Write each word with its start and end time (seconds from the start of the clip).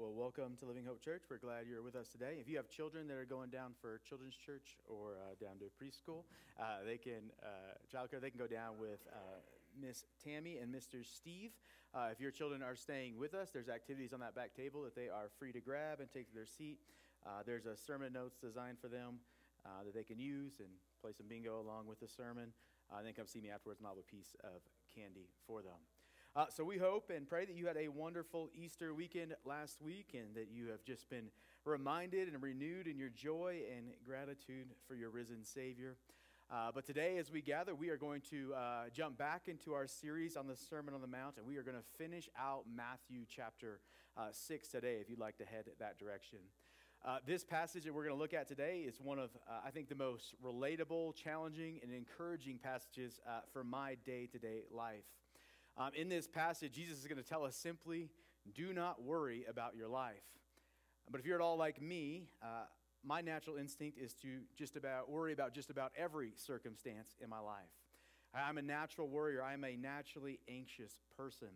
Well, 0.00 0.14
welcome 0.16 0.56
to 0.60 0.64
Living 0.64 0.86
Hope 0.86 1.04
Church. 1.04 1.24
We're 1.28 1.36
glad 1.36 1.68
you're 1.68 1.82
with 1.82 1.94
us 1.94 2.08
today. 2.08 2.38
If 2.40 2.48
you 2.48 2.56
have 2.56 2.70
children 2.70 3.06
that 3.08 3.18
are 3.18 3.26
going 3.26 3.50
down 3.50 3.74
for 3.82 4.00
children's 4.08 4.34
church 4.34 4.78
or 4.88 5.20
uh, 5.20 5.36
down 5.36 5.60
to 5.60 5.68
preschool, 5.76 6.24
uh, 6.58 6.80
they 6.86 6.96
can 6.96 7.28
uh, 7.44 7.76
childcare. 7.84 8.18
They 8.18 8.30
can 8.30 8.38
go 8.38 8.46
down 8.46 8.80
with 8.80 9.00
uh, 9.12 9.44
Miss 9.78 10.06
Tammy 10.24 10.56
and 10.56 10.74
Mr. 10.74 11.04
Steve. 11.04 11.50
Uh, 11.92 12.08
if 12.10 12.18
your 12.18 12.30
children 12.30 12.62
are 12.62 12.76
staying 12.76 13.18
with 13.18 13.34
us, 13.34 13.50
there's 13.50 13.68
activities 13.68 14.14
on 14.14 14.20
that 14.20 14.34
back 14.34 14.54
table 14.54 14.82
that 14.84 14.96
they 14.96 15.10
are 15.10 15.28
free 15.38 15.52
to 15.52 15.60
grab 15.60 16.00
and 16.00 16.08
take 16.10 16.30
to 16.30 16.34
their 16.34 16.46
seat. 16.46 16.78
Uh, 17.26 17.44
there's 17.44 17.66
a 17.66 17.76
sermon 17.76 18.10
notes 18.10 18.38
designed 18.40 18.78
for 18.80 18.88
them 18.88 19.20
that 19.84 19.92
they 19.92 20.04
can 20.04 20.18
use 20.18 20.60
and 20.60 20.68
play 21.02 21.12
some 21.12 21.26
bingo 21.28 21.60
along 21.60 21.86
with 21.86 22.00
the 22.00 22.08
sermon. 22.08 22.54
and 22.96 23.06
then 23.06 23.12
come 23.12 23.26
see 23.26 23.42
me 23.42 23.50
afterwards, 23.50 23.80
and 23.80 23.86
I'll 23.86 23.96
have 23.96 24.02
a 24.02 24.10
piece 24.10 24.34
of 24.44 24.64
candy 24.96 25.28
for 25.46 25.60
them. 25.60 25.76
Uh, 26.36 26.46
so 26.48 26.62
we 26.62 26.78
hope 26.78 27.10
and 27.14 27.28
pray 27.28 27.44
that 27.44 27.56
you 27.56 27.66
had 27.66 27.76
a 27.76 27.88
wonderful 27.88 28.48
Easter 28.54 28.94
weekend 28.94 29.34
last 29.44 29.82
week 29.82 30.14
and 30.14 30.32
that 30.36 30.46
you 30.48 30.68
have 30.68 30.84
just 30.84 31.10
been 31.10 31.24
reminded 31.64 32.28
and 32.28 32.40
renewed 32.40 32.86
in 32.86 32.96
your 32.96 33.08
joy 33.08 33.62
and 33.76 33.86
gratitude 34.06 34.68
for 34.86 34.94
your 34.94 35.10
risen 35.10 35.44
Savior. 35.44 35.96
Uh, 36.48 36.70
but 36.72 36.86
today, 36.86 37.18
as 37.18 37.32
we 37.32 37.40
gather, 37.42 37.74
we 37.74 37.88
are 37.88 37.96
going 37.96 38.20
to 38.20 38.54
uh, 38.54 38.82
jump 38.94 39.18
back 39.18 39.48
into 39.48 39.72
our 39.72 39.88
series 39.88 40.36
on 40.36 40.46
the 40.46 40.54
Sermon 40.54 40.94
on 40.94 41.00
the 41.00 41.06
Mount, 41.08 41.36
and 41.36 41.44
we 41.44 41.56
are 41.56 41.64
going 41.64 41.76
to 41.76 41.82
finish 41.98 42.28
out 42.38 42.62
Matthew 42.72 43.24
chapter 43.28 43.80
uh, 44.16 44.28
6 44.30 44.68
today, 44.68 44.98
if 45.00 45.10
you'd 45.10 45.18
like 45.18 45.36
to 45.38 45.44
head 45.44 45.64
that 45.80 45.98
direction. 45.98 46.38
Uh, 47.04 47.18
this 47.26 47.42
passage 47.42 47.82
that 47.84 47.92
we're 47.92 48.04
going 48.04 48.14
to 48.14 48.20
look 48.20 48.34
at 48.34 48.46
today 48.46 48.84
is 48.86 49.00
one 49.00 49.18
of, 49.18 49.30
uh, 49.48 49.66
I 49.66 49.70
think, 49.70 49.88
the 49.88 49.96
most 49.96 50.36
relatable, 50.44 51.16
challenging, 51.16 51.80
and 51.82 51.92
encouraging 51.92 52.58
passages 52.62 53.18
uh, 53.26 53.40
for 53.52 53.64
my 53.64 53.96
day 54.06 54.28
to 54.30 54.38
day 54.38 54.62
life. 54.70 55.02
Um, 55.76 55.90
in 55.94 56.08
this 56.08 56.26
passage, 56.26 56.72
Jesus 56.72 56.98
is 56.98 57.06
going 57.06 57.22
to 57.22 57.28
tell 57.28 57.44
us 57.44 57.56
simply 57.56 58.10
do 58.54 58.72
not 58.72 59.02
worry 59.02 59.44
about 59.48 59.76
your 59.76 59.88
life. 59.88 60.22
But 61.10 61.20
if 61.20 61.26
you're 61.26 61.36
at 61.36 61.42
all 61.42 61.56
like 61.56 61.80
me, 61.80 62.28
uh, 62.42 62.64
my 63.04 63.20
natural 63.20 63.56
instinct 63.56 63.98
is 63.98 64.14
to 64.14 64.40
just 64.56 64.76
about 64.76 65.10
worry 65.10 65.32
about 65.32 65.54
just 65.54 65.70
about 65.70 65.92
every 65.96 66.32
circumstance 66.36 67.16
in 67.22 67.28
my 67.28 67.40
life. 67.40 67.70
I'm 68.34 68.58
a 68.58 68.62
natural 68.62 69.08
worrier, 69.08 69.42
I'm 69.42 69.64
a 69.64 69.76
naturally 69.76 70.38
anxious 70.48 70.94
person. 71.16 71.48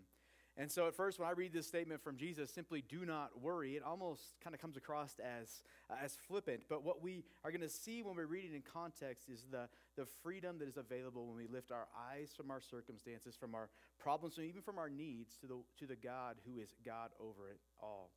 And 0.56 0.70
so, 0.70 0.86
at 0.86 0.94
first, 0.94 1.18
when 1.18 1.28
I 1.28 1.32
read 1.32 1.52
this 1.52 1.66
statement 1.66 2.00
from 2.00 2.16
Jesus, 2.16 2.48
simply 2.48 2.80
do 2.80 3.04
not 3.04 3.40
worry, 3.42 3.74
it 3.74 3.82
almost 3.82 4.22
kind 4.42 4.54
of 4.54 4.60
comes 4.60 4.76
across 4.76 5.18
as, 5.18 5.62
uh, 5.90 5.94
as 6.00 6.16
flippant. 6.28 6.62
But 6.68 6.84
what 6.84 7.02
we 7.02 7.24
are 7.44 7.50
going 7.50 7.60
to 7.60 7.68
see 7.68 8.04
when 8.04 8.14
we 8.14 8.22
read 8.22 8.44
it 8.44 8.54
in 8.54 8.62
context 8.62 9.28
is 9.28 9.46
the, 9.50 9.68
the 9.96 10.06
freedom 10.22 10.58
that 10.60 10.68
is 10.68 10.76
available 10.76 11.26
when 11.26 11.36
we 11.36 11.48
lift 11.48 11.72
our 11.72 11.88
eyes 12.08 12.30
from 12.36 12.52
our 12.52 12.60
circumstances, 12.60 13.34
from 13.34 13.56
our 13.56 13.68
problems, 13.98 14.38
and 14.38 14.46
even 14.46 14.62
from 14.62 14.78
our 14.78 14.88
needs 14.88 15.36
to 15.38 15.48
the, 15.48 15.56
to 15.78 15.86
the 15.86 15.96
God 15.96 16.36
who 16.46 16.60
is 16.60 16.68
God 16.86 17.10
over 17.18 17.48
it 17.48 17.58
all. 17.82 18.12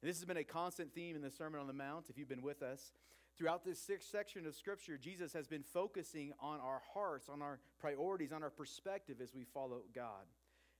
And 0.00 0.08
this 0.08 0.16
has 0.16 0.24
been 0.24 0.38
a 0.38 0.44
constant 0.44 0.94
theme 0.94 1.16
in 1.16 1.22
the 1.22 1.30
Sermon 1.30 1.60
on 1.60 1.66
the 1.66 1.74
Mount, 1.74 2.06
if 2.08 2.16
you've 2.16 2.28
been 2.28 2.42
with 2.42 2.62
us. 2.62 2.92
Throughout 3.36 3.62
this 3.64 3.78
sixth 3.78 4.10
section 4.10 4.46
of 4.46 4.54
Scripture, 4.54 4.96
Jesus 4.96 5.34
has 5.34 5.48
been 5.48 5.64
focusing 5.64 6.32
on 6.40 6.60
our 6.60 6.80
hearts, 6.94 7.28
on 7.28 7.42
our 7.42 7.58
priorities, 7.78 8.32
on 8.32 8.42
our 8.42 8.50
perspective 8.50 9.16
as 9.20 9.34
we 9.34 9.44
follow 9.44 9.82
God. 9.94 10.24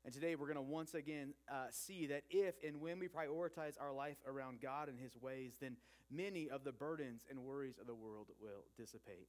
And 0.05 0.13
today 0.13 0.35
we're 0.35 0.47
going 0.47 0.57
to 0.57 0.63
once 0.63 0.93
again 0.93 1.33
uh, 1.51 1.69
see 1.71 2.07
that 2.09 2.25
if 2.29 2.57
and 2.67 2.79
when 2.81 2.99
we 2.99 3.09
prioritize 3.09 3.81
our 3.81 3.93
life 3.93 4.19
around 4.27 4.61
God 4.61 4.91
and 4.91 4.99
His 4.99 5.17
ways, 5.17 5.55
then 5.61 5.77
many 6.11 6.51
of 6.51 6.63
the 6.63 6.73
burdens 6.73 7.25
and 7.31 7.39
worries 7.39 7.79
of 7.81 7.87
the 7.87 7.95
world 7.95 8.27
will 8.39 8.65
dissipate. 8.77 9.29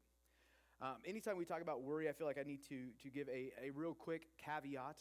Um, 0.81 0.97
anytime 1.06 1.38
we 1.38 1.46
talk 1.46 1.62
about 1.62 1.84
worry, 1.84 2.09
I 2.09 2.12
feel 2.12 2.28
like 2.28 2.38
I 2.38 2.44
need 2.44 2.62
to, 2.68 2.88
to 3.03 3.09
give 3.09 3.30
a, 3.30 3.53
a 3.64 3.72
real 3.74 3.94
quick 3.94 4.28
caveat. 4.38 4.97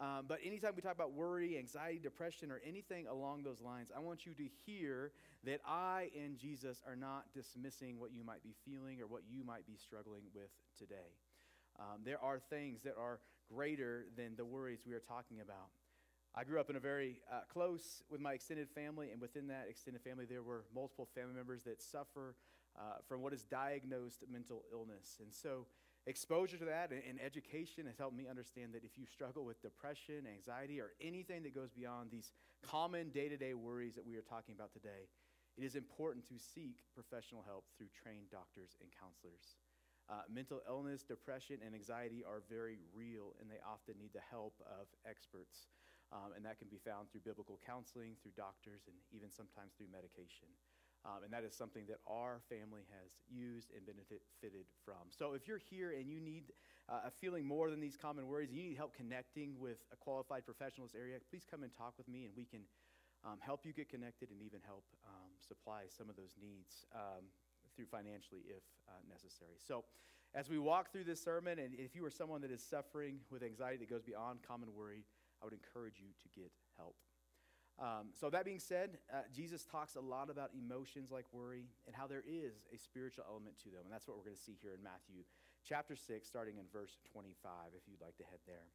Um, 0.00 0.24
but 0.26 0.38
anytime 0.44 0.72
we 0.74 0.82
talk 0.82 0.94
about 0.94 1.12
worry, 1.12 1.56
anxiety, 1.56 2.00
depression, 2.00 2.50
or 2.50 2.60
anything 2.66 3.06
along 3.06 3.44
those 3.44 3.60
lines, 3.60 3.92
I 3.94 4.00
want 4.00 4.26
you 4.26 4.34
to 4.34 4.44
hear 4.66 5.12
that 5.44 5.60
I 5.64 6.08
and 6.20 6.36
Jesus 6.36 6.82
are 6.84 6.96
not 6.96 7.26
dismissing 7.32 8.00
what 8.00 8.10
you 8.12 8.24
might 8.24 8.42
be 8.42 8.54
feeling 8.64 9.00
or 9.00 9.06
what 9.06 9.22
you 9.30 9.44
might 9.44 9.66
be 9.66 9.76
struggling 9.76 10.22
with 10.34 10.50
today. 10.76 11.14
Um, 11.78 12.00
there 12.04 12.22
are 12.22 12.38
things 12.38 12.82
that 12.82 12.94
are 12.98 13.20
greater 13.52 14.06
than 14.16 14.36
the 14.36 14.44
worries 14.44 14.80
we 14.86 14.94
are 14.94 15.00
talking 15.00 15.40
about. 15.40 15.70
I 16.34 16.44
grew 16.44 16.58
up 16.58 16.70
in 16.70 16.76
a 16.76 16.80
very 16.80 17.20
uh, 17.30 17.40
close 17.52 18.02
with 18.10 18.20
my 18.20 18.32
extended 18.32 18.70
family, 18.70 19.10
and 19.10 19.20
within 19.20 19.48
that 19.48 19.66
extended 19.68 20.02
family, 20.02 20.24
there 20.24 20.42
were 20.42 20.64
multiple 20.74 21.08
family 21.14 21.34
members 21.34 21.62
that 21.64 21.82
suffer 21.82 22.36
uh, 22.78 23.04
from 23.06 23.20
what 23.20 23.34
is 23.34 23.44
diagnosed 23.44 24.24
mental 24.30 24.64
illness. 24.72 25.18
And 25.20 25.32
so, 25.32 25.66
exposure 26.06 26.56
to 26.56 26.64
that 26.64 26.90
and, 26.90 27.02
and 27.06 27.20
education 27.20 27.84
has 27.86 27.98
helped 27.98 28.16
me 28.16 28.26
understand 28.28 28.72
that 28.72 28.82
if 28.82 28.96
you 28.96 29.04
struggle 29.04 29.44
with 29.44 29.60
depression, 29.60 30.24
anxiety, 30.26 30.80
or 30.80 30.92
anything 31.02 31.42
that 31.42 31.54
goes 31.54 31.70
beyond 31.70 32.10
these 32.10 32.32
common 32.62 33.10
day 33.10 33.28
to 33.28 33.36
day 33.36 33.52
worries 33.52 33.94
that 33.94 34.06
we 34.06 34.16
are 34.16 34.22
talking 34.22 34.54
about 34.54 34.72
today, 34.72 35.12
it 35.58 35.64
is 35.64 35.76
important 35.76 36.26
to 36.28 36.38
seek 36.38 36.80
professional 36.94 37.44
help 37.46 37.64
through 37.76 37.88
trained 37.92 38.30
doctors 38.30 38.76
and 38.80 38.88
counselors. 38.98 39.60
Uh, 40.12 40.28
mental 40.28 40.60
illness, 40.68 41.00
depression, 41.00 41.56
and 41.64 41.72
anxiety 41.72 42.20
are 42.20 42.44
very 42.44 42.76
real, 42.92 43.32
and 43.40 43.48
they 43.48 43.56
often 43.64 43.96
need 43.96 44.12
the 44.12 44.20
help 44.28 44.52
of 44.68 44.84
experts. 45.08 45.72
Um, 46.12 46.36
and 46.36 46.44
that 46.44 46.60
can 46.60 46.68
be 46.68 46.76
found 46.76 47.08
through 47.08 47.24
biblical 47.24 47.56
counseling, 47.64 48.20
through 48.20 48.36
doctors, 48.36 48.84
and 48.84 48.96
even 49.08 49.32
sometimes 49.32 49.72
through 49.72 49.88
medication. 49.88 50.52
Um, 51.08 51.24
and 51.24 51.32
that 51.32 51.48
is 51.48 51.56
something 51.56 51.88
that 51.88 52.04
our 52.04 52.44
family 52.52 52.84
has 53.00 53.16
used 53.32 53.72
and 53.72 53.80
benefited 53.88 54.68
from. 54.84 55.08
So 55.08 55.32
if 55.32 55.48
you're 55.48 55.64
here 55.72 55.96
and 55.96 56.04
you 56.12 56.20
need 56.20 56.52
uh, 56.92 57.08
a 57.08 57.10
feeling 57.10 57.48
more 57.48 57.72
than 57.72 57.80
these 57.80 57.96
common 57.96 58.28
worries, 58.28 58.52
you 58.52 58.62
need 58.62 58.76
help 58.76 58.92
connecting 58.94 59.56
with 59.58 59.80
a 59.90 59.96
qualified 59.96 60.44
professional 60.44 60.84
in 60.84 60.92
this 60.92 61.00
area, 61.00 61.16
please 61.32 61.48
come 61.48 61.64
and 61.64 61.72
talk 61.72 61.96
with 61.96 62.06
me, 62.06 62.28
and 62.28 62.36
we 62.36 62.44
can 62.44 62.60
um, 63.24 63.40
help 63.40 63.64
you 63.64 63.72
get 63.72 63.88
connected 63.88 64.28
and 64.28 64.42
even 64.42 64.60
help 64.60 64.84
um, 65.08 65.32
supply 65.40 65.88
some 65.88 66.10
of 66.10 66.16
those 66.20 66.36
needs. 66.36 66.84
Through 67.76 67.86
financially 67.86 68.42
if 68.46 68.62
uh, 68.88 68.92
necessary. 69.08 69.56
So, 69.66 69.84
as 70.34 70.48
we 70.48 70.58
walk 70.58 70.92
through 70.92 71.04
this 71.04 71.22
sermon, 71.22 71.58
and 71.58 71.74
if 71.74 71.94
you 71.94 72.04
are 72.04 72.10
someone 72.10 72.40
that 72.40 72.50
is 72.50 72.62
suffering 72.62 73.20
with 73.30 73.42
anxiety 73.42 73.78
that 73.78 73.90
goes 73.90 74.02
beyond 74.02 74.40
common 74.46 74.74
worry, 74.74 75.04
I 75.40 75.44
would 75.44 75.54
encourage 75.54 76.00
you 76.00 76.08
to 76.22 76.40
get 76.40 76.50
help. 76.76 76.96
Um, 77.78 78.12
so, 78.18 78.30
that 78.30 78.44
being 78.44 78.60
said, 78.60 78.98
uh, 79.12 79.22
Jesus 79.34 79.64
talks 79.64 79.96
a 79.96 80.00
lot 80.00 80.30
about 80.30 80.50
emotions 80.56 81.10
like 81.10 81.26
worry 81.32 81.64
and 81.86 81.96
how 81.96 82.06
there 82.06 82.24
is 82.26 82.64
a 82.74 82.78
spiritual 82.78 83.24
element 83.28 83.56
to 83.64 83.70
them. 83.70 83.82
And 83.84 83.92
that's 83.92 84.06
what 84.06 84.16
we're 84.16 84.24
going 84.24 84.36
to 84.36 84.42
see 84.42 84.56
here 84.60 84.72
in 84.76 84.82
Matthew 84.82 85.24
chapter 85.64 85.96
6, 85.96 86.26
starting 86.26 86.58
in 86.58 86.64
verse 86.72 86.98
25, 87.12 87.50
if 87.76 87.82
you'd 87.88 88.00
like 88.00 88.16
to 88.16 88.24
head 88.24 88.40
there. 88.46 88.66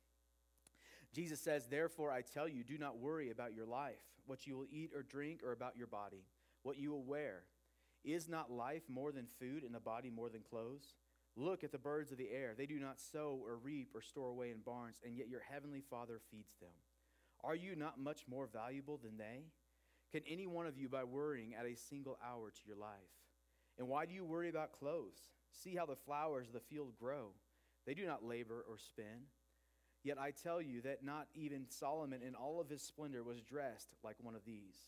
Jesus 1.13 1.39
says, 1.39 1.67
Therefore, 1.67 2.11
I 2.11 2.21
tell 2.21 2.47
you, 2.47 2.63
do 2.63 2.77
not 2.77 2.99
worry 2.99 3.31
about 3.31 3.53
your 3.53 3.65
life, 3.65 4.01
what 4.25 4.47
you 4.47 4.57
will 4.57 4.65
eat 4.69 4.91
or 4.95 5.03
drink, 5.03 5.41
or 5.43 5.51
about 5.51 5.77
your 5.77 5.87
body, 5.87 6.23
what 6.63 6.77
you 6.77 6.91
will 6.91 7.03
wear. 7.03 7.43
Is 8.07 8.29
not 8.29 8.49
life 8.49 8.83
more 8.87 9.11
than 9.11 9.27
food 9.27 9.63
and 9.63 9.75
the 9.75 9.81
body 9.81 10.09
more 10.09 10.29
than 10.29 10.41
clothes? 10.41 10.95
Look 11.35 11.65
at 11.65 11.73
the 11.73 11.77
birds 11.77 12.09
of 12.13 12.17
the 12.17 12.31
air. 12.31 12.53
They 12.57 12.65
do 12.65 12.79
not 12.79 13.01
sow 13.01 13.37
or 13.43 13.57
reap 13.57 13.89
or 13.93 14.01
store 14.01 14.29
away 14.29 14.49
in 14.49 14.61
barns, 14.65 15.01
and 15.03 15.17
yet 15.17 15.27
your 15.27 15.41
heavenly 15.41 15.81
Father 15.81 16.21
feeds 16.31 16.55
them. 16.61 16.71
Are 17.43 17.53
you 17.53 17.75
not 17.75 17.99
much 17.99 18.21
more 18.29 18.47
valuable 18.47 18.97
than 18.97 19.17
they? 19.17 19.43
Can 20.09 20.21
any 20.25 20.47
one 20.47 20.65
of 20.65 20.77
you, 20.77 20.87
by 20.87 21.03
worrying, 21.03 21.53
add 21.53 21.65
a 21.65 21.75
single 21.75 22.17
hour 22.25 22.49
to 22.49 22.61
your 22.65 22.77
life? 22.77 23.11
And 23.77 23.89
why 23.89 24.05
do 24.05 24.13
you 24.13 24.23
worry 24.23 24.47
about 24.47 24.71
clothes? 24.71 25.19
See 25.51 25.75
how 25.75 25.85
the 25.85 25.97
flowers 25.97 26.47
of 26.47 26.53
the 26.53 26.61
field 26.61 26.93
grow. 26.97 27.31
They 27.85 27.93
do 27.93 28.05
not 28.05 28.23
labor 28.23 28.63
or 28.69 28.77
spin. 28.77 29.27
Yet 30.01 30.17
I 30.17 30.31
tell 30.31 30.61
you 30.61 30.81
that 30.83 31.03
not 31.03 31.27
even 31.35 31.65
Solomon 31.67 32.21
in 32.25 32.35
all 32.35 32.61
of 32.61 32.69
his 32.69 32.81
splendor 32.81 33.23
was 33.23 33.41
dressed 33.41 33.89
like 34.01 34.15
one 34.21 34.35
of 34.35 34.45
these. 34.45 34.87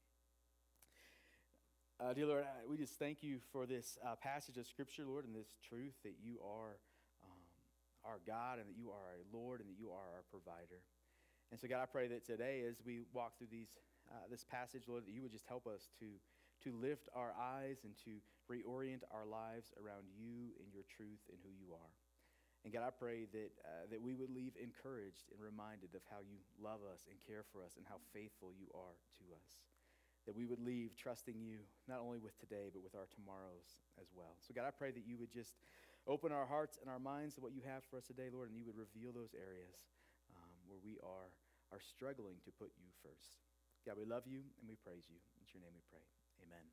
Uh, 2.01 2.17
dear 2.17 2.25
Lord, 2.25 2.49
we 2.65 2.81
just 2.81 2.97
thank 2.97 3.21
you 3.21 3.37
for 3.53 3.69
this 3.69 3.93
uh, 4.01 4.17
passage 4.17 4.57
of 4.57 4.65
Scripture, 4.65 5.05
Lord, 5.05 5.21
and 5.21 5.37
this 5.37 5.53
truth 5.61 5.93
that 6.01 6.17
you 6.17 6.41
are 6.41 6.81
um, 7.21 7.45
our 8.01 8.17
God 8.25 8.57
and 8.57 8.65
that 8.65 8.73
you 8.73 8.89
are 8.89 9.05
our 9.05 9.21
Lord 9.29 9.61
and 9.61 9.69
that 9.69 9.77
you 9.77 9.93
are 9.93 10.09
our 10.17 10.25
provider. 10.33 10.81
And 11.53 11.61
so, 11.61 11.69
God, 11.69 11.77
I 11.77 11.85
pray 11.85 12.09
that 12.09 12.25
today, 12.25 12.65
as 12.65 12.81
we 12.81 13.05
walk 13.13 13.37
through 13.37 13.53
these, 13.53 13.77
uh, 14.09 14.25
this 14.33 14.41
passage, 14.41 14.89
Lord, 14.89 15.05
that 15.05 15.13
you 15.13 15.21
would 15.21 15.29
just 15.29 15.45
help 15.45 15.69
us 15.69 15.93
to, 16.01 16.09
to 16.65 16.73
lift 16.73 17.05
our 17.13 17.37
eyes 17.37 17.85
and 17.85 17.93
to 18.09 18.17
reorient 18.49 19.05
our 19.13 19.29
lives 19.29 19.69
around 19.77 20.09
you 20.17 20.57
and 20.57 20.73
your 20.73 20.89
truth 20.89 21.21
and 21.29 21.37
who 21.45 21.53
you 21.53 21.69
are. 21.77 21.93
And 22.65 22.73
God, 22.73 22.81
I 22.81 22.89
pray 22.97 23.29
that, 23.29 23.53
uh, 23.61 23.85
that 23.93 24.01
we 24.01 24.17
would 24.17 24.33
leave 24.33 24.57
encouraged 24.57 25.29
and 25.29 25.37
reminded 25.37 25.93
of 25.93 26.01
how 26.09 26.25
you 26.25 26.41
love 26.57 26.81
us 26.81 27.05
and 27.05 27.21
care 27.29 27.45
for 27.53 27.61
us 27.61 27.77
and 27.77 27.85
how 27.85 28.01
faithful 28.09 28.49
you 28.57 28.73
are 28.73 28.97
to 29.21 29.37
us. 29.37 29.61
That 30.25 30.35
we 30.35 30.45
would 30.45 30.61
leave 30.61 30.93
trusting 30.95 31.39
you, 31.41 31.65
not 31.89 31.99
only 31.99 32.17
with 32.17 32.37
today, 32.37 32.69
but 32.73 32.83
with 32.83 32.93
our 32.93 33.09
tomorrows 33.09 33.81
as 33.97 34.13
well. 34.13 34.37
So, 34.41 34.53
God, 34.53 34.69
I 34.69 34.71
pray 34.71 34.91
that 34.91 35.05
you 35.05 35.17
would 35.17 35.31
just 35.31 35.57
open 36.07 36.31
our 36.31 36.45
hearts 36.45 36.77
and 36.81 36.89
our 36.89 36.99
minds 36.99 37.35
to 37.35 37.41
what 37.41 37.53
you 37.53 37.61
have 37.65 37.83
for 37.89 37.97
us 37.97 38.05
today, 38.05 38.29
Lord, 38.31 38.49
and 38.49 38.57
you 38.57 38.65
would 38.65 38.77
reveal 38.77 39.11
those 39.11 39.33
areas 39.33 39.81
um, 40.33 40.53
where 40.69 40.79
we 40.81 40.97
are, 41.01 41.29
are 41.73 41.81
struggling 41.81 42.37
to 42.45 42.51
put 42.53 42.69
you 42.77 42.89
first. 43.01 43.41
God, 43.85 43.97
we 43.97 44.05
love 44.05 44.23
you 44.29 44.45
and 44.61 44.69
we 44.69 44.77
praise 44.77 45.09
you. 45.09 45.17
In 45.41 45.45
your 45.53 45.65
name 45.65 45.73
we 45.73 45.81
pray. 45.89 46.05
Amen. 46.45 46.65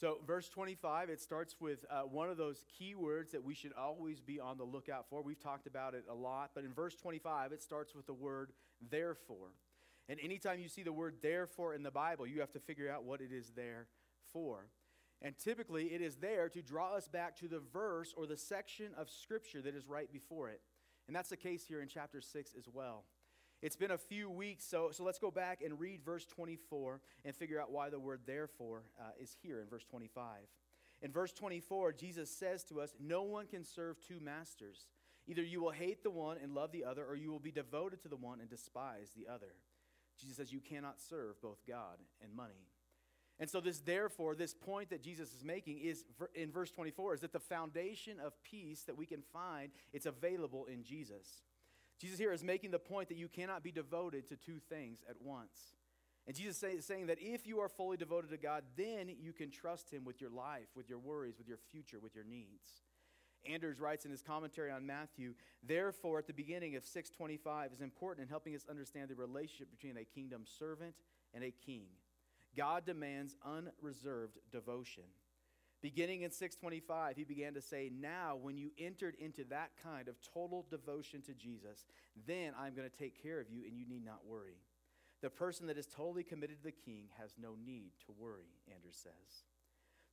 So, 0.00 0.18
verse 0.26 0.48
25, 0.48 1.10
it 1.10 1.20
starts 1.20 1.56
with 1.60 1.84
uh, 1.90 2.02
one 2.02 2.30
of 2.30 2.38
those 2.38 2.64
key 2.78 2.94
words 2.94 3.32
that 3.32 3.44
we 3.44 3.54
should 3.54 3.74
always 3.74 4.18
be 4.18 4.40
on 4.40 4.56
the 4.56 4.64
lookout 4.64 5.06
for. 5.10 5.20
We've 5.20 5.38
talked 5.38 5.66
about 5.66 5.94
it 5.94 6.04
a 6.10 6.14
lot, 6.14 6.52
but 6.54 6.64
in 6.64 6.72
verse 6.72 6.94
25, 6.94 7.52
it 7.52 7.62
starts 7.62 7.94
with 7.94 8.06
the 8.06 8.14
word 8.14 8.52
therefore. 8.90 9.50
And 10.10 10.18
anytime 10.20 10.58
you 10.58 10.68
see 10.68 10.82
the 10.82 10.92
word 10.92 11.18
therefore 11.22 11.72
in 11.72 11.84
the 11.84 11.90
Bible, 11.92 12.26
you 12.26 12.40
have 12.40 12.50
to 12.52 12.58
figure 12.58 12.90
out 12.90 13.04
what 13.04 13.20
it 13.20 13.30
is 13.32 13.52
there 13.54 13.86
for. 14.32 14.66
And 15.22 15.38
typically, 15.38 15.94
it 15.94 16.00
is 16.00 16.16
there 16.16 16.48
to 16.48 16.62
draw 16.62 16.96
us 16.96 17.06
back 17.06 17.36
to 17.36 17.46
the 17.46 17.60
verse 17.72 18.12
or 18.16 18.26
the 18.26 18.36
section 18.36 18.90
of 18.98 19.08
Scripture 19.08 19.62
that 19.62 19.76
is 19.76 19.86
right 19.86 20.12
before 20.12 20.48
it. 20.48 20.62
And 21.06 21.14
that's 21.14 21.28
the 21.28 21.36
case 21.36 21.64
here 21.64 21.80
in 21.80 21.86
chapter 21.86 22.20
6 22.20 22.54
as 22.58 22.64
well. 22.72 23.04
It's 23.62 23.76
been 23.76 23.92
a 23.92 23.98
few 23.98 24.28
weeks, 24.28 24.64
so, 24.64 24.90
so 24.90 25.04
let's 25.04 25.20
go 25.20 25.30
back 25.30 25.62
and 25.62 25.78
read 25.78 26.02
verse 26.04 26.26
24 26.26 27.00
and 27.24 27.36
figure 27.36 27.60
out 27.60 27.70
why 27.70 27.88
the 27.88 28.00
word 28.00 28.22
therefore 28.26 28.82
uh, 28.98 29.10
is 29.20 29.36
here 29.42 29.60
in 29.60 29.68
verse 29.68 29.84
25. 29.84 30.38
In 31.02 31.12
verse 31.12 31.32
24, 31.32 31.92
Jesus 31.92 32.30
says 32.30 32.64
to 32.64 32.80
us, 32.80 32.94
No 32.98 33.22
one 33.22 33.46
can 33.46 33.62
serve 33.62 34.00
two 34.00 34.18
masters. 34.18 34.88
Either 35.28 35.42
you 35.42 35.60
will 35.60 35.70
hate 35.70 36.02
the 36.02 36.10
one 36.10 36.36
and 36.42 36.52
love 36.52 36.72
the 36.72 36.84
other, 36.84 37.04
or 37.04 37.14
you 37.14 37.30
will 37.30 37.38
be 37.38 37.52
devoted 37.52 38.02
to 38.02 38.08
the 38.08 38.16
one 38.16 38.40
and 38.40 38.50
despise 38.50 39.10
the 39.14 39.32
other. 39.32 39.54
Jesus 40.20 40.36
says, 40.36 40.52
You 40.52 40.60
cannot 40.60 41.00
serve 41.00 41.40
both 41.40 41.58
God 41.66 41.98
and 42.22 42.34
money. 42.34 42.68
And 43.38 43.48
so, 43.48 43.60
this 43.60 43.78
therefore, 43.78 44.34
this 44.34 44.52
point 44.52 44.90
that 44.90 45.02
Jesus 45.02 45.32
is 45.32 45.44
making 45.44 45.78
is 45.78 46.04
in 46.34 46.52
verse 46.52 46.70
24 46.70 47.14
is 47.14 47.20
that 47.20 47.32
the 47.32 47.40
foundation 47.40 48.20
of 48.20 48.34
peace 48.42 48.82
that 48.82 48.98
we 48.98 49.06
can 49.06 49.22
find, 49.32 49.70
it's 49.92 50.06
available 50.06 50.66
in 50.66 50.84
Jesus. 50.84 51.26
Jesus 51.98 52.18
here 52.18 52.32
is 52.32 52.44
making 52.44 52.70
the 52.70 52.78
point 52.78 53.08
that 53.08 53.16
you 53.16 53.28
cannot 53.28 53.62
be 53.62 53.72
devoted 53.72 54.28
to 54.28 54.36
two 54.36 54.58
things 54.68 55.02
at 55.08 55.16
once. 55.22 55.76
And 56.26 56.36
Jesus 56.36 56.62
is 56.62 56.86
saying 56.86 57.06
that 57.06 57.18
if 57.20 57.46
you 57.46 57.60
are 57.60 57.68
fully 57.68 57.96
devoted 57.96 58.30
to 58.30 58.36
God, 58.36 58.62
then 58.76 59.10
you 59.18 59.32
can 59.32 59.50
trust 59.50 59.90
Him 59.90 60.04
with 60.04 60.20
your 60.20 60.30
life, 60.30 60.68
with 60.76 60.88
your 60.88 60.98
worries, 60.98 61.38
with 61.38 61.48
your 61.48 61.58
future, 61.70 61.98
with 61.98 62.14
your 62.14 62.24
needs. 62.24 62.82
Anders 63.48 63.80
writes 63.80 64.04
in 64.04 64.10
his 64.10 64.22
commentary 64.22 64.70
on 64.70 64.86
Matthew, 64.86 65.34
therefore, 65.62 66.18
at 66.18 66.26
the 66.26 66.32
beginning 66.32 66.76
of 66.76 66.84
625 66.84 67.72
is 67.72 67.80
important 67.80 68.24
in 68.24 68.28
helping 68.28 68.54
us 68.54 68.66
understand 68.68 69.08
the 69.08 69.14
relationship 69.14 69.70
between 69.70 69.96
a 69.96 70.04
kingdom 70.04 70.42
servant 70.58 70.94
and 71.34 71.44
a 71.44 71.54
king. 71.64 71.86
God 72.56 72.84
demands 72.84 73.36
unreserved 73.44 74.38
devotion. 74.50 75.04
Beginning 75.82 76.22
in 76.22 76.30
625, 76.30 77.16
he 77.16 77.24
began 77.24 77.54
to 77.54 77.62
say, 77.62 77.90
Now, 77.92 78.36
when 78.40 78.58
you 78.58 78.70
entered 78.78 79.16
into 79.18 79.44
that 79.44 79.70
kind 79.82 80.08
of 80.08 80.16
total 80.20 80.66
devotion 80.70 81.22
to 81.22 81.32
Jesus, 81.32 81.86
then 82.26 82.52
I'm 82.58 82.74
going 82.74 82.88
to 82.88 82.96
take 82.96 83.22
care 83.22 83.40
of 83.40 83.48
you 83.50 83.62
and 83.66 83.78
you 83.78 83.86
need 83.88 84.04
not 84.04 84.26
worry. 84.26 84.58
The 85.22 85.30
person 85.30 85.66
that 85.68 85.78
is 85.78 85.86
totally 85.86 86.22
committed 86.22 86.58
to 86.58 86.62
the 86.64 86.72
king 86.72 87.04
has 87.18 87.34
no 87.40 87.50
need 87.64 87.92
to 88.06 88.12
worry, 88.18 88.48
Anders 88.68 88.96
says. 89.02 89.44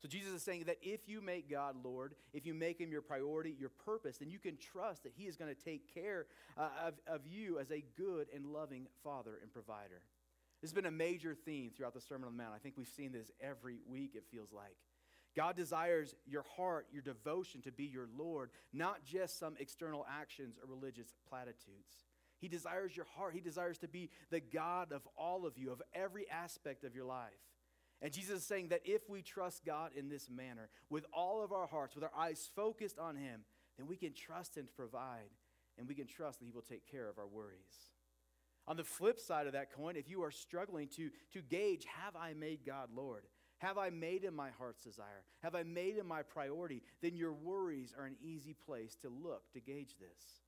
So 0.02 0.08
Jesus 0.08 0.32
is 0.32 0.44
saying 0.44 0.66
that 0.66 0.78
if 0.82 1.08
you 1.08 1.22
make 1.22 1.50
God 1.50 1.76
Lord, 1.84 2.14
if 2.34 2.46
you 2.46 2.54
make 2.54 2.80
him 2.80 2.92
your 2.92 3.02
priority, 3.02 3.56
your 3.60 3.70
purpose, 3.70 4.18
then 4.18 4.30
you 4.30 4.38
can 4.38 4.58
trust 4.58 5.04
that 5.04 5.14
he 5.16 5.24
is 5.24 5.36
going 5.36 5.54
to 5.54 5.60
take 5.60 5.92
care 5.94 6.28
uh, 6.58 6.70
of, 6.86 6.94
of 7.08 7.22
you 7.26 7.58
as 7.58 7.72
a 7.72 7.84
good 7.98 8.28
and 8.34 8.46
loving 8.46 8.88
father 9.04 9.40
and 9.42 9.52
provider. 9.52 10.02
This 10.62 10.70
has 10.70 10.74
been 10.74 10.86
a 10.86 10.92
major 10.92 11.36
theme 11.36 11.72
throughout 11.76 11.94
the 11.94 12.02
Sermon 12.02 12.28
on 12.28 12.38
the 12.38 12.44
Mount. 12.44 12.54
I 12.56 12.60
think 12.60 12.76
we've 12.78 12.88
seen 12.88 13.12
this 13.12 13.32
every 13.42 13.78
week, 13.88 14.12
it 14.16 14.24
feels 14.32 14.52
like. 14.52 14.76
God 15.36 15.56
desires 15.56 16.16
your 16.26 16.44
heart, 16.56 16.88
your 16.92 17.04
devotion 17.04 17.62
to 17.62 17.72
be 17.72 17.86
your 17.86 18.08
Lord, 18.18 18.50
not 18.74 19.04
just 19.04 19.38
some 19.38 19.56
external 19.60 20.06
actions 20.10 20.58
or 20.60 20.68
religious 20.68 21.14
platitudes. 21.30 22.06
He 22.40 22.48
desires 22.48 22.96
your 22.96 23.06
heart. 23.18 23.34
He 23.34 23.40
desires 23.40 23.78
to 23.80 23.88
be 23.88 24.10
the 24.30 24.40
God 24.40 24.92
of 24.92 25.08
all 25.18 25.46
of 25.46 25.58
you, 25.58 25.72
of 25.72 25.82
every 25.94 26.30
aspect 26.30 26.84
of 26.84 26.96
your 26.96 27.06
life. 27.06 27.30
And 28.02 28.14
Jesus 28.14 28.40
is 28.40 28.46
saying 28.46 28.70
that 28.70 28.82
if 28.86 29.10
we 29.10 29.22
trust 29.22 29.66
God 29.66 29.92
in 29.96 30.10
this 30.10 30.30
manner, 30.30 30.70
with 30.90 31.06
all 31.14 31.44
of 31.44 31.52
our 31.52 31.68
hearts, 31.68 31.96
with 31.96 32.04
our 32.04 32.12
eyes 32.16 32.50
focused 32.56 33.00
on 33.00 33.16
Him, 33.16 33.42
then 33.78 33.88
we 33.88 33.98
can 33.98 34.14
trust 34.14 34.56
Him 34.56 34.68
to 34.68 34.74
provide, 34.74 35.32
and 35.78 35.88
we 35.88 35.96
can 35.96 36.08
trust 36.08 36.40
that 36.40 36.46
He 36.46 36.52
will 36.52 36.62
take 36.62 36.90
care 36.90 37.10
of 37.10 37.18
our 37.18 37.28
worries. 37.28 37.92
On 38.68 38.78
the 38.78 38.84
flip 38.84 39.20
side 39.20 39.48
of 39.48 39.54
that 39.54 39.72
coin, 39.72 39.96
if 39.96 40.10
you 40.10 40.24
are 40.24 40.32
struggling 40.32 40.90
to, 40.90 41.10
to 41.34 41.42
gauge, 41.42 41.86
have 42.04 42.16
I 42.16 42.34
made 42.34 42.66
God 42.66 42.90
Lord? 42.94 43.24
Have 43.60 43.78
I 43.78 43.90
made 43.90 44.24
him 44.24 44.36
my 44.36 44.50
heart's 44.52 44.84
desire? 44.84 45.24
Have 45.42 45.56
I 45.56 45.64
made 45.64 45.96
him 45.96 46.08
my 46.08 46.22
priority? 46.22 46.84
Then 47.02 47.16
your 47.16 47.34
worries 47.34 47.94
are 47.98 48.06
an 48.06 48.18
easy 48.22 48.54
place 48.54 48.96
to 48.98 49.10
look 49.10 49.52
to 49.54 49.60
gauge 49.60 49.96
this. 50.00 50.42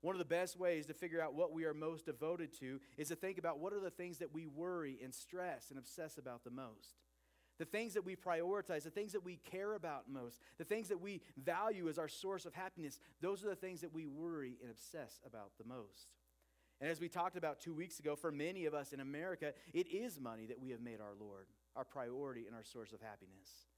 One 0.00 0.14
of 0.14 0.18
the 0.18 0.24
best 0.24 0.58
ways 0.58 0.86
to 0.86 0.94
figure 0.94 1.20
out 1.20 1.34
what 1.34 1.52
we 1.52 1.64
are 1.64 1.74
most 1.74 2.06
devoted 2.06 2.52
to 2.60 2.80
is 2.96 3.08
to 3.08 3.16
think 3.16 3.38
about 3.38 3.58
what 3.58 3.72
are 3.72 3.80
the 3.80 3.90
things 3.90 4.18
that 4.18 4.32
we 4.32 4.46
worry 4.46 4.98
and 5.02 5.12
stress 5.12 5.70
and 5.70 5.78
obsess 5.78 6.18
about 6.18 6.44
the 6.44 6.50
most. 6.50 6.94
The 7.58 7.64
things 7.64 7.94
that 7.94 8.04
we 8.04 8.14
prioritize, 8.14 8.84
the 8.84 8.90
things 8.90 9.12
that 9.12 9.24
we 9.24 9.40
care 9.50 9.74
about 9.74 10.08
most, 10.08 10.40
the 10.58 10.64
things 10.64 10.88
that 10.88 11.00
we 11.00 11.20
value 11.36 11.88
as 11.88 11.98
our 11.98 12.06
source 12.06 12.46
of 12.46 12.54
happiness, 12.54 13.00
those 13.20 13.44
are 13.44 13.48
the 13.48 13.56
things 13.56 13.80
that 13.80 13.92
we 13.92 14.06
worry 14.06 14.58
and 14.62 14.70
obsess 14.70 15.20
about 15.26 15.50
the 15.58 15.64
most. 15.64 16.12
And 16.80 16.88
as 16.88 17.00
we 17.00 17.08
talked 17.08 17.36
about 17.36 17.58
two 17.58 17.74
weeks 17.74 17.98
ago, 17.98 18.14
for 18.14 18.30
many 18.30 18.66
of 18.66 18.74
us 18.74 18.92
in 18.92 19.00
America, 19.00 19.52
it 19.74 19.88
is 19.88 20.20
money 20.20 20.46
that 20.46 20.60
we 20.60 20.70
have 20.70 20.80
made 20.80 21.00
our 21.00 21.14
Lord 21.18 21.46
our 21.78 21.84
priority 21.84 22.46
and 22.46 22.56
our 22.56 22.64
source 22.64 22.92
of 22.92 23.00
happiness. 23.00 23.68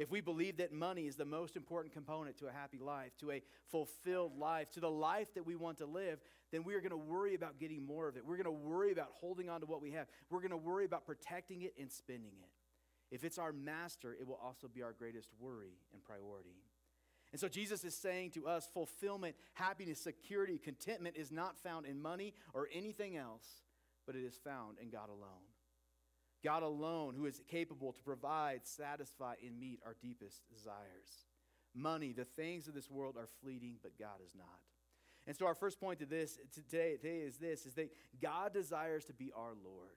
If 0.00 0.10
we 0.10 0.22
believe 0.22 0.56
that 0.56 0.72
money 0.72 1.06
is 1.06 1.16
the 1.16 1.26
most 1.26 1.56
important 1.56 1.92
component 1.92 2.38
to 2.38 2.46
a 2.46 2.50
happy 2.50 2.78
life, 2.78 3.12
to 3.18 3.32
a 3.32 3.42
fulfilled 3.70 4.32
life, 4.38 4.70
to 4.70 4.80
the 4.80 4.90
life 4.90 5.34
that 5.34 5.44
we 5.44 5.56
want 5.56 5.76
to 5.76 5.84
live, 5.84 6.20
then 6.50 6.64
we 6.64 6.72
are 6.72 6.80
going 6.80 6.88
to 6.88 6.96
worry 6.96 7.34
about 7.34 7.58
getting 7.60 7.84
more 7.84 8.08
of 8.08 8.16
it. 8.16 8.24
We're 8.24 8.38
going 8.38 8.46
to 8.46 8.50
worry 8.50 8.92
about 8.92 9.08
holding 9.20 9.50
on 9.50 9.60
to 9.60 9.66
what 9.66 9.82
we 9.82 9.90
have. 9.90 10.06
We're 10.30 10.40
going 10.40 10.52
to 10.52 10.56
worry 10.56 10.86
about 10.86 11.04
protecting 11.04 11.60
it 11.60 11.74
and 11.78 11.92
spending 11.92 12.32
it. 12.40 13.14
If 13.14 13.24
it's 13.24 13.36
our 13.36 13.52
master, 13.52 14.16
it 14.18 14.26
will 14.26 14.40
also 14.42 14.68
be 14.68 14.82
our 14.82 14.94
greatest 14.94 15.28
worry 15.38 15.76
and 15.92 16.02
priority. 16.02 16.56
And 17.32 17.38
so 17.38 17.46
Jesus 17.46 17.84
is 17.84 17.94
saying 17.94 18.30
to 18.30 18.46
us 18.46 18.70
fulfillment, 18.72 19.36
happiness, 19.52 20.00
security, 20.00 20.56
contentment 20.56 21.16
is 21.18 21.30
not 21.30 21.58
found 21.58 21.84
in 21.84 22.00
money 22.00 22.32
or 22.54 22.70
anything 22.72 23.18
else, 23.18 23.44
but 24.06 24.16
it 24.16 24.24
is 24.24 24.38
found 24.42 24.78
in 24.80 24.88
God 24.88 25.10
alone. 25.10 25.44
God 26.42 26.62
alone, 26.62 27.14
who 27.16 27.26
is 27.26 27.40
capable 27.48 27.92
to 27.92 28.02
provide, 28.02 28.60
satisfy, 28.64 29.34
and 29.44 29.58
meet 29.58 29.80
our 29.84 29.96
deepest 30.00 30.42
desires. 30.48 31.26
Money, 31.74 32.12
the 32.12 32.24
things 32.24 32.66
of 32.68 32.74
this 32.74 32.90
world 32.90 33.16
are 33.16 33.28
fleeting, 33.42 33.76
but 33.82 33.98
God 33.98 34.20
is 34.24 34.34
not. 34.36 34.46
And 35.26 35.36
so 35.36 35.46
our 35.46 35.54
first 35.54 35.78
point 35.78 36.00
to 36.00 36.06
this 36.06 36.38
today, 36.52 36.96
today 36.96 37.18
is 37.18 37.36
this 37.36 37.66
is 37.66 37.74
that 37.74 37.90
God 38.20 38.52
desires 38.52 39.04
to 39.04 39.12
be 39.12 39.30
our 39.36 39.52
Lord. 39.64 39.96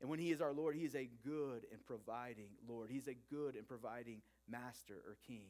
And 0.00 0.10
when 0.10 0.18
he 0.18 0.30
is 0.30 0.40
our 0.40 0.52
Lord, 0.52 0.74
he 0.74 0.84
is 0.84 0.94
a 0.94 1.08
good 1.24 1.66
and 1.72 1.84
providing 1.84 2.48
Lord. 2.68 2.90
He's 2.90 3.08
a 3.08 3.14
good 3.30 3.56
and 3.56 3.66
providing 3.66 4.22
master 4.48 4.94
or 5.06 5.16
king. 5.26 5.48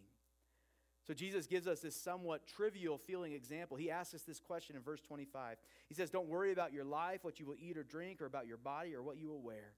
So 1.07 1.13
Jesus 1.13 1.47
gives 1.47 1.67
us 1.67 1.81
this 1.81 1.95
somewhat 1.95 2.47
trivial 2.47 2.97
feeling 2.97 3.33
example. 3.33 3.77
He 3.77 3.91
asks 3.91 4.15
us 4.15 4.23
this 4.23 4.41
question 4.41 4.75
in 4.75 4.83
verse 4.83 5.03
25. 5.03 5.59
He 5.89 5.95
says, 5.95 6.11
Don't 6.11 6.29
worry 6.29 6.51
about 6.51 6.73
your 6.73 6.85
life, 6.85 7.25
what 7.25 7.39
you 7.39 7.47
will 7.47 7.57
eat 7.59 7.77
or 7.77 7.83
drink, 7.83 8.23
or 8.23 8.27
about 8.27 8.47
your 8.47 8.57
body, 8.57 8.95
or 8.95 9.03
what 9.03 9.19
you 9.19 9.29
will 9.29 9.43
wear. 9.43 9.75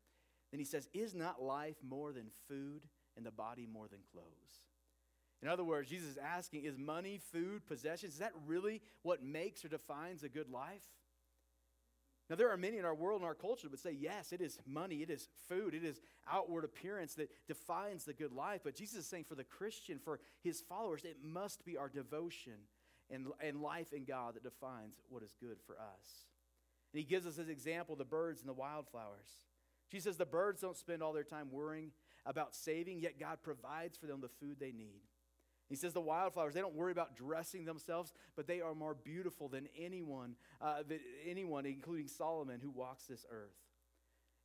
Then 0.56 0.64
he 0.64 0.70
says, 0.70 0.88
Is 0.94 1.14
not 1.14 1.42
life 1.42 1.76
more 1.86 2.14
than 2.14 2.28
food 2.48 2.80
and 3.14 3.26
the 3.26 3.30
body 3.30 3.68
more 3.70 3.88
than 3.88 3.98
clothes? 4.10 4.24
In 5.42 5.48
other 5.48 5.64
words, 5.64 5.90
Jesus 5.90 6.12
is 6.12 6.16
asking, 6.16 6.64
Is 6.64 6.78
money, 6.78 7.20
food, 7.30 7.66
possessions, 7.66 8.14
is 8.14 8.18
that 8.20 8.32
really 8.46 8.80
what 9.02 9.22
makes 9.22 9.66
or 9.66 9.68
defines 9.68 10.22
a 10.22 10.30
good 10.30 10.48
life? 10.48 10.80
Now, 12.30 12.36
there 12.36 12.50
are 12.50 12.56
many 12.56 12.78
in 12.78 12.86
our 12.86 12.94
world 12.94 13.20
and 13.20 13.28
our 13.28 13.34
culture 13.34 13.64
that 13.64 13.72
would 13.72 13.80
say, 13.80 13.92
yes, 13.92 14.32
it 14.32 14.40
is 14.40 14.58
money, 14.66 15.02
it 15.02 15.10
is 15.10 15.28
food, 15.46 15.74
it 15.74 15.84
is 15.84 16.00
outward 16.26 16.64
appearance 16.64 17.12
that 17.16 17.28
defines 17.46 18.04
the 18.04 18.14
good 18.14 18.32
life. 18.32 18.62
But 18.64 18.74
Jesus 18.74 19.00
is 19.00 19.06
saying 19.06 19.26
for 19.28 19.34
the 19.34 19.44
Christian, 19.44 20.00
for 20.02 20.20
his 20.42 20.62
followers, 20.62 21.04
it 21.04 21.18
must 21.22 21.66
be 21.66 21.76
our 21.76 21.90
devotion 21.90 22.54
and, 23.10 23.26
and 23.40 23.60
life 23.60 23.92
in 23.92 24.04
God 24.04 24.36
that 24.36 24.42
defines 24.42 24.94
what 25.10 25.22
is 25.22 25.36
good 25.38 25.58
for 25.66 25.74
us. 25.74 26.24
And 26.92 26.98
he 26.98 27.04
gives 27.04 27.26
us 27.26 27.38
as 27.38 27.50
example 27.50 27.94
the 27.94 28.06
birds 28.06 28.40
and 28.40 28.48
the 28.48 28.54
wildflowers. 28.54 29.28
She 29.90 30.00
says 30.00 30.16
the 30.16 30.26
birds 30.26 30.60
don't 30.60 30.76
spend 30.76 31.02
all 31.02 31.12
their 31.12 31.22
time 31.22 31.48
worrying 31.50 31.92
about 32.24 32.54
saving, 32.54 33.00
yet 33.00 33.20
God 33.20 33.38
provides 33.42 33.96
for 33.96 34.06
them 34.06 34.20
the 34.20 34.28
food 34.28 34.56
they 34.58 34.72
need. 34.72 35.02
He 35.68 35.76
says 35.76 35.92
the 35.92 36.00
wildflowers, 36.00 36.54
they 36.54 36.60
don't 36.60 36.76
worry 36.76 36.92
about 36.92 37.16
dressing 37.16 37.64
themselves, 37.64 38.12
but 38.36 38.46
they 38.46 38.60
are 38.60 38.74
more 38.74 38.94
beautiful 38.94 39.48
than 39.48 39.68
anyone, 39.76 40.36
uh, 40.60 40.82
anyone, 41.26 41.66
including 41.66 42.06
Solomon, 42.06 42.60
who 42.62 42.70
walks 42.70 43.04
this 43.06 43.26
earth. 43.30 43.56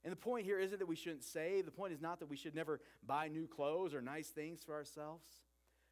And 0.03 0.11
the 0.11 0.17
point 0.17 0.45
here 0.45 0.59
isn't 0.59 0.79
that 0.79 0.87
we 0.87 0.95
shouldn't 0.95 1.23
save. 1.23 1.65
The 1.65 1.71
point 1.71 1.93
is 1.93 2.01
not 2.01 2.19
that 2.19 2.29
we 2.29 2.37
should 2.37 2.55
never 2.55 2.81
buy 3.05 3.27
new 3.27 3.47
clothes 3.47 3.93
or 3.93 4.01
nice 4.01 4.29
things 4.29 4.63
for 4.63 4.73
ourselves. 4.73 5.27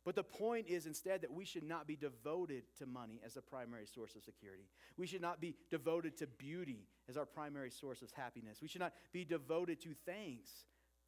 But 0.03 0.15
the 0.15 0.23
point 0.23 0.67
is 0.67 0.87
instead 0.87 1.21
that 1.21 1.31
we 1.31 1.45
should 1.45 1.63
not 1.63 1.85
be 1.85 1.95
devoted 1.95 2.63
to 2.79 2.87
money 2.87 3.21
as 3.23 3.37
a 3.37 3.41
primary 3.41 3.85
source 3.85 4.15
of 4.15 4.23
security. 4.23 4.63
We 4.97 5.05
should 5.05 5.21
not 5.21 5.39
be 5.39 5.55
devoted 5.69 6.17
to 6.17 6.27
beauty 6.27 6.87
as 7.09 7.17
our 7.17 7.25
primary 7.25 7.71
source 7.71 8.01
of 8.01 8.11
happiness. 8.11 8.59
We 8.61 8.67
should 8.67 8.81
not 8.81 8.93
be 9.11 9.25
devoted 9.25 9.81
to 9.81 9.89
things 10.05 10.65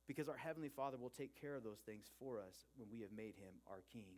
because 0.07 0.27
our 0.27 0.35
Heavenly 0.35 0.69
Father 0.69 0.97
will 0.97 1.09
take 1.09 1.39
care 1.39 1.55
of 1.55 1.63
those 1.63 1.79
things 1.85 2.05
for 2.19 2.39
us 2.39 2.65
when 2.75 2.89
we 2.91 3.01
have 3.01 3.11
made 3.15 3.35
Him 3.35 3.53
our 3.69 3.83
King. 3.93 4.15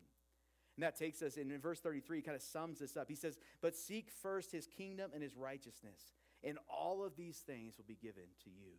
And 0.76 0.84
that 0.84 0.98
takes 0.98 1.22
us 1.22 1.38
in, 1.38 1.52
in 1.52 1.60
verse 1.60 1.82
33, 1.82 2.22
kind 2.22 2.36
of 2.36 2.42
sums 2.42 2.80
this 2.80 2.98
up. 2.98 3.08
He 3.10 3.16
says, 3.16 3.38
But 3.62 3.76
seek 3.76 4.10
first 4.22 4.52
His 4.52 4.66
kingdom 4.66 5.12
and 5.14 5.22
His 5.22 5.36
righteousness, 5.36 6.14
and 6.44 6.58
all 6.68 7.04
of 7.04 7.16
these 7.16 7.38
things 7.38 7.78
will 7.78 7.86
be 7.88 7.98
given 8.02 8.24
to 8.46 8.50
you. 8.50 8.72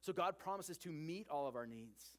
So 0.00 0.12
God 0.12 0.38
promises 0.38 0.76
to 0.78 0.90
meet 0.90 1.28
all 1.30 1.48
of 1.48 1.56
our 1.56 1.66
needs. 1.66 2.18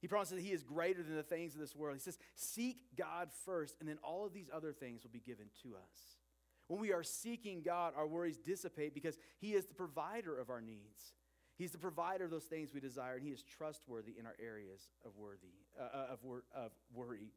He 0.00 0.08
promises 0.08 0.36
that 0.36 0.44
He 0.44 0.52
is 0.52 0.62
greater 0.62 1.02
than 1.02 1.16
the 1.16 1.22
things 1.22 1.54
of 1.54 1.60
this 1.60 1.74
world. 1.74 1.96
He 1.96 2.02
says, 2.02 2.18
Seek 2.34 2.76
God 2.96 3.30
first, 3.46 3.76
and 3.80 3.88
then 3.88 3.98
all 4.04 4.26
of 4.26 4.34
these 4.34 4.50
other 4.54 4.72
things 4.72 5.02
will 5.02 5.10
be 5.10 5.20
given 5.20 5.46
to 5.62 5.70
us. 5.70 6.23
When 6.68 6.80
we 6.80 6.92
are 6.92 7.02
seeking 7.02 7.62
God, 7.62 7.92
our 7.96 8.06
worries 8.06 8.38
dissipate 8.38 8.94
because 8.94 9.18
He 9.38 9.54
is 9.54 9.66
the 9.66 9.74
provider 9.74 10.38
of 10.38 10.50
our 10.50 10.60
needs. 10.60 11.14
He's 11.56 11.70
the 11.70 11.78
provider 11.78 12.24
of 12.24 12.30
those 12.30 12.44
things 12.44 12.74
we 12.74 12.80
desire, 12.80 13.14
and 13.14 13.22
He 13.22 13.30
is 13.30 13.42
trustworthy 13.42 14.14
in 14.18 14.26
our 14.26 14.36
areas 14.42 14.80
of, 15.04 15.16
worthy, 15.16 15.54
uh, 15.78 15.82
uh 15.82 16.12
of, 16.12 16.24
wor- 16.24 16.44
of 16.54 16.72
worry. 16.92 17.32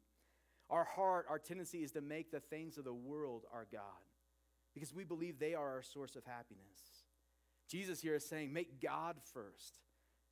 Our 0.70 0.84
heart, 0.84 1.26
our 1.30 1.38
tendency 1.38 1.82
is 1.82 1.92
to 1.92 2.00
make 2.00 2.30
the 2.30 2.40
things 2.40 2.78
of 2.78 2.84
the 2.84 2.94
world 2.94 3.44
our 3.52 3.66
God 3.70 3.82
because 4.74 4.94
we 4.94 5.04
believe 5.04 5.38
they 5.38 5.54
are 5.54 5.74
our 5.74 5.82
source 5.82 6.14
of 6.16 6.24
happiness. 6.24 6.78
Jesus 7.68 8.00
here 8.00 8.14
is 8.14 8.24
saying, 8.24 8.52
Make 8.52 8.80
God 8.80 9.16
first, 9.32 9.78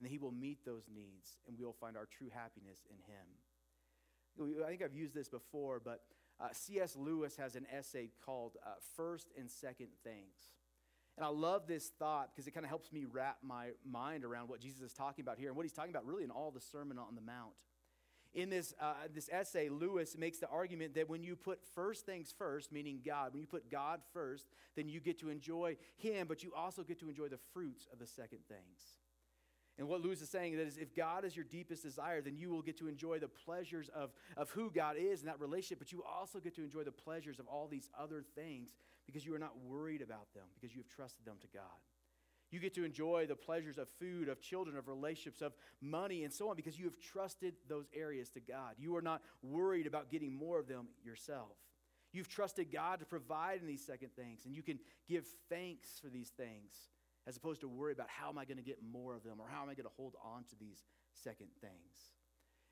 and 0.01 0.09
He 0.09 0.19
will 0.19 0.33
meet 0.33 0.65
those 0.65 0.85
needs, 0.93 1.39
and 1.47 1.59
we 1.59 1.65
will 1.65 1.73
find 1.73 1.97
our 1.97 2.07
true 2.07 2.31
happiness 2.33 2.81
in 2.91 2.97
Him. 2.97 4.63
I 4.65 4.69
think 4.69 4.83
I've 4.83 4.95
used 4.95 5.15
this 5.15 5.29
before, 5.29 5.81
but 5.83 6.01
uh, 6.41 6.49
C.S. 6.53 6.97
Lewis 6.97 7.37
has 7.37 7.57
an 7.57 7.67
essay 7.73 8.11
called 8.25 8.57
uh, 8.65 8.71
First 8.97 9.29
and 9.39 9.51
Second 9.51 9.89
Things. 10.05 10.51
And 11.17 11.25
I 11.25 11.29
love 11.29 11.67
this 11.67 11.89
thought 11.99 12.31
because 12.35 12.47
it 12.47 12.51
kind 12.51 12.65
of 12.65 12.69
helps 12.69 12.93
me 12.93 13.07
wrap 13.11 13.39
my 13.43 13.69
mind 13.85 14.25
around 14.25 14.49
what 14.49 14.61
Jesus 14.61 14.83
is 14.83 14.93
talking 14.93 15.23
about 15.23 15.39
here 15.39 15.49
and 15.49 15.57
what 15.57 15.65
he's 15.65 15.73
talking 15.73 15.91
about 15.91 16.05
really 16.05 16.25
in 16.25 16.31
all 16.31 16.51
the 16.51 16.61
Sermon 16.61 16.99
on 16.99 17.15
the 17.15 17.23
Mount. 17.23 17.55
In 18.35 18.51
this, 18.51 18.75
uh, 18.79 18.93
this 19.15 19.31
essay, 19.33 19.71
Lewis 19.71 20.15
makes 20.19 20.39
the 20.39 20.49
argument 20.49 20.95
that 20.97 21.09
when 21.09 21.23
you 21.23 21.37
put 21.37 21.59
first 21.75 22.05
things 22.05 22.35
first, 22.37 22.71
meaning 22.71 23.01
God, 23.05 23.33
when 23.33 23.41
you 23.41 23.47
put 23.47 23.71
God 23.71 24.01
first, 24.13 24.47
then 24.75 24.91
you 24.91 25.01
get 25.01 25.19
to 25.21 25.31
enjoy 25.31 25.79
Him, 25.97 26.27
but 26.29 26.43
you 26.43 26.53
also 26.55 26.83
get 26.83 27.01
to 27.01 27.09
enjoy 27.09 27.29
the 27.29 27.39
fruits 27.55 27.89
of 27.91 27.99
the 27.99 28.07
second 28.07 28.41
things. 28.47 28.99
And 29.79 29.89
what 29.89 30.01
Lewis 30.01 30.23
is 30.23 30.31
saying 30.31 30.55
is 30.55 30.79
if 30.79 30.95
God 30.95 31.25
is 31.25 31.37
your 31.37 31.45
deepest 31.45 31.83
desire, 31.83 32.23
then 32.23 32.37
you 32.37 32.51
will 32.51 32.63
get 32.63 32.79
to 32.79 32.89
enjoy 32.89 33.19
the 33.19 33.29
pleasures 33.29 33.91
of, 33.95 34.11
of 34.37 34.51
who 34.51 34.71
God 34.71 34.97
is 34.99 35.21
in 35.21 35.27
that 35.27 35.39
relationship, 35.39 35.79
but 35.79 35.93
you 35.93 36.03
also 36.03 36.39
get 36.39 36.55
to 36.57 36.65
enjoy 36.65 36.83
the 36.83 36.93
pleasures 36.93 37.39
of 37.39 37.47
all 37.47 37.69
these 37.69 37.91
other 37.99 38.25
things 38.35 38.71
because 39.07 39.27
you 39.27 39.35
are 39.35 39.39
not 39.39 39.53
worried 39.69 40.01
about 40.01 40.33
them, 40.35 40.45
because 40.55 40.75
you 40.75 40.81
have 40.81 40.89
trusted 40.89 41.25
them 41.27 41.37
to 41.43 41.47
God. 41.53 41.63
You 42.51 42.61
get 42.61 42.75
to 42.75 42.85
enjoy 42.85 43.27
the 43.27 43.35
pleasures 43.35 43.77
of 43.77 43.89
food, 44.01 44.29
of 44.29 44.41
children, 44.41 44.77
of 44.77 44.89
relationships, 44.89 45.43
of 45.43 45.53
money, 45.83 46.25
and 46.25 46.33
so 46.33 46.49
on 46.49 46.57
because 46.57 46.79
you 46.79 46.85
have 46.85 46.99
trusted 46.99 47.55
those 47.69 47.87
areas 47.95 48.31
to 48.31 48.41
God. 48.41 48.77
You 48.79 48.97
are 48.97 49.03
not 49.03 49.21
worried 49.43 49.87
about 49.87 50.11
getting 50.11 50.33
more 50.33 50.59
of 50.59 50.69
them 50.69 50.87
yourself. 51.05 51.57
You've 52.13 52.29
trusted 52.29 52.73
God 52.73 53.01
to 53.01 53.05
provide 53.05 53.61
in 53.61 53.67
these 53.67 53.85
second 53.85 54.11
things, 54.17 54.47
and 54.47 54.55
you 54.55 54.63
can 54.63 54.79
give 55.09 55.27
thanks 55.51 55.99
for 56.01 56.09
these 56.09 56.31
things 56.31 56.73
as 57.27 57.37
opposed 57.37 57.61
to 57.61 57.69
worry 57.69 57.93
about 57.93 58.09
how 58.09 58.29
am 58.29 58.39
I 58.39 58.45
going 58.45 58.59
to 58.59 58.63
get 58.63 58.79
more 58.83 59.15
of 59.15 59.25
them 59.25 59.41
or 59.41 59.47
how 59.49 59.63
am 59.63 59.69
I 59.69 59.75
going 59.75 59.89
to 59.89 59.97
hold 59.97 60.15
on 60.23 60.45
to 60.45 60.57
these 60.59 60.85
second 61.13 61.49
things. 61.61 62.13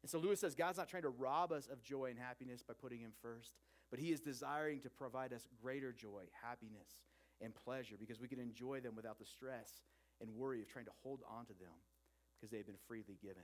And 0.02 0.11
so 0.11 0.18
Lewis 0.18 0.40
says 0.40 0.54
God's 0.54 0.78
not 0.78 0.88
trying 0.88 1.02
to 1.02 1.08
rob 1.08 1.50
us 1.50 1.66
of 1.66 1.82
joy 1.82 2.11
and 2.11 2.18
happiness 2.18 2.62
by 2.62 2.75
putting 2.75 3.00
Him 3.00 3.12
first, 3.23 3.54
but 3.90 3.99
He 3.99 4.12
is 4.12 4.20
desiring 4.20 4.80
to 4.80 4.90
provide 4.90 5.32
us 5.32 5.49
greater 5.62 5.92
joy, 5.92 6.25
happiness, 6.42 7.02
and 7.40 7.54
pleasure 7.54 7.96
because 7.99 8.20
we 8.20 8.28
can 8.28 8.38
enjoy 8.38 8.80
them 8.80 8.94
without 8.94 9.18
the 9.18 9.25
stress 9.25 9.82
and 10.20 10.30
worry 10.30 10.61
of 10.61 10.68
trying 10.68 10.84
to 10.84 10.92
hold 11.02 11.20
on 11.28 11.46
to 11.46 11.54
them 11.54 11.75
because 12.37 12.50
they 12.50 12.58
have 12.58 12.66
been 12.66 12.76
freely 12.87 13.18
given. 13.20 13.42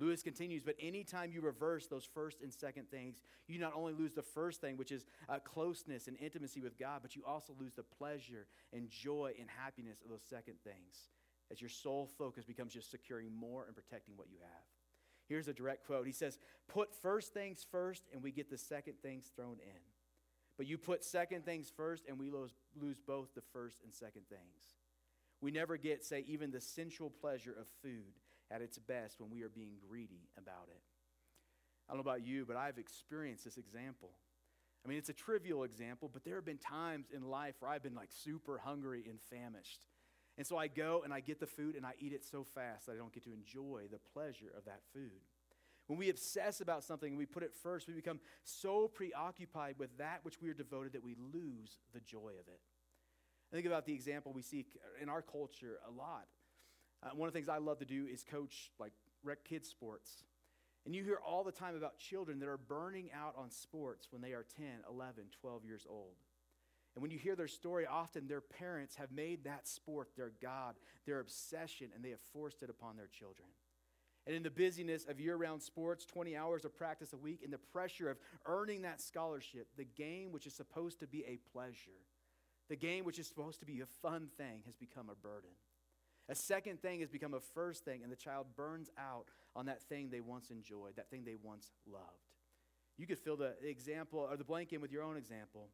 Lewis 0.00 0.22
continues, 0.22 0.62
but 0.62 0.76
anytime 0.80 1.30
you 1.30 1.42
reverse 1.42 1.86
those 1.86 2.08
first 2.14 2.40
and 2.40 2.52
second 2.52 2.90
things, 2.90 3.20
you 3.46 3.58
not 3.58 3.74
only 3.76 3.92
lose 3.92 4.12
the 4.12 4.22
first 4.22 4.60
thing, 4.60 4.76
which 4.76 4.92
is 4.92 5.04
uh, 5.28 5.38
closeness 5.38 6.08
and 6.08 6.16
intimacy 6.18 6.60
with 6.60 6.78
God, 6.78 7.00
but 7.02 7.14
you 7.14 7.22
also 7.26 7.52
lose 7.60 7.74
the 7.74 7.82
pleasure 7.82 8.46
and 8.72 8.88
joy 8.88 9.34
and 9.38 9.48
happiness 9.62 10.00
of 10.02 10.10
those 10.10 10.24
second 10.28 10.54
things 10.64 11.10
as 11.50 11.60
your 11.60 11.68
sole 11.68 12.08
focus 12.16 12.44
becomes 12.44 12.72
just 12.72 12.90
securing 12.90 13.30
more 13.34 13.64
and 13.66 13.74
protecting 13.74 14.16
what 14.16 14.28
you 14.30 14.38
have. 14.40 14.64
Here's 15.28 15.48
a 15.48 15.52
direct 15.52 15.86
quote 15.86 16.06
He 16.06 16.12
says, 16.12 16.38
Put 16.68 16.94
first 16.94 17.34
things 17.34 17.66
first, 17.70 18.04
and 18.12 18.22
we 18.22 18.32
get 18.32 18.50
the 18.50 18.58
second 18.58 18.94
things 19.02 19.30
thrown 19.36 19.58
in. 19.60 19.80
But 20.56 20.66
you 20.66 20.78
put 20.78 21.04
second 21.04 21.44
things 21.44 21.72
first, 21.74 22.04
and 22.08 22.18
we 22.18 22.30
lose, 22.30 22.52
lose 22.80 22.98
both 23.06 23.34
the 23.34 23.42
first 23.52 23.78
and 23.82 23.92
second 23.92 24.22
things. 24.28 24.76
We 25.40 25.50
never 25.50 25.76
get, 25.76 26.04
say, 26.04 26.24
even 26.28 26.50
the 26.50 26.60
sensual 26.60 27.10
pleasure 27.10 27.54
of 27.58 27.66
food 27.82 28.12
at 28.50 28.62
its 28.62 28.78
best 28.78 29.20
when 29.20 29.30
we 29.30 29.42
are 29.42 29.48
being 29.48 29.74
greedy 29.88 30.28
about 30.36 30.68
it. 30.68 30.80
I 31.88 31.92
don't 31.92 32.04
know 32.04 32.10
about 32.10 32.24
you, 32.24 32.44
but 32.46 32.56
I've 32.56 32.78
experienced 32.78 33.44
this 33.44 33.56
example. 33.56 34.10
I 34.84 34.88
mean, 34.88 34.98
it's 34.98 35.08
a 35.08 35.14
trivial 35.14 35.64
example, 35.64 36.10
but 36.12 36.24
there 36.24 36.36
have 36.36 36.44
been 36.44 36.58
times 36.58 37.08
in 37.14 37.22
life 37.22 37.56
where 37.60 37.70
I've 37.70 37.82
been 37.82 37.94
like 37.94 38.10
super 38.10 38.58
hungry 38.58 39.04
and 39.08 39.18
famished. 39.20 39.86
And 40.38 40.46
so 40.46 40.56
I 40.56 40.68
go 40.68 41.02
and 41.04 41.12
I 41.12 41.20
get 41.20 41.38
the 41.38 41.46
food 41.46 41.76
and 41.76 41.84
I 41.84 41.92
eat 41.98 42.12
it 42.12 42.24
so 42.24 42.44
fast 42.44 42.86
that 42.86 42.92
I 42.92 42.96
don't 42.96 43.12
get 43.12 43.24
to 43.24 43.32
enjoy 43.32 43.82
the 43.90 43.98
pleasure 44.14 44.52
of 44.56 44.64
that 44.64 44.80
food. 44.94 45.20
When 45.86 45.98
we 45.98 46.08
obsess 46.08 46.60
about 46.60 46.84
something 46.84 47.08
and 47.10 47.18
we 47.18 47.26
put 47.26 47.42
it 47.42 47.52
first, 47.52 47.88
we 47.88 47.94
become 47.94 48.20
so 48.44 48.88
preoccupied 48.88 49.74
with 49.78 49.98
that 49.98 50.20
which 50.22 50.40
we 50.40 50.48
are 50.48 50.54
devoted 50.54 50.92
that 50.92 51.02
we 51.02 51.16
lose 51.34 51.78
the 51.92 52.00
joy 52.00 52.34
of 52.40 52.46
it. 52.46 52.60
I 53.52 53.56
think 53.56 53.66
about 53.66 53.84
the 53.84 53.92
example 53.92 54.32
we 54.32 54.42
see 54.42 54.64
in 55.02 55.08
our 55.08 55.20
culture 55.20 55.80
a 55.86 55.90
lot. 55.90 56.26
Uh, 57.02 57.10
one 57.14 57.28
of 57.28 57.32
the 57.32 57.38
things 57.38 57.48
I 57.48 57.58
love 57.58 57.78
to 57.78 57.84
do 57.84 58.06
is 58.06 58.24
coach 58.24 58.70
like 58.78 58.92
rec 59.22 59.44
kids 59.44 59.68
sports. 59.68 60.24
And 60.86 60.94
you 60.94 61.04
hear 61.04 61.18
all 61.26 61.44
the 61.44 61.52
time 61.52 61.76
about 61.76 61.98
children 61.98 62.38
that 62.40 62.48
are 62.48 62.56
burning 62.56 63.10
out 63.14 63.34
on 63.36 63.50
sports 63.50 64.08
when 64.10 64.22
they 64.22 64.32
are 64.32 64.46
10, 64.56 64.66
11, 64.90 65.24
12 65.40 65.64
years 65.64 65.86
old. 65.88 66.16
And 66.94 67.02
when 67.02 67.10
you 67.10 67.18
hear 67.18 67.36
their 67.36 67.48
story, 67.48 67.86
often 67.86 68.26
their 68.26 68.40
parents 68.40 68.96
have 68.96 69.12
made 69.12 69.44
that 69.44 69.68
sport 69.68 70.08
their 70.16 70.32
God, 70.42 70.74
their 71.06 71.20
obsession, 71.20 71.90
and 71.94 72.04
they 72.04 72.10
have 72.10 72.20
forced 72.32 72.62
it 72.62 72.70
upon 72.70 72.96
their 72.96 73.06
children. 73.06 73.48
And 74.26 74.34
in 74.34 74.42
the 74.42 74.50
busyness 74.50 75.06
of 75.06 75.20
year 75.20 75.36
round 75.36 75.62
sports, 75.62 76.04
20 76.04 76.36
hours 76.36 76.64
of 76.64 76.76
practice 76.76 77.12
a 77.12 77.16
week, 77.16 77.40
and 77.42 77.52
the 77.52 77.58
pressure 77.58 78.10
of 78.10 78.18
earning 78.44 78.82
that 78.82 79.00
scholarship, 79.00 79.68
the 79.76 79.84
game, 79.84 80.32
which 80.32 80.46
is 80.46 80.54
supposed 80.54 81.00
to 81.00 81.06
be 81.06 81.24
a 81.26 81.38
pleasure, 81.52 82.04
the 82.68 82.76
game, 82.76 83.04
which 83.04 83.18
is 83.18 83.26
supposed 83.26 83.60
to 83.60 83.66
be 83.66 83.80
a 83.80 83.86
fun 83.86 84.28
thing, 84.36 84.62
has 84.66 84.76
become 84.76 85.08
a 85.10 85.14
burden. 85.14 85.50
A 86.30 86.34
second 86.34 86.80
thing 86.80 87.00
has 87.00 87.10
become 87.10 87.34
a 87.34 87.40
first 87.40 87.84
thing, 87.84 88.02
and 88.04 88.10
the 88.10 88.16
child 88.16 88.46
burns 88.56 88.88
out 88.96 89.26
on 89.56 89.66
that 89.66 89.82
thing 89.82 90.10
they 90.10 90.20
once 90.20 90.50
enjoyed, 90.50 90.94
that 90.94 91.10
thing 91.10 91.24
they 91.24 91.36
once 91.42 91.72
loved. 91.90 92.04
You 92.96 93.06
could 93.08 93.18
fill 93.18 93.36
the 93.36 93.54
example 93.62 94.20
or 94.20 94.36
the 94.36 94.44
blank 94.44 94.72
in 94.72 94.80
with 94.80 94.92
your 94.92 95.02
own 95.02 95.16
example. 95.16 95.70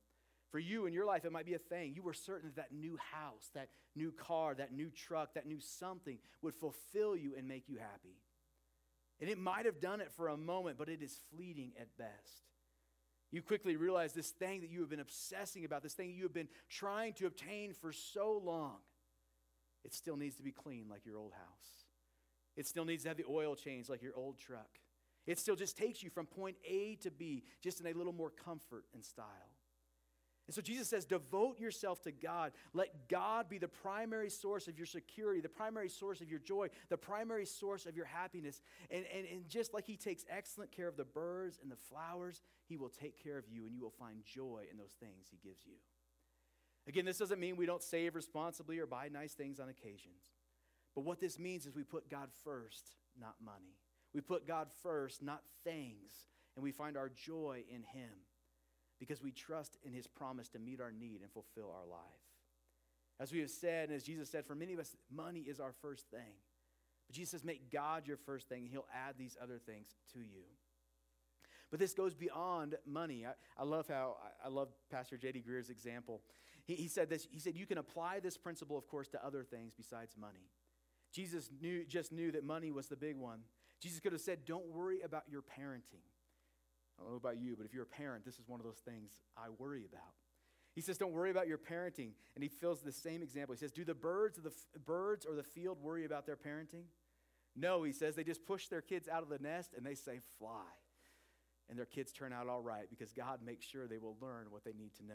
For 0.50 0.58
you 0.58 0.86
in 0.86 0.94
your 0.94 1.04
life, 1.04 1.26
it 1.26 1.32
might 1.32 1.44
be 1.44 1.54
a 1.54 1.58
thing. 1.58 1.92
You 1.94 2.02
were 2.02 2.14
certain 2.14 2.48
that 2.48 2.56
that 2.56 2.72
new 2.72 2.96
house, 3.12 3.50
that 3.54 3.68
new 3.94 4.12
car, 4.12 4.54
that 4.54 4.72
new 4.72 4.90
truck, 4.90 5.34
that 5.34 5.46
new 5.46 5.60
something 5.60 6.18
would 6.40 6.54
fulfill 6.54 7.16
you 7.16 7.34
and 7.36 7.46
make 7.46 7.68
you 7.68 7.76
happy. 7.76 8.16
And 9.20 9.28
it 9.28 9.38
might 9.38 9.66
have 9.66 9.80
done 9.80 10.00
it 10.00 10.10
for 10.12 10.28
a 10.28 10.36
moment, 10.36 10.78
but 10.78 10.88
it 10.88 11.02
is 11.02 11.18
fleeting 11.34 11.72
at 11.78 11.96
best. 11.98 12.44
You 13.30 13.42
quickly 13.42 13.76
realize 13.76 14.12
this 14.12 14.30
thing 14.30 14.60
that 14.60 14.70
you 14.70 14.80
have 14.80 14.88
been 14.88 15.00
obsessing 15.00 15.64
about, 15.64 15.82
this 15.82 15.94
thing 15.94 16.14
you 16.14 16.22
have 16.22 16.32
been 16.32 16.48
trying 16.70 17.12
to 17.14 17.26
obtain 17.26 17.74
for 17.74 17.92
so 17.92 18.40
long, 18.42 18.76
it 19.86 19.94
still 19.94 20.16
needs 20.16 20.34
to 20.34 20.42
be 20.42 20.50
clean 20.50 20.86
like 20.90 21.06
your 21.06 21.16
old 21.16 21.32
house. 21.32 21.84
It 22.56 22.66
still 22.66 22.84
needs 22.84 23.04
to 23.04 23.08
have 23.10 23.16
the 23.16 23.24
oil 23.30 23.54
changed 23.54 23.88
like 23.88 24.02
your 24.02 24.16
old 24.16 24.36
truck. 24.36 24.80
It 25.28 25.38
still 25.38 25.54
just 25.54 25.78
takes 25.78 26.02
you 26.02 26.10
from 26.10 26.26
point 26.26 26.56
A 26.68 26.96
to 26.96 27.10
B, 27.12 27.44
just 27.62 27.80
in 27.80 27.86
a 27.86 27.92
little 27.92 28.12
more 28.12 28.30
comfort 28.30 28.84
and 28.94 29.04
style. 29.04 29.26
And 30.48 30.54
so 30.54 30.60
Jesus 30.60 30.88
says, 30.88 31.04
devote 31.04 31.60
yourself 31.60 32.02
to 32.02 32.10
God. 32.12 32.52
Let 32.72 33.08
God 33.08 33.48
be 33.48 33.58
the 33.58 33.68
primary 33.68 34.30
source 34.30 34.66
of 34.66 34.76
your 34.76 34.86
security, 34.86 35.40
the 35.40 35.48
primary 35.48 35.88
source 35.88 36.20
of 36.20 36.28
your 36.28 36.40
joy, 36.40 36.68
the 36.88 36.96
primary 36.96 37.46
source 37.46 37.86
of 37.86 37.96
your 37.96 38.06
happiness. 38.06 38.62
And, 38.90 39.04
and, 39.16 39.24
and 39.26 39.48
just 39.48 39.72
like 39.72 39.86
He 39.86 39.96
takes 39.96 40.24
excellent 40.28 40.72
care 40.72 40.88
of 40.88 40.96
the 40.96 41.04
birds 41.04 41.60
and 41.62 41.70
the 41.70 41.76
flowers, 41.76 42.42
He 42.68 42.76
will 42.76 42.88
take 42.88 43.22
care 43.22 43.38
of 43.38 43.44
you, 43.48 43.66
and 43.66 43.74
you 43.74 43.82
will 43.82 43.94
find 43.98 44.24
joy 44.24 44.64
in 44.70 44.78
those 44.78 44.94
things 44.98 45.26
He 45.30 45.38
gives 45.48 45.64
you. 45.64 45.74
Again, 46.88 47.04
this 47.04 47.18
doesn't 47.18 47.40
mean 47.40 47.56
we 47.56 47.66
don't 47.66 47.82
save 47.82 48.14
responsibly 48.14 48.78
or 48.78 48.86
buy 48.86 49.08
nice 49.08 49.34
things 49.34 49.58
on 49.58 49.68
occasions. 49.68 50.30
But 50.94 51.04
what 51.04 51.20
this 51.20 51.38
means 51.38 51.66
is 51.66 51.74
we 51.74 51.82
put 51.82 52.08
God 52.08 52.28
first, 52.44 52.96
not 53.20 53.34
money. 53.44 53.76
We 54.14 54.20
put 54.20 54.46
God 54.46 54.68
first, 54.82 55.22
not 55.22 55.42
things, 55.64 56.28
and 56.54 56.62
we 56.62 56.72
find 56.72 56.96
our 56.96 57.10
joy 57.10 57.64
in 57.68 57.82
Him 57.82 58.10
because 58.98 59.22
we 59.22 59.30
trust 59.30 59.76
in 59.84 59.92
his 59.92 60.06
promise 60.06 60.48
to 60.50 60.58
meet 60.58 60.80
our 60.80 60.92
need 60.92 61.20
and 61.22 61.30
fulfill 61.30 61.70
our 61.70 61.86
life. 61.86 62.00
As 63.18 63.32
we 63.32 63.40
have 63.40 63.50
said, 63.50 63.88
and 63.88 63.96
as 63.96 64.04
Jesus 64.04 64.30
said, 64.30 64.46
for 64.46 64.54
many 64.54 64.74
of 64.74 64.80
us, 64.80 64.96
money 65.10 65.40
is 65.40 65.60
our 65.60 65.72
first 65.80 66.10
thing. 66.10 66.34
But 67.06 67.16
Jesus 67.16 67.30
says, 67.30 67.44
make 67.44 67.70
God 67.70 68.06
your 68.06 68.16
first 68.16 68.48
thing, 68.48 68.62
and 68.62 68.70
he'll 68.70 68.88
add 68.92 69.14
these 69.18 69.36
other 69.42 69.58
things 69.58 69.88
to 70.12 70.18
you. 70.18 70.44
But 71.70 71.80
this 71.80 71.94
goes 71.94 72.14
beyond 72.14 72.76
money. 72.86 73.26
I, 73.26 73.32
I 73.60 73.64
love 73.64 73.88
how, 73.88 74.16
I, 74.22 74.46
I 74.46 74.50
love 74.50 74.68
Pastor 74.90 75.16
J.D. 75.16 75.40
Greear's 75.40 75.70
example. 75.70 76.22
He, 76.66 76.74
he 76.74 76.88
said 76.88 77.08
this, 77.08 77.26
he 77.30 77.38
said, 77.38 77.56
you 77.56 77.66
can 77.66 77.78
apply 77.78 78.20
this 78.20 78.36
principle, 78.36 78.76
of 78.76 78.86
course, 78.86 79.08
to 79.08 79.24
other 79.24 79.42
things 79.42 79.72
besides 79.74 80.16
money. 80.18 80.50
Jesus 81.12 81.48
knew, 81.60 81.84
just 81.86 82.12
knew 82.12 82.30
that 82.32 82.44
money 82.44 82.70
was 82.70 82.88
the 82.88 82.96
big 82.96 83.16
one. 83.16 83.40
Jesus 83.80 84.00
could 84.00 84.12
have 84.12 84.20
said, 84.20 84.44
don't 84.44 84.66
worry 84.66 85.00
about 85.02 85.22
your 85.30 85.42
parenting. 85.42 86.04
I 86.98 87.02
don't 87.02 87.12
know 87.12 87.16
about 87.16 87.38
you, 87.38 87.56
but 87.56 87.66
if 87.66 87.74
you're 87.74 87.84
a 87.84 87.86
parent, 87.86 88.24
this 88.24 88.38
is 88.38 88.48
one 88.48 88.60
of 88.60 88.66
those 88.66 88.78
things 88.84 89.12
I 89.36 89.48
worry 89.58 89.84
about. 89.90 90.14
He 90.74 90.82
says, 90.82 90.98
"Don't 90.98 91.12
worry 91.12 91.30
about 91.30 91.48
your 91.48 91.58
parenting," 91.58 92.10
and 92.34 92.42
he 92.42 92.48
fills 92.48 92.82
the 92.82 92.92
same 92.92 93.22
example. 93.22 93.54
He 93.54 93.58
says, 93.58 93.72
"Do 93.72 93.82
the 93.82 93.94
birds, 93.94 94.36
of 94.36 94.44
the 94.44 94.50
f- 94.50 94.84
birds 94.84 95.24
or 95.24 95.34
the 95.34 95.42
field 95.42 95.80
worry 95.80 96.04
about 96.04 96.26
their 96.26 96.36
parenting?" 96.36 96.84
No, 97.56 97.82
he 97.82 97.92
says 97.92 98.14
they 98.14 98.24
just 98.24 98.44
push 98.44 98.68
their 98.68 98.82
kids 98.82 99.08
out 99.08 99.22
of 99.22 99.30
the 99.30 99.38
nest 99.38 99.72
and 99.74 99.86
they 99.86 99.94
say, 99.94 100.20
"Fly," 100.38 100.70
and 101.70 101.78
their 101.78 101.86
kids 101.86 102.12
turn 102.12 102.30
out 102.30 102.46
all 102.46 102.60
right 102.60 102.90
because 102.90 103.14
God 103.14 103.42
makes 103.42 103.64
sure 103.64 103.86
they 103.86 103.96
will 103.96 104.18
learn 104.20 104.50
what 104.50 104.64
they 104.64 104.74
need 104.74 104.94
to 104.96 105.02
know. 105.06 105.14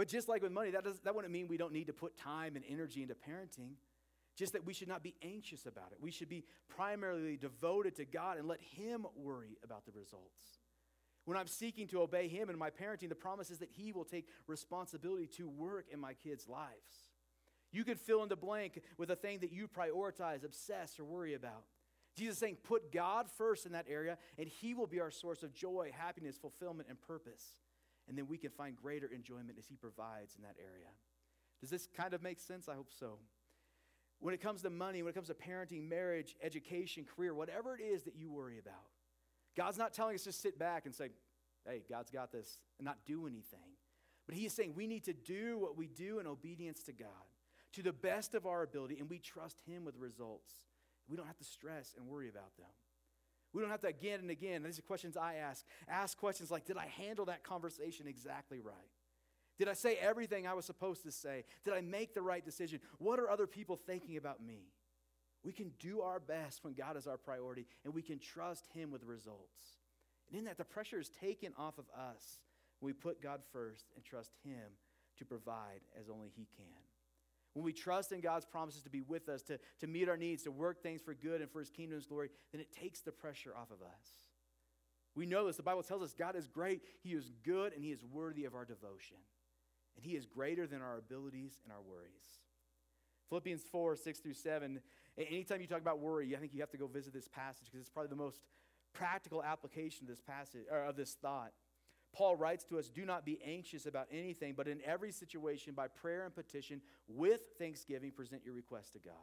But 0.00 0.08
just 0.08 0.30
like 0.30 0.40
with 0.40 0.50
money, 0.50 0.70
that 0.70 0.82
does, 0.82 0.98
that 1.00 1.14
wouldn't 1.14 1.30
mean 1.30 1.46
we 1.46 1.58
don't 1.58 1.74
need 1.74 1.88
to 1.88 1.92
put 1.92 2.16
time 2.16 2.56
and 2.56 2.64
energy 2.66 3.02
into 3.02 3.14
parenting. 3.14 3.72
Just 4.34 4.54
that 4.54 4.64
we 4.64 4.72
should 4.72 4.88
not 4.88 5.02
be 5.02 5.14
anxious 5.20 5.66
about 5.66 5.92
it. 5.92 5.98
We 6.00 6.10
should 6.10 6.30
be 6.30 6.46
primarily 6.70 7.36
devoted 7.36 7.96
to 7.96 8.06
God 8.06 8.38
and 8.38 8.48
let 8.48 8.62
Him 8.62 9.04
worry 9.14 9.58
about 9.62 9.84
the 9.84 9.92
results. 9.92 10.60
When 11.26 11.36
I'm 11.36 11.48
seeking 11.48 11.86
to 11.88 12.00
obey 12.00 12.28
Him 12.28 12.48
in 12.48 12.56
my 12.56 12.70
parenting, 12.70 13.10
the 13.10 13.14
promise 13.14 13.50
is 13.50 13.58
that 13.58 13.68
He 13.68 13.92
will 13.92 14.06
take 14.06 14.26
responsibility 14.46 15.26
to 15.36 15.50
work 15.50 15.84
in 15.92 16.00
my 16.00 16.14
kids' 16.14 16.48
lives. 16.48 17.10
You 17.70 17.84
could 17.84 18.00
fill 18.00 18.22
in 18.22 18.30
the 18.30 18.36
blank 18.36 18.80
with 18.96 19.10
a 19.10 19.16
thing 19.16 19.40
that 19.40 19.52
you 19.52 19.68
prioritize, 19.68 20.46
obsess, 20.46 20.98
or 20.98 21.04
worry 21.04 21.34
about. 21.34 21.64
Jesus 22.16 22.36
is 22.36 22.40
saying, 22.40 22.56
put 22.64 22.90
God 22.90 23.26
first 23.36 23.66
in 23.66 23.72
that 23.72 23.84
area, 23.86 24.16
and 24.38 24.48
He 24.48 24.72
will 24.72 24.86
be 24.86 25.00
our 25.00 25.10
source 25.10 25.42
of 25.42 25.52
joy, 25.52 25.90
happiness, 25.94 26.38
fulfillment, 26.38 26.88
and 26.88 26.98
purpose. 27.02 27.44
And 28.10 28.18
then 28.18 28.26
we 28.26 28.36
can 28.36 28.50
find 28.50 28.76
greater 28.76 29.06
enjoyment 29.06 29.52
as 29.56 29.68
He 29.68 29.76
provides 29.76 30.34
in 30.34 30.42
that 30.42 30.56
area. 30.58 30.88
Does 31.60 31.70
this 31.70 31.88
kind 31.96 32.12
of 32.12 32.22
make 32.22 32.40
sense? 32.40 32.68
I 32.68 32.74
hope 32.74 32.90
so. 32.98 33.18
When 34.18 34.34
it 34.34 34.42
comes 34.42 34.62
to 34.62 34.70
money, 34.70 35.02
when 35.02 35.10
it 35.10 35.14
comes 35.14 35.28
to 35.28 35.34
parenting, 35.34 35.88
marriage, 35.88 36.34
education, 36.42 37.04
career, 37.04 37.32
whatever 37.32 37.76
it 37.76 37.80
is 37.80 38.02
that 38.02 38.16
you 38.16 38.28
worry 38.28 38.58
about, 38.58 38.90
God's 39.56 39.78
not 39.78 39.94
telling 39.94 40.16
us 40.16 40.24
to 40.24 40.32
sit 40.32 40.58
back 40.58 40.86
and 40.86 40.94
say, 40.94 41.10
hey, 41.64 41.82
God's 41.88 42.10
got 42.10 42.32
this, 42.32 42.58
and 42.78 42.84
not 42.84 42.98
do 43.06 43.28
anything. 43.28 43.76
But 44.26 44.34
He 44.34 44.44
is 44.44 44.52
saying 44.52 44.74
we 44.74 44.88
need 44.88 45.04
to 45.04 45.12
do 45.12 45.56
what 45.56 45.76
we 45.76 45.86
do 45.86 46.18
in 46.18 46.26
obedience 46.26 46.82
to 46.84 46.92
God 46.92 47.08
to 47.74 47.82
the 47.82 47.92
best 47.92 48.34
of 48.34 48.44
our 48.44 48.64
ability, 48.64 48.98
and 48.98 49.08
we 49.08 49.20
trust 49.20 49.60
Him 49.68 49.84
with 49.84 49.96
results. 49.96 50.52
We 51.08 51.16
don't 51.16 51.28
have 51.28 51.38
to 51.38 51.44
stress 51.44 51.94
and 51.96 52.08
worry 52.08 52.28
about 52.28 52.56
them. 52.58 52.66
We 53.52 53.60
don't 53.60 53.70
have 53.70 53.80
to 53.80 53.88
again 53.88 54.20
and 54.20 54.30
again, 54.30 54.62
these 54.62 54.78
are 54.78 54.82
questions 54.82 55.16
I 55.16 55.34
ask, 55.34 55.64
ask 55.88 56.16
questions 56.16 56.50
like 56.50 56.64
Did 56.64 56.76
I 56.76 56.86
handle 56.86 57.24
that 57.26 57.42
conversation 57.42 58.06
exactly 58.06 58.60
right? 58.60 58.74
Did 59.58 59.68
I 59.68 59.74
say 59.74 59.96
everything 59.96 60.46
I 60.46 60.54
was 60.54 60.64
supposed 60.64 61.02
to 61.02 61.12
say? 61.12 61.44
Did 61.64 61.74
I 61.74 61.82
make 61.82 62.14
the 62.14 62.22
right 62.22 62.42
decision? 62.44 62.80
What 62.98 63.18
are 63.20 63.28
other 63.28 63.46
people 63.46 63.76
thinking 63.76 64.16
about 64.16 64.42
me? 64.42 64.72
We 65.42 65.52
can 65.52 65.72
do 65.78 66.00
our 66.00 66.20
best 66.20 66.64
when 66.64 66.74
God 66.74 66.96
is 66.96 67.06
our 67.06 67.16
priority, 67.16 67.66
and 67.84 67.94
we 67.94 68.02
can 68.02 68.18
trust 68.18 68.66
Him 68.72 68.90
with 68.90 69.04
results. 69.04 69.78
And 70.28 70.38
in 70.38 70.44
that, 70.44 70.58
the 70.58 70.64
pressure 70.64 70.98
is 70.98 71.10
taken 71.10 71.52
off 71.58 71.78
of 71.78 71.86
us 71.94 72.40
when 72.78 72.88
we 72.88 72.92
put 72.92 73.22
God 73.22 73.40
first 73.52 73.86
and 73.96 74.04
trust 74.04 74.32
Him 74.44 74.78
to 75.18 75.24
provide 75.24 75.80
as 75.98 76.08
only 76.08 76.30
He 76.34 76.46
can. 76.56 76.89
When 77.54 77.64
we 77.64 77.72
trust 77.72 78.12
in 78.12 78.20
God's 78.20 78.44
promises 78.44 78.82
to 78.82 78.90
be 78.90 79.00
with 79.00 79.28
us, 79.28 79.42
to, 79.42 79.58
to 79.80 79.86
meet 79.86 80.08
our 80.08 80.16
needs, 80.16 80.44
to 80.44 80.50
work 80.50 80.82
things 80.82 81.00
for 81.02 81.14
good 81.14 81.40
and 81.40 81.50
for 81.50 81.58
His 81.58 81.70
kingdom's 81.70 82.06
glory, 82.06 82.30
then 82.52 82.60
it 82.60 82.72
takes 82.72 83.00
the 83.00 83.12
pressure 83.12 83.52
off 83.56 83.70
of 83.70 83.82
us. 83.82 84.26
We 85.16 85.26
know 85.26 85.46
this. 85.46 85.56
The 85.56 85.62
Bible 85.62 85.82
tells 85.82 86.02
us 86.02 86.14
God 86.14 86.36
is 86.36 86.46
great, 86.46 86.82
He 87.02 87.10
is 87.10 87.32
good, 87.44 87.72
and 87.72 87.84
He 87.84 87.90
is 87.90 88.04
worthy 88.04 88.44
of 88.44 88.54
our 88.54 88.64
devotion. 88.64 89.16
And 89.96 90.04
He 90.04 90.12
is 90.12 90.26
greater 90.26 90.66
than 90.66 90.80
our 90.80 90.98
abilities 90.98 91.60
and 91.64 91.72
our 91.72 91.82
worries. 91.82 92.38
Philippians 93.28 93.62
4, 93.70 93.96
6 93.96 94.18
through 94.20 94.34
7. 94.34 94.80
Anytime 95.18 95.60
you 95.60 95.66
talk 95.66 95.80
about 95.80 95.98
worry, 95.98 96.34
I 96.36 96.38
think 96.38 96.54
you 96.54 96.60
have 96.60 96.70
to 96.70 96.78
go 96.78 96.86
visit 96.86 97.12
this 97.12 97.28
passage 97.28 97.66
because 97.70 97.80
it's 97.80 97.90
probably 97.90 98.10
the 98.10 98.16
most 98.16 98.40
practical 98.92 99.42
application 99.42 100.04
of 100.04 100.08
this 100.08 100.20
passage 100.20 100.62
or 100.70 100.84
of 100.84 100.96
this 100.96 101.14
thought. 101.14 101.52
Paul 102.12 102.36
writes 102.36 102.64
to 102.64 102.78
us, 102.78 102.88
Do 102.88 103.04
not 103.04 103.24
be 103.24 103.38
anxious 103.44 103.86
about 103.86 104.08
anything, 104.10 104.54
but 104.56 104.68
in 104.68 104.80
every 104.84 105.12
situation, 105.12 105.74
by 105.74 105.88
prayer 105.88 106.24
and 106.24 106.34
petition, 106.34 106.80
with 107.08 107.40
thanksgiving, 107.58 108.10
present 108.10 108.42
your 108.44 108.54
request 108.54 108.92
to 108.94 108.98
God. 108.98 109.14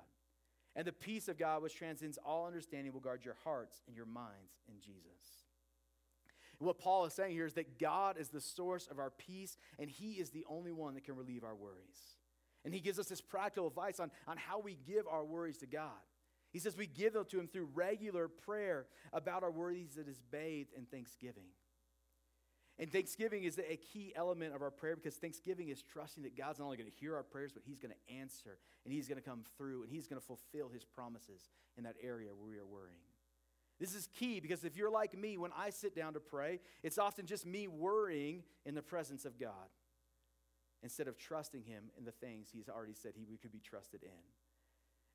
And 0.76 0.86
the 0.86 0.93
peace 0.93 1.28
of 1.28 1.38
God, 1.38 1.63
which 1.63 1.76
transcends 1.76 2.19
all 2.23 2.45
understanding, 2.45 2.93
will 2.93 3.00
guard 3.00 3.26
your 3.26 3.36
hearts 3.43 3.82
and 3.88 3.95
your 3.95 4.06
minds 4.06 4.62
in 4.69 4.80
Jesus. 4.80 5.43
And 6.60 6.67
what 6.67 6.80
Paul 6.80 7.06
is 7.06 7.13
saying 7.13 7.34
here 7.34 7.45
is 7.45 7.54
that 7.54 7.80
God 7.80 8.17
is 8.17 8.30
the 8.30 8.41
source 8.41 8.88
of 8.88 9.00
our 9.00 9.10
peace, 9.10 9.58
and 9.80 9.89
He 9.89 10.13
is 10.13 10.30
the 10.30 10.45
only 10.47 10.71
one 10.71 10.93
that 10.93 11.04
can 11.04 11.15
relieve 11.15 11.43
our 11.43 11.56
worries. 11.56 12.17
And 12.63 12.73
He 12.73 12.80
gives 12.80 13.00
us 13.00 13.08
this 13.08 13.21
practical 13.21 13.67
advice 13.67 14.00
on, 14.00 14.12
on 14.28 14.38
how 14.38 14.60
we 14.60 14.78
give 14.88 15.08
our 15.08 15.26
worries 15.26 15.58
to 15.58 15.67
God. 15.67 15.91
He 16.52 16.60
says 16.60 16.78
we 16.78 16.88
give 16.88 17.13
them 17.13 17.26
to 17.30 17.39
Him 17.39 17.47
through 17.47 17.69
regular 17.73 18.28
prayer 18.28 18.86
about 19.13 19.43
our 19.43 19.52
worries 19.52 19.95
that 19.95 20.08
is 20.08 20.21
bathed 20.32 20.73
in 20.76 20.86
thanksgiving. 20.86 21.50
And 22.80 22.92
thanksgiving 22.92 23.44
is 23.44 23.58
a 23.58 23.78
key 23.78 24.13
element 24.16 24.54
of 24.54 24.62
our 24.62 24.70
prayer 24.70 24.96
because 24.96 25.16
thanksgiving 25.16 25.70
is 25.70 25.82
trusting 25.82 26.24
that 26.24 26.38
God's 26.38 26.60
not 26.60 26.66
only 26.66 26.78
going 26.78 26.90
to 26.90 26.96
hear 26.96 27.16
our 27.16 27.24
prayers, 27.24 27.52
but 27.52 27.63
He's 27.66 27.80
going 27.80 27.94
to 27.94 28.16
answer 28.16 28.60
and 28.86 28.94
He's 28.94 29.08
going 29.08 29.20
to 29.22 29.28
come 29.28 29.44
through 29.58 29.82
and 29.82 29.92
He's 29.92 30.08
going 30.08 30.20
to 30.22 30.26
fulfill 30.26 30.70
His 30.70 30.86
promises 30.86 31.50
in 31.78 31.84
that 31.86 31.96
area 32.02 32.30
where 32.36 32.52
we 32.52 32.58
are 32.58 32.66
worrying. 32.66 32.98
This 33.80 33.96
is 33.96 34.08
key 34.20 34.40
because 34.40 34.63
if 34.63 34.78
you're 34.78 34.92
like 34.92 35.18
me, 35.18 35.38
when 35.38 35.52
I 35.58 35.72
sit 35.72 35.96
down 35.96 36.13
to 36.13 36.20
pray, 36.20 36.60
it's 36.84 36.98
often 36.98 37.26
just 37.26 37.46
me 37.46 37.68
worrying 37.68 38.44
in 38.66 38.76
the 38.76 38.82
presence 38.82 39.26
of 39.26 39.40
God 39.40 39.52
instead 40.84 41.08
of 41.08 41.18
trusting 41.18 41.63
Him 41.63 41.86
in 41.98 42.06
the 42.06 42.12
things 42.12 42.50
He's 42.52 42.70
already 42.70 42.94
said 42.94 43.13
He 43.16 43.38
could 43.38 43.52
be 43.52 43.60
trusted 43.60 44.04
in. 44.04 44.10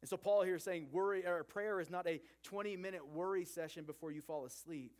And 0.03 0.09
so 0.09 0.17
Paul 0.17 0.43
here 0.43 0.57
is 0.57 0.65
saying 0.65 0.89
worry 0.91 1.25
or 1.25 1.45
prayer 1.45 1.81
is 1.81 1.89
not 1.89 2.09
a 2.09 2.21
20 2.43 2.77
minute 2.77 3.07
worry 3.07 3.45
session 3.45 3.85
before 3.85 4.11
you 4.11 4.21
fall 4.21 4.45
asleep. 4.45 4.93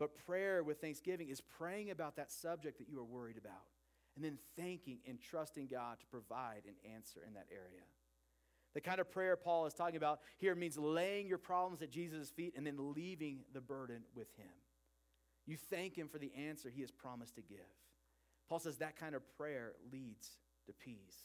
But 0.00 0.16
prayer 0.26 0.64
with 0.64 0.80
thanksgiving 0.80 1.28
is 1.28 1.42
praying 1.42 1.90
about 1.90 2.16
that 2.16 2.32
subject 2.32 2.78
that 2.78 2.88
you 2.88 2.98
are 2.98 3.04
worried 3.04 3.36
about 3.36 3.68
and 4.16 4.24
then 4.24 4.38
thanking 4.56 4.98
and 5.06 5.20
trusting 5.20 5.66
God 5.66 6.00
to 6.00 6.06
provide 6.06 6.62
an 6.66 6.92
answer 6.94 7.20
in 7.24 7.34
that 7.34 7.46
area. 7.52 7.84
The 8.72 8.80
kind 8.80 8.98
of 8.98 9.10
prayer 9.10 9.36
Paul 9.36 9.66
is 9.66 9.74
talking 9.74 9.96
about 9.96 10.20
here 10.38 10.54
means 10.54 10.78
laying 10.78 11.26
your 11.26 11.38
problems 11.38 11.82
at 11.82 11.90
Jesus' 11.90 12.30
feet 12.30 12.54
and 12.56 12.66
then 12.66 12.94
leaving 12.94 13.40
the 13.52 13.60
burden 13.60 14.02
with 14.14 14.34
him. 14.38 14.46
You 15.46 15.58
thank 15.68 15.96
him 15.96 16.08
for 16.08 16.18
the 16.18 16.32
answer 16.34 16.70
he 16.70 16.80
has 16.80 16.90
promised 16.90 17.34
to 17.34 17.42
give. 17.42 17.58
Paul 18.48 18.58
says 18.58 18.78
that 18.78 18.98
kind 18.98 19.14
of 19.14 19.22
prayer 19.36 19.72
leads 19.92 20.28
to 20.66 20.72
peace. 20.72 21.18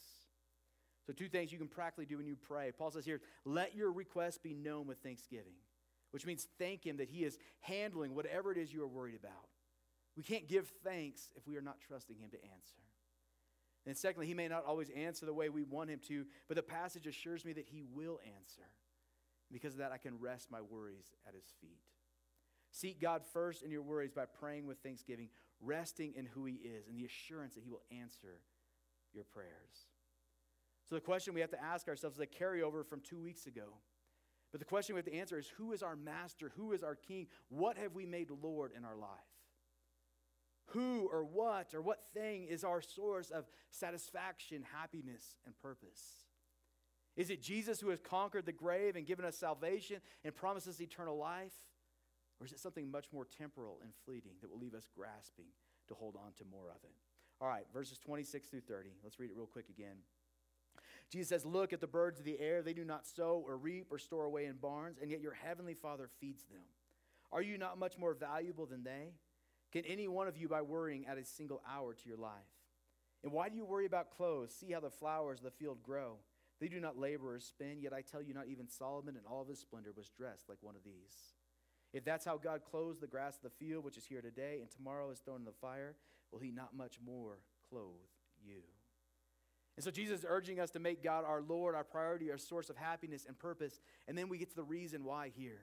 So, 1.06 1.12
two 1.12 1.28
things 1.28 1.52
you 1.52 1.58
can 1.58 1.68
practically 1.68 2.04
do 2.04 2.16
when 2.16 2.26
you 2.26 2.36
pray. 2.36 2.72
Paul 2.76 2.90
says 2.90 3.04
here, 3.04 3.20
let 3.44 3.76
your 3.76 3.92
request 3.92 4.42
be 4.42 4.54
known 4.54 4.88
with 4.88 4.98
thanksgiving 4.98 5.54
which 6.10 6.26
means 6.26 6.46
thank 6.58 6.84
Him 6.84 6.98
that 6.98 7.08
He 7.08 7.24
is 7.24 7.38
handling 7.60 8.14
whatever 8.14 8.52
it 8.52 8.58
is 8.58 8.72
you 8.72 8.82
are 8.82 8.88
worried 8.88 9.16
about. 9.18 9.48
We 10.16 10.22
can't 10.22 10.48
give 10.48 10.72
thanks 10.82 11.30
if 11.36 11.46
we 11.46 11.56
are 11.56 11.62
not 11.62 11.80
trusting 11.80 12.16
Him 12.18 12.30
to 12.30 12.36
answer. 12.36 12.80
And 13.86 13.96
secondly, 13.96 14.26
He 14.26 14.34
may 14.34 14.48
not 14.48 14.64
always 14.64 14.90
answer 14.90 15.26
the 15.26 15.34
way 15.34 15.48
we 15.48 15.62
want 15.62 15.90
Him 15.90 16.00
to, 16.08 16.24
but 16.48 16.56
the 16.56 16.62
passage 16.62 17.06
assures 17.06 17.44
me 17.44 17.52
that 17.54 17.66
He 17.66 17.82
will 17.82 18.18
answer. 18.38 18.66
Because 19.52 19.74
of 19.74 19.78
that, 19.78 19.92
I 19.92 19.98
can 19.98 20.18
rest 20.18 20.50
my 20.50 20.60
worries 20.60 21.14
at 21.26 21.34
His 21.34 21.52
feet. 21.60 21.78
Seek 22.72 23.00
God 23.00 23.22
first 23.32 23.62
in 23.62 23.70
your 23.70 23.82
worries 23.82 24.12
by 24.12 24.24
praying 24.24 24.66
with 24.66 24.78
thanksgiving, 24.78 25.28
resting 25.60 26.14
in 26.16 26.26
who 26.26 26.44
He 26.44 26.54
is, 26.54 26.88
and 26.88 26.98
the 26.98 27.04
assurance 27.04 27.54
that 27.54 27.62
He 27.64 27.70
will 27.70 27.84
answer 27.90 28.40
your 29.12 29.24
prayers. 29.24 29.86
So, 30.88 30.94
the 30.94 31.00
question 31.00 31.34
we 31.34 31.40
have 31.40 31.50
to 31.50 31.62
ask 31.62 31.88
ourselves 31.88 32.16
is 32.16 32.22
a 32.22 32.26
carryover 32.26 32.86
from 32.86 33.00
two 33.00 33.18
weeks 33.18 33.46
ago. 33.46 33.64
But 34.56 34.60
the 34.60 34.70
question 34.70 34.94
we 34.94 35.00
have 35.00 35.04
to 35.04 35.14
answer 35.14 35.38
is 35.38 35.52
who 35.58 35.72
is 35.72 35.82
our 35.82 35.96
master? 35.96 36.50
Who 36.56 36.72
is 36.72 36.82
our 36.82 36.94
king? 36.94 37.26
What 37.50 37.76
have 37.76 37.94
we 37.94 38.06
made 38.06 38.30
Lord 38.30 38.72
in 38.74 38.86
our 38.86 38.96
life? 38.96 39.10
Who 40.68 41.10
or 41.12 41.26
what 41.26 41.74
or 41.74 41.82
what 41.82 42.04
thing 42.14 42.46
is 42.46 42.64
our 42.64 42.80
source 42.80 43.30
of 43.30 43.44
satisfaction, 43.68 44.64
happiness, 44.72 45.36
and 45.44 45.54
purpose? 45.58 46.00
Is 47.18 47.28
it 47.28 47.42
Jesus 47.42 47.80
who 47.80 47.90
has 47.90 48.00
conquered 48.00 48.46
the 48.46 48.52
grave 48.52 48.96
and 48.96 49.04
given 49.04 49.26
us 49.26 49.36
salvation 49.36 49.98
and 50.24 50.34
promises 50.34 50.80
eternal 50.80 51.18
life? 51.18 51.52
Or 52.40 52.46
is 52.46 52.52
it 52.52 52.58
something 52.58 52.90
much 52.90 53.08
more 53.12 53.26
temporal 53.26 53.80
and 53.82 53.92
fleeting 54.06 54.36
that 54.40 54.50
will 54.50 54.58
leave 54.58 54.74
us 54.74 54.88
grasping 54.96 55.52
to 55.88 55.94
hold 55.94 56.16
on 56.16 56.32
to 56.38 56.44
more 56.50 56.70
of 56.70 56.82
it? 56.82 56.96
All 57.42 57.48
right, 57.48 57.66
verses 57.74 57.98
26 57.98 58.48
through 58.48 58.60
30. 58.60 58.88
Let's 59.04 59.20
read 59.20 59.28
it 59.28 59.36
real 59.36 59.44
quick 59.44 59.66
again. 59.68 59.96
Jesus 61.10 61.28
says, 61.28 61.44
Look 61.44 61.72
at 61.72 61.80
the 61.80 61.86
birds 61.86 62.18
of 62.18 62.24
the 62.24 62.38
air. 62.40 62.62
They 62.62 62.72
do 62.72 62.84
not 62.84 63.06
sow 63.06 63.42
or 63.46 63.56
reap 63.56 63.86
or 63.90 63.98
store 63.98 64.24
away 64.24 64.46
in 64.46 64.56
barns, 64.56 64.98
and 65.00 65.10
yet 65.10 65.20
your 65.20 65.34
heavenly 65.34 65.74
Father 65.74 66.08
feeds 66.20 66.44
them. 66.44 66.62
Are 67.32 67.42
you 67.42 67.58
not 67.58 67.78
much 67.78 67.98
more 67.98 68.14
valuable 68.14 68.66
than 68.66 68.84
they? 68.84 69.12
Can 69.72 69.84
any 69.84 70.08
one 70.08 70.28
of 70.28 70.36
you, 70.36 70.48
by 70.48 70.62
worrying, 70.62 71.06
add 71.06 71.18
a 71.18 71.24
single 71.24 71.62
hour 71.68 71.94
to 71.94 72.08
your 72.08 72.18
life? 72.18 72.32
And 73.22 73.32
why 73.32 73.48
do 73.48 73.56
you 73.56 73.64
worry 73.64 73.86
about 73.86 74.16
clothes? 74.16 74.54
See 74.54 74.72
how 74.72 74.80
the 74.80 74.90
flowers 74.90 75.38
of 75.38 75.44
the 75.44 75.50
field 75.50 75.82
grow. 75.82 76.18
They 76.60 76.68
do 76.68 76.80
not 76.80 76.98
labor 76.98 77.34
or 77.34 77.40
spin, 77.40 77.80
yet 77.80 77.92
I 77.92 78.00
tell 78.00 78.22
you, 78.22 78.32
not 78.32 78.46
even 78.48 78.68
Solomon 78.68 79.16
in 79.16 79.22
all 79.30 79.42
of 79.42 79.48
his 79.48 79.58
splendor 79.58 79.92
was 79.96 80.08
dressed 80.08 80.48
like 80.48 80.58
one 80.62 80.76
of 80.76 80.84
these. 80.84 81.34
If 81.92 82.04
that's 82.04 82.24
how 82.24 82.38
God 82.38 82.62
clothes 82.64 82.98
the 82.98 83.06
grass 83.06 83.36
of 83.36 83.42
the 83.42 83.64
field, 83.64 83.84
which 83.84 83.96
is 83.96 84.06
here 84.06 84.22
today, 84.22 84.58
and 84.60 84.70
tomorrow 84.70 85.10
is 85.10 85.18
thrown 85.18 85.40
in 85.40 85.44
the 85.44 85.52
fire, 85.52 85.96
will 86.30 86.38
he 86.38 86.50
not 86.50 86.76
much 86.76 86.98
more 87.04 87.38
clothe 87.68 88.10
you? 88.42 88.62
And 89.76 89.84
so 89.84 89.90
Jesus 89.90 90.20
is 90.20 90.26
urging 90.26 90.58
us 90.58 90.70
to 90.70 90.78
make 90.78 91.02
God 91.02 91.24
our 91.26 91.42
Lord, 91.42 91.74
our 91.74 91.84
priority, 91.84 92.30
our 92.30 92.38
source 92.38 92.70
of 92.70 92.76
happiness 92.76 93.26
and 93.26 93.38
purpose. 93.38 93.78
And 94.08 94.16
then 94.16 94.28
we 94.28 94.38
get 94.38 94.50
to 94.50 94.56
the 94.56 94.62
reason 94.62 95.04
why 95.04 95.30
here. 95.36 95.60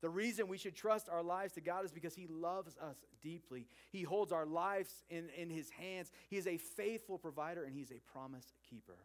The 0.00 0.08
reason 0.08 0.46
we 0.46 0.58
should 0.58 0.76
trust 0.76 1.08
our 1.08 1.24
lives 1.24 1.54
to 1.54 1.60
God 1.60 1.84
is 1.84 1.90
because 1.90 2.14
He 2.14 2.28
loves 2.28 2.76
us 2.76 2.98
deeply. 3.20 3.66
He 3.90 4.02
holds 4.02 4.30
our 4.30 4.46
lives 4.46 5.02
in, 5.10 5.28
in 5.36 5.50
His 5.50 5.70
hands. 5.70 6.12
He 6.28 6.36
is 6.36 6.46
a 6.46 6.56
faithful 6.56 7.18
provider 7.18 7.64
and 7.64 7.74
He's 7.74 7.90
a 7.90 8.00
promise 8.12 8.52
keeper. 8.68 8.98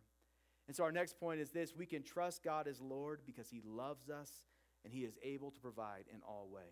And 0.67 0.75
so 0.75 0.83
our 0.83 0.91
next 0.91 1.19
point 1.19 1.41
is 1.41 1.49
this 1.49 1.75
we 1.75 1.87
can 1.87 2.03
trust 2.03 2.43
God 2.43 2.67
as 2.67 2.79
Lord 2.79 3.21
because 3.25 3.49
He 3.49 3.61
loves 3.65 4.09
us 4.09 4.29
and 4.83 4.93
He 4.93 4.99
is 4.99 5.17
able 5.23 5.49
to 5.49 5.59
provide 5.59 6.05
in 6.13 6.21
all 6.27 6.47
ways. 6.53 6.63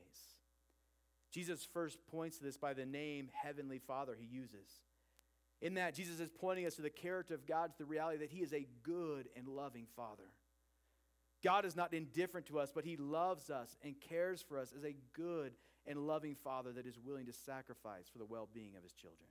Jesus 1.32 1.68
first 1.74 1.98
points 2.12 2.38
to 2.38 2.44
this 2.44 2.58
by 2.58 2.74
the 2.74 2.86
name 2.86 3.30
Heavenly 3.34 3.80
Father 3.80 4.16
He 4.20 4.28
uses. 4.28 4.70
In 5.62 5.76
that, 5.76 5.94
Jesus 5.94 6.20
is 6.20 6.30
pointing 6.30 6.66
us 6.66 6.76
to 6.76 6.82
the 6.82 6.90
character 6.90 7.36
of 7.36 7.46
God, 7.46 7.72
to 7.72 7.78
the 7.78 7.86
reality 7.86 8.18
that 8.20 8.32
He 8.32 8.40
is 8.40 8.54
a 8.54 8.68
good 8.84 9.30
and 9.36 9.48
loving 9.48 9.86
Father. 9.96 10.32
God 11.44 11.66
is 11.66 11.76
not 11.76 11.94
indifferent 11.94 12.48
to 12.48 12.60
us, 12.60 12.72
but 12.74 12.84
He 12.84 12.98
loves 12.98 13.50
us 13.50 13.78
and 13.84 13.96
cares 14.00 14.42
for 14.42 14.58
us 14.58 14.74
as 14.76 14.84
a 14.84 14.96
good 15.14 15.54
and 15.86 16.08
loving 16.08 16.36
Father 16.36 16.72
that 16.74 16.86
is 16.86 17.00
willing 17.00 17.26
to 17.28 17.34
sacrifice 17.34 18.10
for 18.12 18.18
the 18.18 18.26
well 18.26 18.50
being 18.52 18.76
of 18.76 18.84
His 18.84 18.94
children. 18.94 19.30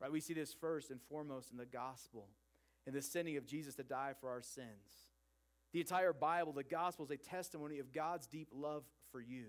Right? 0.00 0.12
We 0.12 0.20
see 0.20 0.34
this 0.34 0.54
first 0.54 0.90
and 0.90 1.00
foremost 1.08 1.50
in 1.50 1.58
the 1.58 1.66
gospel, 1.66 2.28
in 2.86 2.94
the 2.94 3.02
sending 3.02 3.36
of 3.36 3.46
Jesus 3.46 3.74
to 3.74 3.82
die 3.82 4.14
for 4.20 4.30
our 4.30 4.42
sins. 4.42 5.08
The 5.72 5.80
entire 5.80 6.12
Bible, 6.12 6.52
the 6.52 6.64
gospel, 6.64 7.04
is 7.04 7.10
a 7.10 7.16
testimony 7.16 7.78
of 7.78 7.92
God's 7.92 8.26
deep 8.26 8.48
love 8.54 8.84
for 9.10 9.20
you. 9.20 9.46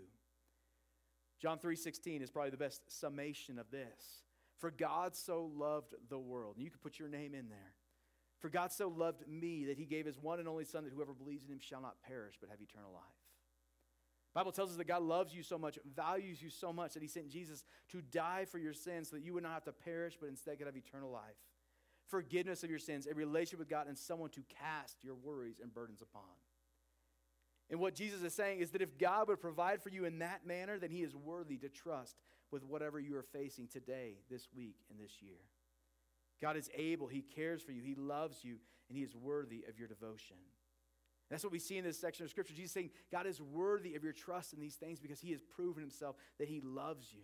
John 1.41 1.57
3:16 1.57 2.21
is 2.21 2.31
probably 2.31 2.51
the 2.51 2.57
best 2.57 2.81
summation 2.91 3.57
of 3.57 3.71
this. 3.71 4.23
For 4.59 4.71
God 4.71 5.15
so 5.15 5.49
loved 5.55 5.95
the 6.09 6.19
world. 6.19 6.55
And 6.55 6.63
you 6.63 6.69
can 6.69 6.79
put 6.79 6.99
your 6.99 7.09
name 7.09 7.33
in 7.33 7.49
there. 7.49 7.73
For 8.39 8.49
God 8.49 8.71
so 8.71 8.87
loved 8.87 9.27
me 9.27 9.65
that 9.65 9.77
he 9.77 9.85
gave 9.85 10.05
his 10.05 10.17
one 10.17 10.39
and 10.39 10.47
only 10.47 10.65
Son 10.65 10.83
that 10.83 10.93
whoever 10.93 11.13
believes 11.13 11.45
in 11.45 11.51
him 11.51 11.59
shall 11.59 11.81
not 11.81 12.01
perish 12.05 12.35
but 12.39 12.49
have 12.49 12.61
eternal 12.61 12.91
life. 12.91 13.03
The 14.33 14.39
Bible 14.39 14.51
tells 14.51 14.69
us 14.69 14.77
that 14.77 14.87
God 14.87 15.01
loves 15.01 15.33
you 15.33 15.43
so 15.43 15.57
much, 15.57 15.79
values 15.95 16.41
you 16.41 16.49
so 16.49 16.71
much 16.71 16.93
that 16.93 17.01
he 17.01 17.07
sent 17.07 17.29
Jesus 17.29 17.65
to 17.89 18.01
die 18.01 18.45
for 18.45 18.59
your 18.59 18.73
sins 18.73 19.09
so 19.09 19.15
that 19.15 19.25
you 19.25 19.33
would 19.33 19.43
not 19.43 19.53
have 19.53 19.63
to 19.65 19.71
perish 19.71 20.17
but 20.19 20.29
instead 20.29 20.57
could 20.57 20.67
have 20.67 20.77
eternal 20.77 21.11
life. 21.11 21.35
Forgiveness 22.07 22.63
of 22.63 22.69
your 22.69 22.79
sins, 22.79 23.07
a 23.07 23.13
relationship 23.13 23.59
with 23.59 23.69
God, 23.69 23.87
and 23.87 23.97
someone 23.97 24.29
to 24.31 24.41
cast 24.61 25.03
your 25.03 25.15
worries 25.15 25.59
and 25.61 25.73
burdens 25.73 26.01
upon. 26.01 26.23
And 27.69 27.79
what 27.79 27.93
Jesus 27.93 28.23
is 28.23 28.33
saying 28.33 28.59
is 28.61 28.71
that 28.71 28.81
if 28.81 28.97
God 28.97 29.27
would 29.27 29.41
provide 29.41 29.81
for 29.81 29.89
you 29.89 30.05
in 30.05 30.19
that 30.19 30.45
manner, 30.45 30.79
then 30.79 30.89
he 30.89 31.03
is 31.03 31.15
worthy 31.15 31.57
to 31.57 31.69
trust 31.69 32.15
with 32.51 32.63
whatever 32.63 32.99
you 32.99 33.15
are 33.15 33.23
facing 33.23 33.67
today, 33.67 34.17
this 34.29 34.47
week, 34.55 34.77
and 34.89 34.99
this 34.99 35.21
year. 35.21 35.39
God 36.41 36.55
is 36.57 36.69
able, 36.75 37.07
He 37.07 37.21
cares 37.21 37.61
for 37.61 37.71
you, 37.71 37.81
He 37.81 37.95
loves 37.95 38.43
you, 38.43 38.57
and 38.87 38.97
He 38.97 39.03
is 39.03 39.15
worthy 39.15 39.65
of 39.67 39.77
your 39.77 39.87
devotion. 39.87 40.37
That's 41.29 41.43
what 41.43 41.51
we 41.51 41.59
see 41.59 41.77
in 41.77 41.83
this 41.83 41.99
section 41.99 42.23
of 42.23 42.31
Scripture. 42.31 42.53
Jesus 42.55 42.71
saying, 42.71 42.89
God 43.11 43.27
is 43.27 43.41
worthy 43.41 43.95
of 43.95 44.03
your 44.03 44.13
trust 44.13 44.53
in 44.53 44.59
these 44.59 44.75
things 44.75 44.99
because 44.99 45.19
He 45.19 45.31
has 45.31 45.41
proven 45.41 45.81
Himself 45.81 46.15
that 46.39 46.47
He 46.47 46.61
loves 46.61 47.13
you. 47.13 47.23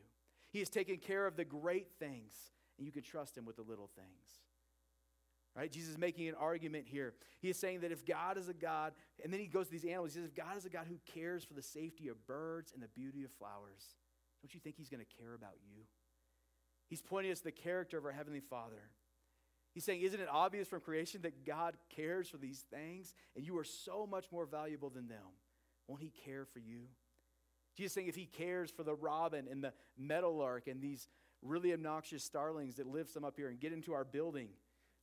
He 0.51 0.59
has 0.59 0.69
taken 0.69 0.97
care 0.97 1.25
of 1.25 1.35
the 1.35 1.45
great 1.45 1.87
things, 1.99 2.33
and 2.77 2.85
you 2.85 2.93
can 2.93 3.03
trust 3.03 3.37
Him 3.37 3.45
with 3.45 3.55
the 3.55 3.63
little 3.63 3.89
things. 3.95 4.41
Right? 5.55 5.71
Jesus 5.71 5.91
is 5.91 5.97
making 5.97 6.27
an 6.27 6.35
argument 6.35 6.85
here. 6.85 7.13
He 7.39 7.49
is 7.49 7.57
saying 7.57 7.79
that 7.79 7.91
if 7.93 8.05
God 8.05 8.37
is 8.37 8.49
a 8.49 8.53
God, 8.53 8.91
and 9.23 9.31
then 9.31 9.39
he 9.39 9.47
goes 9.47 9.67
to 9.67 9.71
these 9.71 9.85
animals, 9.85 10.13
he 10.13 10.19
says, 10.19 10.27
if 10.27 10.35
God 10.35 10.57
is 10.57 10.65
a 10.65 10.69
God 10.69 10.85
who 10.89 10.99
cares 11.13 11.45
for 11.45 11.53
the 11.53 11.61
safety 11.61 12.09
of 12.09 12.27
birds 12.27 12.73
and 12.73 12.83
the 12.83 12.89
beauty 12.89 13.23
of 13.23 13.31
flowers, 13.31 13.95
don't 14.45 14.53
you 14.53 14.59
think 14.59 14.75
he's 14.77 14.89
going 14.89 15.03
to 15.03 15.23
care 15.23 15.33
about 15.33 15.55
you? 15.67 15.85
He's 16.87 17.01
pointing 17.01 17.31
us 17.31 17.39
to 17.39 17.45
the 17.45 17.51
character 17.51 17.97
of 17.97 18.05
our 18.05 18.11
Heavenly 18.11 18.41
Father. 18.41 18.91
He's 19.73 19.83
saying, 19.83 20.01
Isn't 20.01 20.19
it 20.19 20.27
obvious 20.31 20.67
from 20.67 20.81
creation 20.81 21.23
that 21.23 21.47
God 21.47 21.75
cares 21.95 22.29
for 22.29 22.37
these 22.37 22.63
things 22.71 23.15
and 23.35 23.43
you 23.43 23.57
are 23.57 23.63
so 23.63 24.05
much 24.05 24.25
more 24.31 24.45
valuable 24.45 24.91
than 24.91 25.07
them? 25.07 25.33
Won't 25.87 26.03
He 26.03 26.11
care 26.25 26.45
for 26.45 26.59
you? 26.59 26.81
Jesus 27.75 27.93
saying, 27.93 28.05
If 28.05 28.15
He 28.15 28.27
cares 28.27 28.69
for 28.69 28.83
the 28.83 28.93
robin 28.93 29.47
and 29.49 29.63
the 29.63 29.73
meadowlark 29.97 30.67
and 30.67 30.79
these 30.79 31.07
really 31.41 31.73
obnoxious 31.73 32.23
starlings 32.23 32.75
that 32.75 32.85
live 32.85 33.09
some 33.09 33.25
up 33.25 33.37
here 33.37 33.49
and 33.49 33.59
get 33.59 33.73
into 33.73 33.93
our 33.93 34.05
building, 34.05 34.49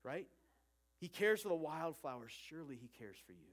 right? 0.05 0.29
He 1.01 1.09
cares 1.09 1.43
for 1.43 1.49
the 1.49 1.57
wildflowers. 1.57 2.31
Surely 2.49 2.77
He 2.81 2.91
cares 2.97 3.17
for 3.27 3.33
you. 3.33 3.51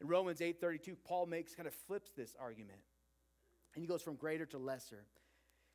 In 0.00 0.06
Romans 0.06 0.40
8:32, 0.40 0.94
Paul 1.02 1.26
makes 1.26 1.56
kind 1.56 1.66
of 1.66 1.74
flips 1.74 2.12
this 2.12 2.36
argument. 2.38 2.78
And 3.74 3.82
he 3.82 3.88
goes 3.88 4.02
from 4.02 4.16
greater 4.16 4.46
to 4.46 4.58
lesser. 4.58 5.04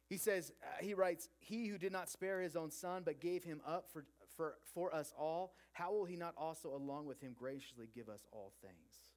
He 0.09 0.17
says, 0.17 0.51
uh, 0.61 0.83
he 0.83 0.93
writes, 0.93 1.29
He 1.39 1.67
who 1.67 1.77
did 1.77 1.91
not 1.91 2.09
spare 2.09 2.41
his 2.41 2.55
own 2.55 2.71
son, 2.71 3.03
but 3.05 3.19
gave 3.19 3.43
him 3.43 3.61
up 3.65 3.89
for, 3.91 4.05
for, 4.35 4.55
for 4.73 4.93
us 4.93 5.13
all, 5.17 5.53
how 5.71 5.93
will 5.93 6.05
he 6.05 6.15
not 6.15 6.33
also, 6.37 6.75
along 6.75 7.07
with 7.07 7.21
him, 7.21 7.33
graciously 7.37 7.87
give 7.93 8.09
us 8.09 8.25
all 8.31 8.53
things? 8.61 9.09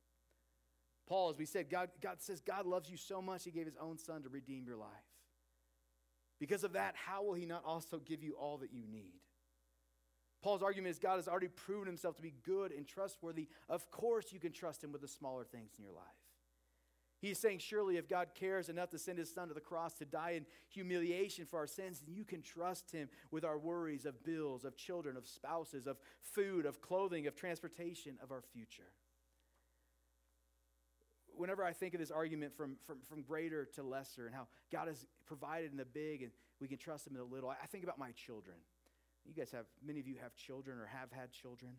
Paul, 1.07 1.31
as 1.31 1.39
we 1.39 1.45
said, 1.45 1.71
God, 1.71 1.91
God 2.01 2.21
says 2.21 2.41
God 2.41 2.67
loves 2.67 2.91
you 2.91 2.97
so 2.97 3.23
much, 3.23 3.45
he 3.45 3.51
gave 3.51 3.67
his 3.67 3.77
own 3.81 3.99
son 3.99 4.23
to 4.23 4.29
redeem 4.29 4.65
your 4.67 4.77
life. 4.77 4.89
Because 6.39 6.65
of 6.65 6.73
that, 6.75 6.95
how 6.97 7.23
will 7.23 7.35
he 7.35 7.47
not 7.47 7.65
also 7.65 7.99
give 7.99 8.23
you 8.23 8.33
all 8.33 8.59
that 8.59 8.73
you 8.73 8.83
need? 8.91 9.21
Paul's 10.43 10.63
argument 10.63 10.91
is 10.91 10.99
God 10.99 11.17
has 11.17 11.29
already 11.29 11.49
proven 11.49 11.87
himself 11.87 12.17
to 12.17 12.23
be 12.23 12.35
good 12.45 12.73
and 12.73 12.87
trustworthy. 12.87 13.49
Of 13.69 13.91
course, 13.91 14.33
you 14.33 14.41
can 14.41 14.53
trust 14.53 14.85
him 14.85 14.93
with 14.93 15.01
the 15.01 15.09
smaller 15.09 15.45
things 15.45 15.73
in 15.79 15.85
your 15.85 15.95
life. 15.95 16.05
He's 17.19 17.39
saying, 17.39 17.61
surely 17.61 17.97
if 17.97 18.09
God 18.09 18.29
cares 18.35 18.69
enough 18.69 18.91
to 18.91 18.99
send 18.99 19.19
his 19.19 19.33
son 19.33 19.49
to 19.49 19.55
the 19.55 19.61
cross 19.61 19.95
to 19.95 20.05
die 20.05 20.33
in 20.33 20.47
humiliation 20.69 21.47
for 21.47 21.59
our 21.59 21.67
sins, 21.67 22.03
then 22.05 22.15
you 22.15 22.25
can 22.25 22.43
trust 22.43 22.91
him 22.93 23.09
with 23.31 23.45
our 23.45 23.59
worries 23.59 24.05
of 24.05 24.23
bills, 24.23 24.65
of 24.65 24.77
children, 24.77 25.17
of 25.17 25.27
spouses, 25.27 25.87
of 25.87 25.97
food, 26.21 26.67
of 26.67 26.83
clothing, 26.83 27.27
of 27.27 27.35
transportation, 27.35 28.19
of 28.23 28.31
our 28.31 28.43
future. 28.53 28.93
Whenever 31.35 31.65
I 31.65 31.73
think 31.73 31.95
of 31.95 32.01
this 32.01 32.11
argument 32.11 32.55
from, 32.57 32.77
from, 32.87 32.99
from 33.09 33.23
greater 33.23 33.65
to 33.75 33.83
lesser 33.83 34.27
and 34.27 34.35
how 34.35 34.47
God 34.71 34.89
has 34.89 35.07
provided 35.27 35.71
in 35.71 35.79
the 35.79 35.85
big 35.85 36.23
and 36.23 36.33
we 36.61 36.69
can 36.69 36.79
trust 36.79 37.07
him 37.07 37.15
in 37.15 37.19
the 37.19 37.25
little, 37.25 37.51
I 37.51 37.67
think 37.67 37.85
about 37.85 37.99
my 37.99 38.13
children. 38.13 38.57
You 39.25 39.35
guys 39.35 39.51
have, 39.53 39.67
many 39.85 40.01
of 40.01 40.07
you 40.07 40.17
have 40.23 40.35
children 40.37 40.79
or 40.79 40.87
have 40.87 41.11
had 41.13 41.33
children. 41.33 41.73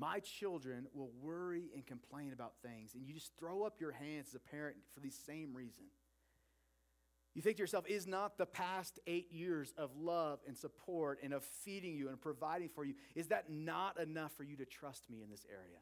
My 0.00 0.20
children 0.20 0.86
will 0.94 1.10
worry 1.20 1.70
and 1.74 1.86
complain 1.86 2.32
about 2.32 2.54
things, 2.62 2.94
and 2.94 3.06
you 3.06 3.12
just 3.12 3.36
throw 3.38 3.64
up 3.64 3.82
your 3.82 3.92
hands 3.92 4.28
as 4.28 4.34
a 4.34 4.38
parent 4.38 4.76
for 4.94 5.00
the 5.00 5.10
same 5.10 5.54
reason. 5.54 5.84
You 7.34 7.42
think 7.42 7.58
to 7.58 7.62
yourself, 7.62 7.84
is 7.86 8.06
not 8.06 8.38
the 8.38 8.46
past 8.46 8.98
eight 9.06 9.30
years 9.30 9.74
of 9.76 9.90
love 9.94 10.40
and 10.46 10.56
support 10.56 11.18
and 11.22 11.34
of 11.34 11.44
feeding 11.44 11.94
you 11.94 12.08
and 12.08 12.18
providing 12.18 12.70
for 12.70 12.82
you, 12.82 12.94
is 13.14 13.28
that 13.28 13.50
not 13.50 14.00
enough 14.00 14.32
for 14.38 14.42
you 14.42 14.56
to 14.56 14.64
trust 14.64 15.10
me 15.10 15.20
in 15.22 15.28
this 15.28 15.44
area? 15.50 15.78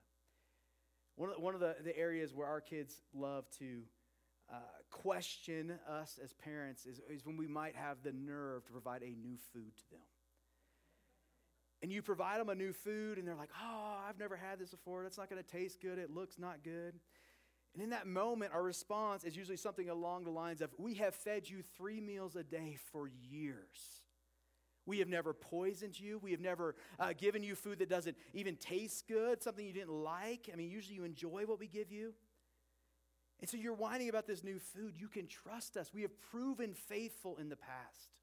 One 1.14 1.30
of 1.30 1.36
the, 1.36 1.40
one 1.40 1.54
of 1.54 1.60
the, 1.60 1.76
the 1.84 1.96
areas 1.96 2.34
where 2.34 2.48
our 2.48 2.60
kids 2.60 3.00
love 3.14 3.44
to 3.60 3.82
uh, 4.52 4.56
question 4.90 5.78
us 5.88 6.18
as 6.22 6.32
parents 6.32 6.86
is, 6.86 7.00
is 7.08 7.24
when 7.24 7.36
we 7.36 7.46
might 7.46 7.76
have 7.76 7.98
the 8.02 8.12
nerve 8.12 8.64
to 8.66 8.72
provide 8.72 9.02
a 9.02 9.14
new 9.14 9.36
food 9.52 9.76
to 9.76 9.90
them 9.90 10.00
and 11.82 11.92
you 11.92 12.02
provide 12.02 12.40
them 12.40 12.48
a 12.48 12.54
new 12.54 12.72
food, 12.72 13.18
and 13.18 13.26
they're 13.26 13.36
like, 13.36 13.50
oh, 13.62 13.96
I've 14.08 14.18
never 14.18 14.36
had 14.36 14.58
this 14.58 14.70
before. 14.70 15.02
That's 15.02 15.18
not 15.18 15.30
going 15.30 15.42
to 15.42 15.48
taste 15.48 15.80
good. 15.80 15.98
It 15.98 16.10
looks 16.10 16.38
not 16.38 16.64
good. 16.64 16.94
And 17.74 17.82
in 17.82 17.90
that 17.90 18.06
moment, 18.06 18.52
our 18.52 18.62
response 18.62 19.24
is 19.24 19.36
usually 19.36 19.56
something 19.56 19.88
along 19.88 20.24
the 20.24 20.30
lines 20.30 20.60
of, 20.60 20.70
We 20.78 20.94
have 20.94 21.14
fed 21.14 21.48
you 21.48 21.62
three 21.76 22.00
meals 22.00 22.34
a 22.34 22.42
day 22.42 22.78
for 22.92 23.08
years. 23.08 24.02
We 24.86 25.00
have 25.00 25.08
never 25.08 25.34
poisoned 25.34 26.00
you. 26.00 26.18
We 26.18 26.30
have 26.30 26.40
never 26.40 26.74
uh, 26.98 27.12
given 27.12 27.42
you 27.42 27.54
food 27.54 27.78
that 27.80 27.90
doesn't 27.90 28.16
even 28.32 28.56
taste 28.56 29.06
good, 29.06 29.42
something 29.42 29.64
you 29.64 29.72
didn't 29.72 29.92
like. 29.92 30.48
I 30.50 30.56
mean, 30.56 30.70
usually 30.70 30.96
you 30.96 31.04
enjoy 31.04 31.44
what 31.44 31.60
we 31.60 31.68
give 31.68 31.92
you. 31.92 32.14
And 33.40 33.48
so 33.48 33.56
you're 33.56 33.74
whining 33.74 34.08
about 34.08 34.26
this 34.26 34.42
new 34.42 34.58
food. 34.58 34.94
You 34.96 35.08
can 35.08 35.26
trust 35.26 35.76
us. 35.76 35.92
We 35.92 36.02
have 36.02 36.20
proven 36.32 36.74
faithful 36.74 37.36
in 37.36 37.50
the 37.50 37.56
past. 37.56 38.16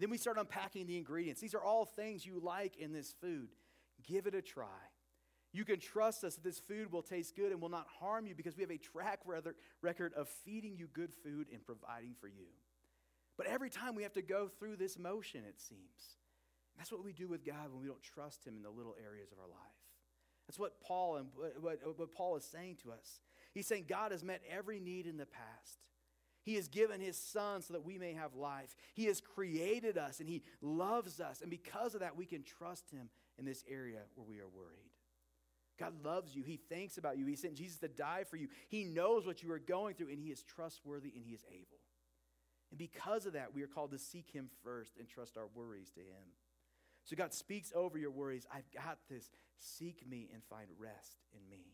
Then 0.00 0.08
we 0.10 0.16
start 0.16 0.38
unpacking 0.38 0.86
the 0.86 0.96
ingredients. 0.96 1.42
These 1.42 1.54
are 1.54 1.62
all 1.62 1.84
things 1.84 2.24
you 2.24 2.40
like 2.42 2.76
in 2.78 2.92
this 2.92 3.14
food. 3.20 3.50
Give 4.02 4.26
it 4.26 4.34
a 4.34 4.40
try. 4.40 4.66
You 5.52 5.64
can 5.64 5.78
trust 5.78 6.24
us 6.24 6.36
that 6.36 6.44
this 6.44 6.58
food 6.58 6.90
will 6.90 7.02
taste 7.02 7.36
good 7.36 7.52
and 7.52 7.60
will 7.60 7.68
not 7.68 7.86
harm 8.00 8.26
you 8.26 8.34
because 8.34 8.56
we 8.56 8.62
have 8.62 8.70
a 8.70 8.78
track 8.78 9.20
record 9.82 10.14
of 10.14 10.28
feeding 10.28 10.76
you 10.76 10.88
good 10.92 11.12
food 11.12 11.48
and 11.52 11.64
providing 11.64 12.14
for 12.18 12.28
you. 12.28 12.46
But 13.36 13.46
every 13.46 13.68
time 13.68 13.94
we 13.94 14.02
have 14.02 14.12
to 14.14 14.22
go 14.22 14.48
through 14.48 14.76
this 14.76 14.98
motion, 14.98 15.42
it 15.46 15.60
seems. 15.60 16.16
That's 16.78 16.90
what 16.90 17.04
we 17.04 17.12
do 17.12 17.28
with 17.28 17.44
God 17.44 17.70
when 17.70 17.82
we 17.82 17.88
don't 17.88 18.02
trust 18.02 18.46
Him 18.46 18.56
in 18.56 18.62
the 18.62 18.70
little 18.70 18.94
areas 19.04 19.32
of 19.32 19.38
our 19.38 19.48
life. 19.48 19.80
That's 20.46 20.58
what 20.58 20.80
Paul 20.80 21.16
and 21.16 21.28
what, 21.60 21.78
what 21.96 22.12
Paul 22.12 22.36
is 22.36 22.44
saying 22.44 22.78
to 22.84 22.92
us. 22.92 23.20
He's 23.52 23.66
saying 23.66 23.84
God 23.88 24.12
has 24.12 24.24
met 24.24 24.40
every 24.50 24.80
need 24.80 25.06
in 25.06 25.16
the 25.16 25.26
past. 25.26 25.78
He 26.42 26.54
has 26.54 26.68
given 26.68 27.00
his 27.00 27.16
son 27.16 27.62
so 27.62 27.74
that 27.74 27.84
we 27.84 27.98
may 27.98 28.14
have 28.14 28.34
life. 28.34 28.74
He 28.94 29.06
has 29.06 29.20
created 29.20 29.98
us 29.98 30.20
and 30.20 30.28
he 30.28 30.42
loves 30.62 31.20
us. 31.20 31.40
And 31.40 31.50
because 31.50 31.94
of 31.94 32.00
that, 32.00 32.16
we 32.16 32.26
can 32.26 32.42
trust 32.42 32.90
him 32.90 33.10
in 33.38 33.44
this 33.44 33.64
area 33.68 34.00
where 34.14 34.26
we 34.26 34.38
are 34.38 34.48
worried. 34.48 34.90
God 35.80 36.04
loves 36.04 36.36
you. 36.36 36.42
He 36.42 36.58
thinks 36.68 36.98
about 36.98 37.16
you. 37.16 37.24
He 37.26 37.36
sent 37.36 37.54
Jesus 37.54 37.78
to 37.78 37.88
die 37.88 38.24
for 38.28 38.36
you. 38.36 38.48
He 38.68 38.84
knows 38.84 39.26
what 39.26 39.42
you 39.42 39.50
are 39.50 39.58
going 39.58 39.94
through, 39.94 40.10
and 40.10 40.18
He 40.18 40.28
is 40.28 40.42
trustworthy 40.42 41.10
and 41.16 41.24
He 41.24 41.32
is 41.32 41.44
able. 41.50 41.80
And 42.70 42.78
because 42.78 43.24
of 43.24 43.32
that, 43.32 43.54
we 43.54 43.62
are 43.62 43.66
called 43.66 43.92
to 43.92 43.98
seek 43.98 44.30
Him 44.30 44.50
first 44.62 44.92
and 44.98 45.08
trust 45.08 45.38
our 45.38 45.46
worries 45.54 45.90
to 45.92 46.00
Him. 46.00 46.36
So 47.04 47.16
God 47.16 47.32
speaks 47.32 47.72
over 47.74 47.96
your 47.96 48.10
worries. 48.10 48.46
I've 48.54 48.70
got 48.72 48.98
this. 49.08 49.30
Seek 49.58 50.06
me 50.08 50.28
and 50.32 50.42
find 50.44 50.68
rest 50.78 51.16
in 51.32 51.40
me. 51.50 51.64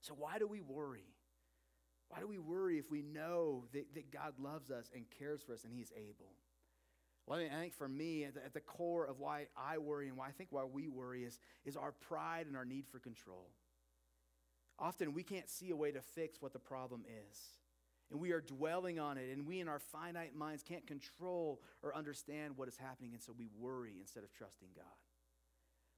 So, 0.00 0.14
why 0.18 0.38
do 0.38 0.48
we 0.48 0.60
worry? 0.60 1.11
Why 2.12 2.20
do 2.20 2.26
we 2.26 2.38
worry 2.38 2.78
if 2.78 2.90
we 2.90 3.00
know 3.00 3.64
that, 3.72 3.94
that 3.94 4.12
God 4.12 4.34
loves 4.38 4.70
us 4.70 4.90
and 4.94 5.06
cares 5.18 5.40
for 5.40 5.54
us 5.54 5.64
and 5.64 5.72
He's 5.72 5.90
able? 5.96 6.34
Well, 7.26 7.38
I 7.38 7.48
think 7.58 7.72
for 7.72 7.88
me, 7.88 8.24
at 8.24 8.34
the, 8.34 8.44
at 8.44 8.52
the 8.52 8.60
core 8.60 9.06
of 9.06 9.18
why 9.18 9.46
I 9.56 9.78
worry 9.78 10.08
and 10.08 10.18
why 10.18 10.26
I 10.26 10.32
think 10.32 10.50
why 10.52 10.64
we 10.64 10.88
worry 10.88 11.24
is, 11.24 11.38
is 11.64 11.74
our 11.74 11.92
pride 11.92 12.46
and 12.46 12.54
our 12.54 12.66
need 12.66 12.84
for 12.86 12.98
control. 12.98 13.48
Often 14.78 15.14
we 15.14 15.22
can't 15.22 15.48
see 15.48 15.70
a 15.70 15.76
way 15.76 15.90
to 15.90 16.02
fix 16.02 16.42
what 16.42 16.52
the 16.52 16.58
problem 16.58 17.04
is. 17.30 17.38
And 18.10 18.20
we 18.20 18.32
are 18.32 18.42
dwelling 18.42 19.00
on 19.00 19.16
it, 19.16 19.32
and 19.32 19.46
we 19.46 19.60
in 19.60 19.68
our 19.68 19.78
finite 19.78 20.36
minds 20.36 20.62
can't 20.62 20.86
control 20.86 21.62
or 21.82 21.96
understand 21.96 22.58
what 22.58 22.68
is 22.68 22.76
happening, 22.76 23.12
and 23.14 23.22
so 23.22 23.32
we 23.38 23.48
worry 23.58 23.94
instead 23.98 24.22
of 24.22 24.30
trusting 24.34 24.68
God. 24.76 24.84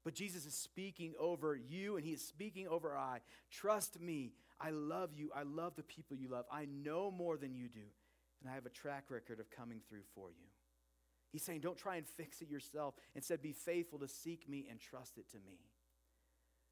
But 0.04 0.14
Jesus 0.14 0.46
is 0.46 0.54
speaking 0.54 1.14
over 1.18 1.56
you, 1.56 1.96
and 1.96 2.04
He 2.04 2.12
is 2.12 2.22
speaking 2.22 2.68
over 2.68 2.96
I. 2.96 3.18
Trust 3.50 3.98
me. 3.98 4.34
I 4.64 4.70
love 4.70 5.10
you. 5.14 5.30
I 5.36 5.42
love 5.42 5.76
the 5.76 5.82
people 5.82 6.16
you 6.16 6.28
love. 6.28 6.46
I 6.50 6.64
know 6.64 7.10
more 7.10 7.36
than 7.36 7.54
you 7.54 7.68
do, 7.68 7.84
and 8.40 8.50
I 8.50 8.54
have 8.54 8.64
a 8.64 8.70
track 8.70 9.04
record 9.10 9.38
of 9.38 9.50
coming 9.50 9.80
through 9.86 10.04
for 10.14 10.30
you. 10.30 10.46
He's 11.30 11.42
saying, 11.42 11.60
don't 11.60 11.76
try 11.76 11.96
and 11.96 12.06
fix 12.06 12.40
it 12.40 12.48
yourself. 12.48 12.94
Instead, 13.14 13.42
be 13.42 13.52
faithful 13.52 13.98
to 13.98 14.08
seek 14.08 14.48
me 14.48 14.66
and 14.70 14.80
trust 14.80 15.18
it 15.18 15.28
to 15.32 15.36
me. 15.36 15.58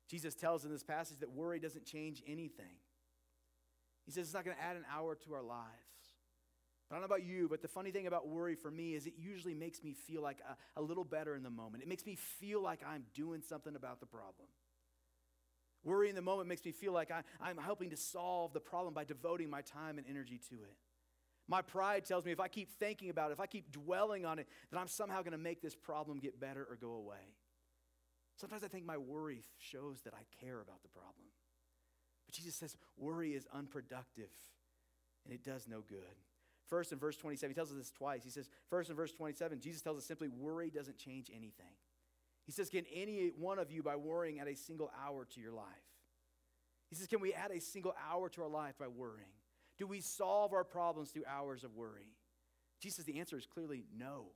Jesus 0.08 0.34
tells 0.34 0.64
in 0.64 0.70
this 0.70 0.84
passage 0.84 1.18
that 1.18 1.32
worry 1.32 1.58
doesn't 1.58 1.84
change 1.84 2.22
anything. 2.26 2.76
He 4.06 4.12
says 4.12 4.26
it's 4.26 4.34
not 4.34 4.44
going 4.44 4.56
to 4.56 4.62
add 4.62 4.76
an 4.76 4.84
hour 4.90 5.14
to 5.26 5.34
our 5.34 5.42
lives. 5.42 5.68
But 6.88 6.96
I 6.96 6.98
don't 6.98 7.08
know 7.08 7.14
about 7.14 7.26
you, 7.26 7.48
but 7.48 7.60
the 7.60 7.68
funny 7.68 7.90
thing 7.90 8.06
about 8.06 8.28
worry 8.28 8.54
for 8.54 8.70
me 8.70 8.94
is 8.94 9.06
it 9.06 9.14
usually 9.18 9.54
makes 9.54 9.82
me 9.82 9.94
feel 9.94 10.22
like 10.22 10.38
a, 10.48 10.80
a 10.80 10.82
little 10.82 11.04
better 11.04 11.34
in 11.34 11.42
the 11.42 11.50
moment. 11.50 11.82
It 11.82 11.88
makes 11.88 12.06
me 12.06 12.16
feel 12.16 12.62
like 12.62 12.80
I'm 12.86 13.04
doing 13.14 13.42
something 13.46 13.76
about 13.76 14.00
the 14.00 14.06
problem. 14.06 14.48
Worry 15.84 16.08
in 16.08 16.14
the 16.14 16.22
moment 16.22 16.48
makes 16.48 16.64
me 16.64 16.72
feel 16.72 16.92
like 16.92 17.10
I, 17.10 17.22
I'm 17.40 17.58
helping 17.58 17.90
to 17.90 17.96
solve 17.96 18.52
the 18.52 18.60
problem 18.60 18.94
by 18.94 19.04
devoting 19.04 19.50
my 19.50 19.62
time 19.62 19.98
and 19.98 20.06
energy 20.08 20.40
to 20.50 20.54
it. 20.54 20.76
My 21.48 21.60
pride 21.60 22.04
tells 22.04 22.24
me 22.24 22.32
if 22.32 22.40
I 22.40 22.48
keep 22.48 22.70
thinking 22.78 23.10
about 23.10 23.30
it, 23.30 23.34
if 23.34 23.40
I 23.40 23.46
keep 23.46 23.72
dwelling 23.72 24.24
on 24.24 24.38
it, 24.38 24.46
that 24.70 24.78
I'm 24.78 24.86
somehow 24.86 25.22
going 25.22 25.32
to 25.32 25.38
make 25.38 25.60
this 25.60 25.74
problem 25.74 26.18
get 26.18 26.38
better 26.38 26.66
or 26.68 26.76
go 26.76 26.92
away. 26.92 27.34
Sometimes 28.36 28.62
I 28.62 28.68
think 28.68 28.86
my 28.86 28.96
worry 28.96 29.44
shows 29.58 30.00
that 30.02 30.14
I 30.14 30.44
care 30.44 30.60
about 30.60 30.82
the 30.82 30.88
problem. 30.88 31.26
But 32.26 32.34
Jesus 32.34 32.54
says 32.54 32.76
worry 32.96 33.34
is 33.34 33.46
unproductive 33.52 34.30
and 35.24 35.34
it 35.34 35.44
does 35.44 35.66
no 35.68 35.80
good. 35.80 36.16
First, 36.68 36.92
in 36.92 36.98
verse 36.98 37.16
27, 37.16 37.50
he 37.50 37.54
tells 37.54 37.70
us 37.70 37.76
this 37.76 37.90
twice. 37.90 38.24
He 38.24 38.30
says, 38.30 38.48
first 38.70 38.88
in 38.88 38.96
verse 38.96 39.12
27, 39.12 39.60
Jesus 39.60 39.82
tells 39.82 39.98
us 39.98 40.04
simply, 40.04 40.28
worry 40.28 40.70
doesn't 40.70 40.96
change 40.96 41.30
anything. 41.30 41.74
He 42.44 42.52
says, 42.52 42.70
Can 42.70 42.84
any 42.92 43.30
one 43.38 43.58
of 43.58 43.70
you, 43.70 43.82
by 43.82 43.96
worrying, 43.96 44.40
add 44.40 44.48
a 44.48 44.56
single 44.56 44.90
hour 45.04 45.26
to 45.34 45.40
your 45.40 45.52
life? 45.52 45.66
He 46.90 46.96
says, 46.96 47.06
Can 47.06 47.20
we 47.20 47.32
add 47.32 47.50
a 47.50 47.60
single 47.60 47.94
hour 48.10 48.28
to 48.30 48.42
our 48.42 48.48
life 48.48 48.74
by 48.78 48.88
worrying? 48.88 49.26
Do 49.78 49.86
we 49.86 50.00
solve 50.00 50.52
our 50.52 50.64
problems 50.64 51.10
through 51.10 51.24
hours 51.28 51.64
of 51.64 51.74
worry? 51.74 52.12
Jesus, 52.80 53.04
the 53.04 53.20
answer 53.20 53.36
is 53.36 53.46
clearly 53.46 53.84
no. 53.96 54.26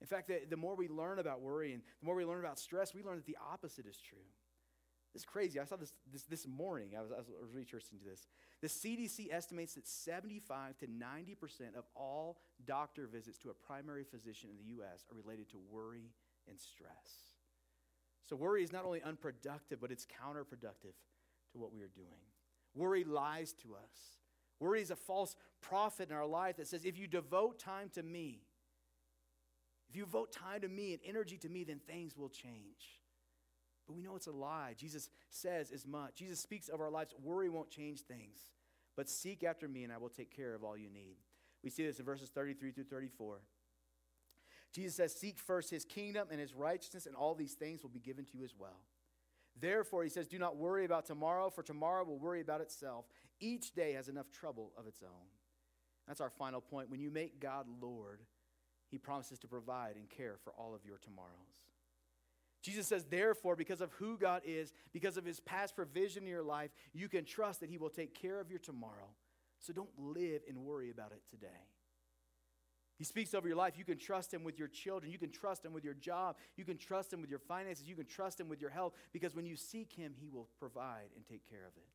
In 0.00 0.06
fact, 0.06 0.28
the, 0.28 0.40
the 0.48 0.56
more 0.56 0.74
we 0.74 0.88
learn 0.88 1.18
about 1.18 1.40
worry 1.40 1.72
and 1.72 1.82
the 2.00 2.06
more 2.06 2.14
we 2.14 2.24
learn 2.24 2.40
about 2.40 2.58
stress, 2.58 2.94
we 2.94 3.02
learn 3.02 3.16
that 3.16 3.26
the 3.26 3.38
opposite 3.50 3.86
is 3.86 3.98
true. 3.98 4.18
It's 5.14 5.24
crazy. 5.24 5.60
I 5.60 5.64
saw 5.64 5.76
this, 5.76 5.92
this 6.12 6.22
this 6.24 6.46
morning. 6.48 6.90
I 6.98 7.00
was, 7.00 7.12
I 7.12 7.18
was 7.18 7.54
researching 7.54 7.98
this. 8.04 8.26
The 8.60 8.66
CDC 8.66 9.32
estimates 9.32 9.74
that 9.74 9.86
75 9.86 10.76
to 10.78 10.86
90% 10.86 11.76
of 11.76 11.84
all 11.94 12.38
doctor 12.66 13.06
visits 13.06 13.38
to 13.38 13.50
a 13.50 13.54
primary 13.54 14.02
physician 14.02 14.50
in 14.50 14.56
the 14.56 14.72
U.S. 14.74 15.04
are 15.10 15.16
related 15.16 15.48
to 15.50 15.58
worry 15.70 16.10
and 16.48 16.58
stress. 16.58 17.34
So, 18.24 18.36
worry 18.36 18.62
is 18.62 18.72
not 18.72 18.84
only 18.84 19.02
unproductive, 19.02 19.80
but 19.80 19.90
it's 19.90 20.06
counterproductive 20.06 20.94
to 21.52 21.58
what 21.58 21.72
we 21.72 21.82
are 21.82 21.90
doing. 21.94 22.24
Worry 22.74 23.04
lies 23.04 23.52
to 23.62 23.74
us. 23.74 24.18
Worry 24.60 24.80
is 24.80 24.90
a 24.90 24.96
false 24.96 25.36
prophet 25.60 26.10
in 26.10 26.16
our 26.16 26.26
life 26.26 26.56
that 26.56 26.66
says, 26.66 26.84
if 26.84 26.98
you 26.98 27.06
devote 27.06 27.58
time 27.58 27.90
to 27.94 28.02
me, 28.02 28.42
if 29.88 29.96
you 29.96 30.04
devote 30.04 30.32
time 30.32 30.60
to 30.62 30.68
me 30.68 30.92
and 30.92 31.00
energy 31.06 31.36
to 31.38 31.48
me, 31.48 31.64
then 31.64 31.80
things 31.86 32.16
will 32.16 32.28
change. 32.28 33.00
But 33.86 33.94
we 33.94 34.02
know 34.02 34.16
it's 34.16 34.26
a 34.26 34.32
lie. 34.32 34.74
Jesus 34.76 35.10
says 35.28 35.70
as 35.70 35.86
much. 35.86 36.14
Jesus 36.16 36.40
speaks 36.40 36.68
of 36.68 36.80
our 36.80 36.90
lives. 36.90 37.14
Worry 37.22 37.50
won't 37.50 37.70
change 37.70 38.00
things. 38.00 38.38
But 38.96 39.08
seek 39.08 39.44
after 39.44 39.68
me, 39.68 39.84
and 39.84 39.92
I 39.92 39.98
will 39.98 40.08
take 40.08 40.34
care 40.34 40.54
of 40.54 40.64
all 40.64 40.76
you 40.76 40.88
need. 40.88 41.16
We 41.62 41.70
see 41.70 41.84
this 41.84 41.98
in 41.98 42.04
verses 42.04 42.30
33 42.30 42.72
through 42.72 42.84
34. 42.84 43.40
Jesus 44.74 44.96
says, 44.96 45.14
Seek 45.14 45.38
first 45.38 45.70
his 45.70 45.84
kingdom 45.84 46.28
and 46.30 46.40
his 46.40 46.52
righteousness, 46.52 47.06
and 47.06 47.14
all 47.14 47.34
these 47.34 47.54
things 47.54 47.82
will 47.82 47.90
be 47.90 48.00
given 48.00 48.24
to 48.26 48.36
you 48.36 48.44
as 48.44 48.54
well. 48.58 48.80
Therefore, 49.60 50.02
he 50.02 50.10
says, 50.10 50.26
Do 50.26 50.38
not 50.38 50.56
worry 50.56 50.84
about 50.84 51.06
tomorrow, 51.06 51.48
for 51.48 51.62
tomorrow 51.62 52.04
will 52.04 52.18
worry 52.18 52.40
about 52.40 52.60
itself. 52.60 53.04
Each 53.40 53.72
day 53.72 53.92
has 53.92 54.08
enough 54.08 54.30
trouble 54.32 54.72
of 54.76 54.86
its 54.86 55.02
own. 55.02 55.28
That's 56.08 56.20
our 56.20 56.30
final 56.30 56.60
point. 56.60 56.90
When 56.90 57.00
you 57.00 57.10
make 57.10 57.40
God 57.40 57.66
Lord, 57.80 58.20
he 58.90 58.98
promises 58.98 59.38
to 59.40 59.48
provide 59.48 59.96
and 59.96 60.08
care 60.10 60.36
for 60.42 60.52
all 60.52 60.74
of 60.74 60.84
your 60.84 60.98
tomorrows. 60.98 61.30
Jesus 62.62 62.86
says, 62.86 63.04
therefore, 63.04 63.56
because 63.56 63.80
of 63.80 63.92
who 63.92 64.16
God 64.16 64.42
is, 64.44 64.72
because 64.92 65.16
of 65.16 65.24
his 65.24 65.38
past 65.40 65.76
provision 65.76 66.22
in 66.22 66.28
your 66.30 66.42
life, 66.42 66.70
you 66.94 67.08
can 67.08 67.24
trust 67.24 67.60
that 67.60 67.68
he 67.68 67.76
will 67.76 67.90
take 67.90 68.14
care 68.14 68.40
of 68.40 68.50
your 68.50 68.58
tomorrow. 68.58 69.10
So 69.58 69.72
don't 69.72 69.90
live 69.98 70.42
and 70.48 70.58
worry 70.58 70.90
about 70.90 71.12
it 71.12 71.22
today. 71.30 71.48
He 72.96 73.04
speaks 73.04 73.34
over 73.34 73.48
your 73.48 73.56
life. 73.56 73.74
You 73.76 73.84
can 73.84 73.98
trust 73.98 74.32
Him 74.32 74.44
with 74.44 74.58
your 74.58 74.68
children. 74.68 75.10
You 75.10 75.18
can 75.18 75.30
trust 75.30 75.64
Him 75.64 75.72
with 75.72 75.84
your 75.84 75.94
job. 75.94 76.36
You 76.56 76.64
can 76.64 76.78
trust 76.78 77.12
Him 77.12 77.20
with 77.20 77.30
your 77.30 77.40
finances. 77.40 77.88
You 77.88 77.96
can 77.96 78.06
trust 78.06 78.38
Him 78.38 78.48
with 78.48 78.60
your 78.60 78.70
health 78.70 78.94
because 79.12 79.34
when 79.34 79.46
you 79.46 79.56
seek 79.56 79.92
Him, 79.92 80.14
He 80.16 80.28
will 80.28 80.48
provide 80.58 81.10
and 81.16 81.26
take 81.26 81.48
care 81.48 81.66
of 81.66 81.76
it. 81.76 81.88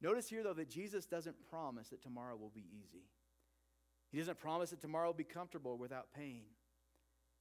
Notice 0.00 0.28
here, 0.28 0.42
though, 0.42 0.54
that 0.54 0.70
Jesus 0.70 1.06
doesn't 1.06 1.36
promise 1.50 1.88
that 1.88 2.02
tomorrow 2.02 2.36
will 2.36 2.52
be 2.54 2.66
easy. 2.72 3.04
He 4.10 4.18
doesn't 4.18 4.38
promise 4.38 4.70
that 4.70 4.80
tomorrow 4.80 5.08
will 5.08 5.14
be 5.14 5.24
comfortable 5.24 5.76
without 5.76 6.12
pain. 6.14 6.44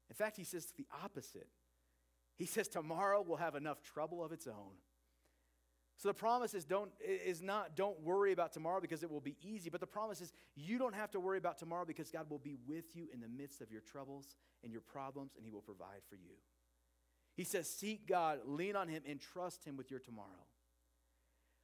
In 0.10 0.16
fact, 0.16 0.36
He 0.38 0.44
says 0.44 0.74
the 0.78 0.88
opposite. 1.04 1.48
He 2.36 2.46
says 2.46 2.68
tomorrow 2.68 3.22
will 3.22 3.38
have 3.38 3.56
enough 3.56 3.82
trouble 3.84 4.24
of 4.24 4.32
its 4.32 4.48
own. 4.48 4.74
So 6.04 6.10
the 6.10 6.16
promise 6.16 6.54
is 6.54 6.66
don't 6.66 6.92
is 7.02 7.42
not 7.42 7.78
don't 7.78 7.98
worry 8.02 8.34
about 8.34 8.52
tomorrow 8.52 8.82
because 8.82 9.04
it 9.04 9.10
will 9.10 9.22
be 9.22 9.38
easy, 9.42 9.70
but 9.70 9.80
the 9.80 9.88
promise 9.88 10.20
is 10.20 10.34
you 10.54 10.78
don't 10.78 10.94
have 10.94 11.10
to 11.12 11.20
worry 11.22 11.38
about 11.38 11.58
tomorrow 11.58 11.86
because 11.86 12.12
God 12.12 12.30
will 12.30 12.40
be 12.40 12.58
with 12.68 12.94
you 12.94 13.08
in 13.14 13.22
the 13.22 13.30
midst 13.30 13.62
of 13.62 13.72
your 13.72 13.80
troubles 13.80 14.36
and 14.66 14.72
your 14.74 14.82
problems 14.82 15.32
and 15.38 15.46
he 15.46 15.50
will 15.50 15.62
provide 15.62 16.02
for 16.10 16.16
you. 16.16 16.34
He 17.38 17.46
says 17.46 17.70
seek 17.70 18.06
God, 18.06 18.40
lean 18.46 18.76
on 18.76 18.90
him 18.90 19.02
and 19.08 19.18
trust 19.18 19.64
him 19.64 19.78
with 19.78 19.90
your 19.90 20.02
tomorrow. 20.02 20.28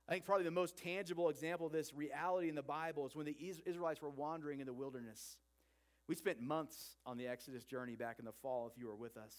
I 0.08 0.14
think 0.14 0.24
probably 0.24 0.46
the 0.46 0.52
most 0.52 0.78
tangible 0.78 1.28
example 1.28 1.68
of 1.68 1.74
this 1.74 1.94
reality 1.94 2.48
in 2.48 2.56
the 2.56 2.62
Bible 2.62 3.06
is 3.08 3.18
when 3.18 3.26
the 3.26 3.36
Israelites 3.66 4.02
were 4.02 4.10
wandering 4.10 4.62
in 4.62 4.68
the 4.68 4.74
wilderness. 4.74 5.36
We 6.08 6.16
spent 6.16 6.40
months 6.40 6.96
on 7.06 7.18
the 7.18 7.28
Exodus 7.28 7.66
journey 7.66 7.98
back 7.98 8.20
in 8.20 8.26
the 8.26 8.32
fall 8.32 8.72
if 8.74 8.80
you 8.80 8.88
were 8.88 8.96
with 8.96 9.18
us. 9.18 9.36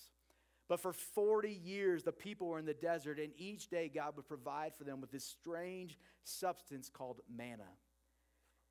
But 0.71 0.79
for 0.79 0.93
40 0.93 1.51
years, 1.51 2.05
the 2.05 2.13
people 2.13 2.47
were 2.47 2.61
in 2.61 2.65
the 2.65 2.73
desert, 2.73 3.19
and 3.19 3.33
each 3.37 3.69
day 3.71 3.91
God 3.93 4.15
would 4.15 4.29
provide 4.29 4.73
for 4.79 4.85
them 4.85 5.01
with 5.01 5.11
this 5.11 5.25
strange 5.25 5.99
substance 6.23 6.89
called 6.89 7.19
manna. 7.29 7.67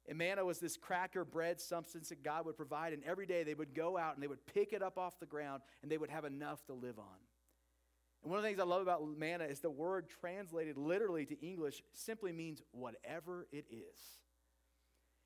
And 0.07 0.17
manna 0.17 0.45
was 0.45 0.59
this 0.59 0.77
cracker 0.77 1.25
bread 1.25 1.59
substance 1.59 2.07
that 2.07 2.23
God 2.23 2.45
would 2.45 2.55
provide, 2.55 2.93
and 2.93 3.03
every 3.03 3.25
day 3.25 3.43
they 3.43 3.53
would 3.53 3.75
go 3.75 3.97
out 3.97 4.13
and 4.13 4.23
they 4.23 4.27
would 4.27 4.45
pick 4.45 4.71
it 4.71 4.81
up 4.81 4.97
off 4.97 5.19
the 5.19 5.25
ground, 5.25 5.61
and 5.83 5.91
they 5.91 5.97
would 5.97 6.09
have 6.09 6.23
enough 6.23 6.65
to 6.67 6.73
live 6.73 6.97
on. 6.97 7.17
And 8.23 8.31
one 8.31 8.37
of 8.37 8.43
the 8.43 8.47
things 8.47 8.61
I 8.61 8.63
love 8.63 8.81
about 8.81 9.05
manna 9.17 9.43
is 9.43 9.59
the 9.59 9.69
word 9.69 10.07
translated 10.21 10.77
literally 10.77 11.25
to 11.25 11.45
English 11.45 11.83
simply 11.91 12.31
means 12.31 12.61
whatever 12.71 13.45
it 13.51 13.65
is. 13.69 13.99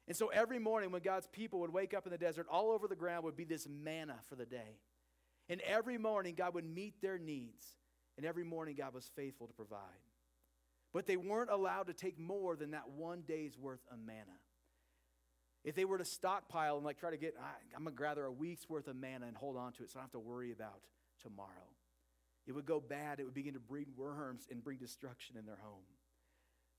And 0.07 0.17
so 0.17 0.29
every 0.29 0.57
morning 0.57 0.89
when 0.89 1.03
God's 1.03 1.27
people 1.27 1.59
would 1.59 1.71
wake 1.71 1.93
up 1.93 2.07
in 2.07 2.11
the 2.11 2.17
desert, 2.17 2.47
all 2.49 2.71
over 2.71 2.87
the 2.87 2.95
ground 2.95 3.25
would 3.25 3.37
be 3.37 3.45
this 3.45 3.67
manna 3.69 4.15
for 4.27 4.35
the 4.35 4.47
day. 4.47 4.79
And 5.49 5.61
every 5.61 5.97
morning, 5.97 6.35
God 6.35 6.53
would 6.55 6.65
meet 6.65 7.01
their 7.01 7.17
needs. 7.17 7.65
And 8.17 8.25
every 8.25 8.43
morning, 8.43 8.75
God 8.75 8.93
was 8.93 9.09
faithful 9.15 9.47
to 9.47 9.53
provide. 9.53 9.79
But 10.93 11.07
they 11.07 11.17
weren't 11.17 11.49
allowed 11.49 11.87
to 11.87 11.93
take 11.93 12.19
more 12.19 12.55
than 12.55 12.71
that 12.71 12.89
one 12.89 13.23
day's 13.27 13.57
worth 13.57 13.81
of 13.91 13.97
manna. 13.99 14.37
If 15.63 15.75
they 15.75 15.85
were 15.85 15.97
to 15.97 16.05
stockpile 16.05 16.75
and 16.75 16.85
like 16.85 16.99
try 16.99 17.09
to 17.09 17.17
get, 17.17 17.35
I'm 17.75 17.83
going 17.83 17.95
to 17.95 18.01
gather 18.01 18.25
a 18.25 18.31
week's 18.31 18.69
worth 18.69 18.87
of 18.87 18.95
manna 18.95 19.27
and 19.27 19.35
hold 19.35 19.57
on 19.57 19.71
to 19.73 19.83
it 19.83 19.89
so 19.89 19.97
I 19.97 20.01
don't 20.01 20.05
have 20.05 20.11
to 20.11 20.19
worry 20.19 20.51
about 20.51 20.81
tomorrow. 21.21 21.49
It 22.45 22.51
would 22.51 22.65
go 22.65 22.79
bad. 22.81 23.19
It 23.19 23.23
would 23.23 23.33
begin 23.33 23.53
to 23.53 23.59
breed 23.59 23.87
worms 23.95 24.47
and 24.51 24.63
bring 24.63 24.77
destruction 24.77 25.37
in 25.37 25.45
their 25.45 25.59
home. 25.63 25.85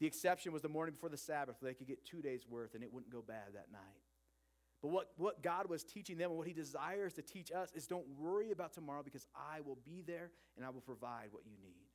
The 0.00 0.06
exception 0.06 0.52
was 0.52 0.62
the 0.62 0.68
morning 0.68 0.94
before 0.94 1.08
the 1.08 1.16
Sabbath, 1.16 1.56
where 1.60 1.70
they 1.70 1.74
could 1.74 1.86
get 1.86 2.04
two 2.04 2.20
days' 2.20 2.46
worth 2.48 2.74
and 2.74 2.84
it 2.84 2.92
wouldn't 2.92 3.12
go 3.12 3.22
bad 3.26 3.54
that 3.54 3.72
night. 3.72 3.80
But 4.84 4.90
what, 4.90 5.08
what 5.16 5.42
God 5.42 5.70
was 5.70 5.82
teaching 5.82 6.18
them 6.18 6.28
and 6.28 6.36
what 6.36 6.46
He 6.46 6.52
desires 6.52 7.14
to 7.14 7.22
teach 7.22 7.50
us 7.50 7.72
is 7.74 7.86
don't 7.86 8.04
worry 8.18 8.50
about 8.50 8.74
tomorrow 8.74 9.02
because 9.02 9.26
I 9.34 9.62
will 9.62 9.78
be 9.82 10.02
there 10.06 10.30
and 10.58 10.66
I 10.66 10.68
will 10.68 10.82
provide 10.82 11.28
what 11.30 11.44
you 11.46 11.56
need. 11.62 11.86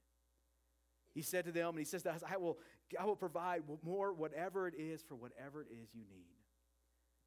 He 1.13 1.21
said 1.21 1.45
to 1.45 1.51
them, 1.51 1.69
and 1.69 1.77
he 1.77 1.85
says 1.85 2.01
to 2.01 2.11
us, 2.11 2.23
I 2.27 2.37
will, 2.37 2.57
I 2.99 3.05
will 3.05 3.15
provide 3.15 3.61
more, 3.83 4.11
whatever 4.11 4.67
it 4.67 4.73
is, 4.75 5.03
for 5.03 5.13
whatever 5.13 5.61
it 5.61 5.67
is 5.71 5.89
you 5.93 6.01
need. 6.09 6.33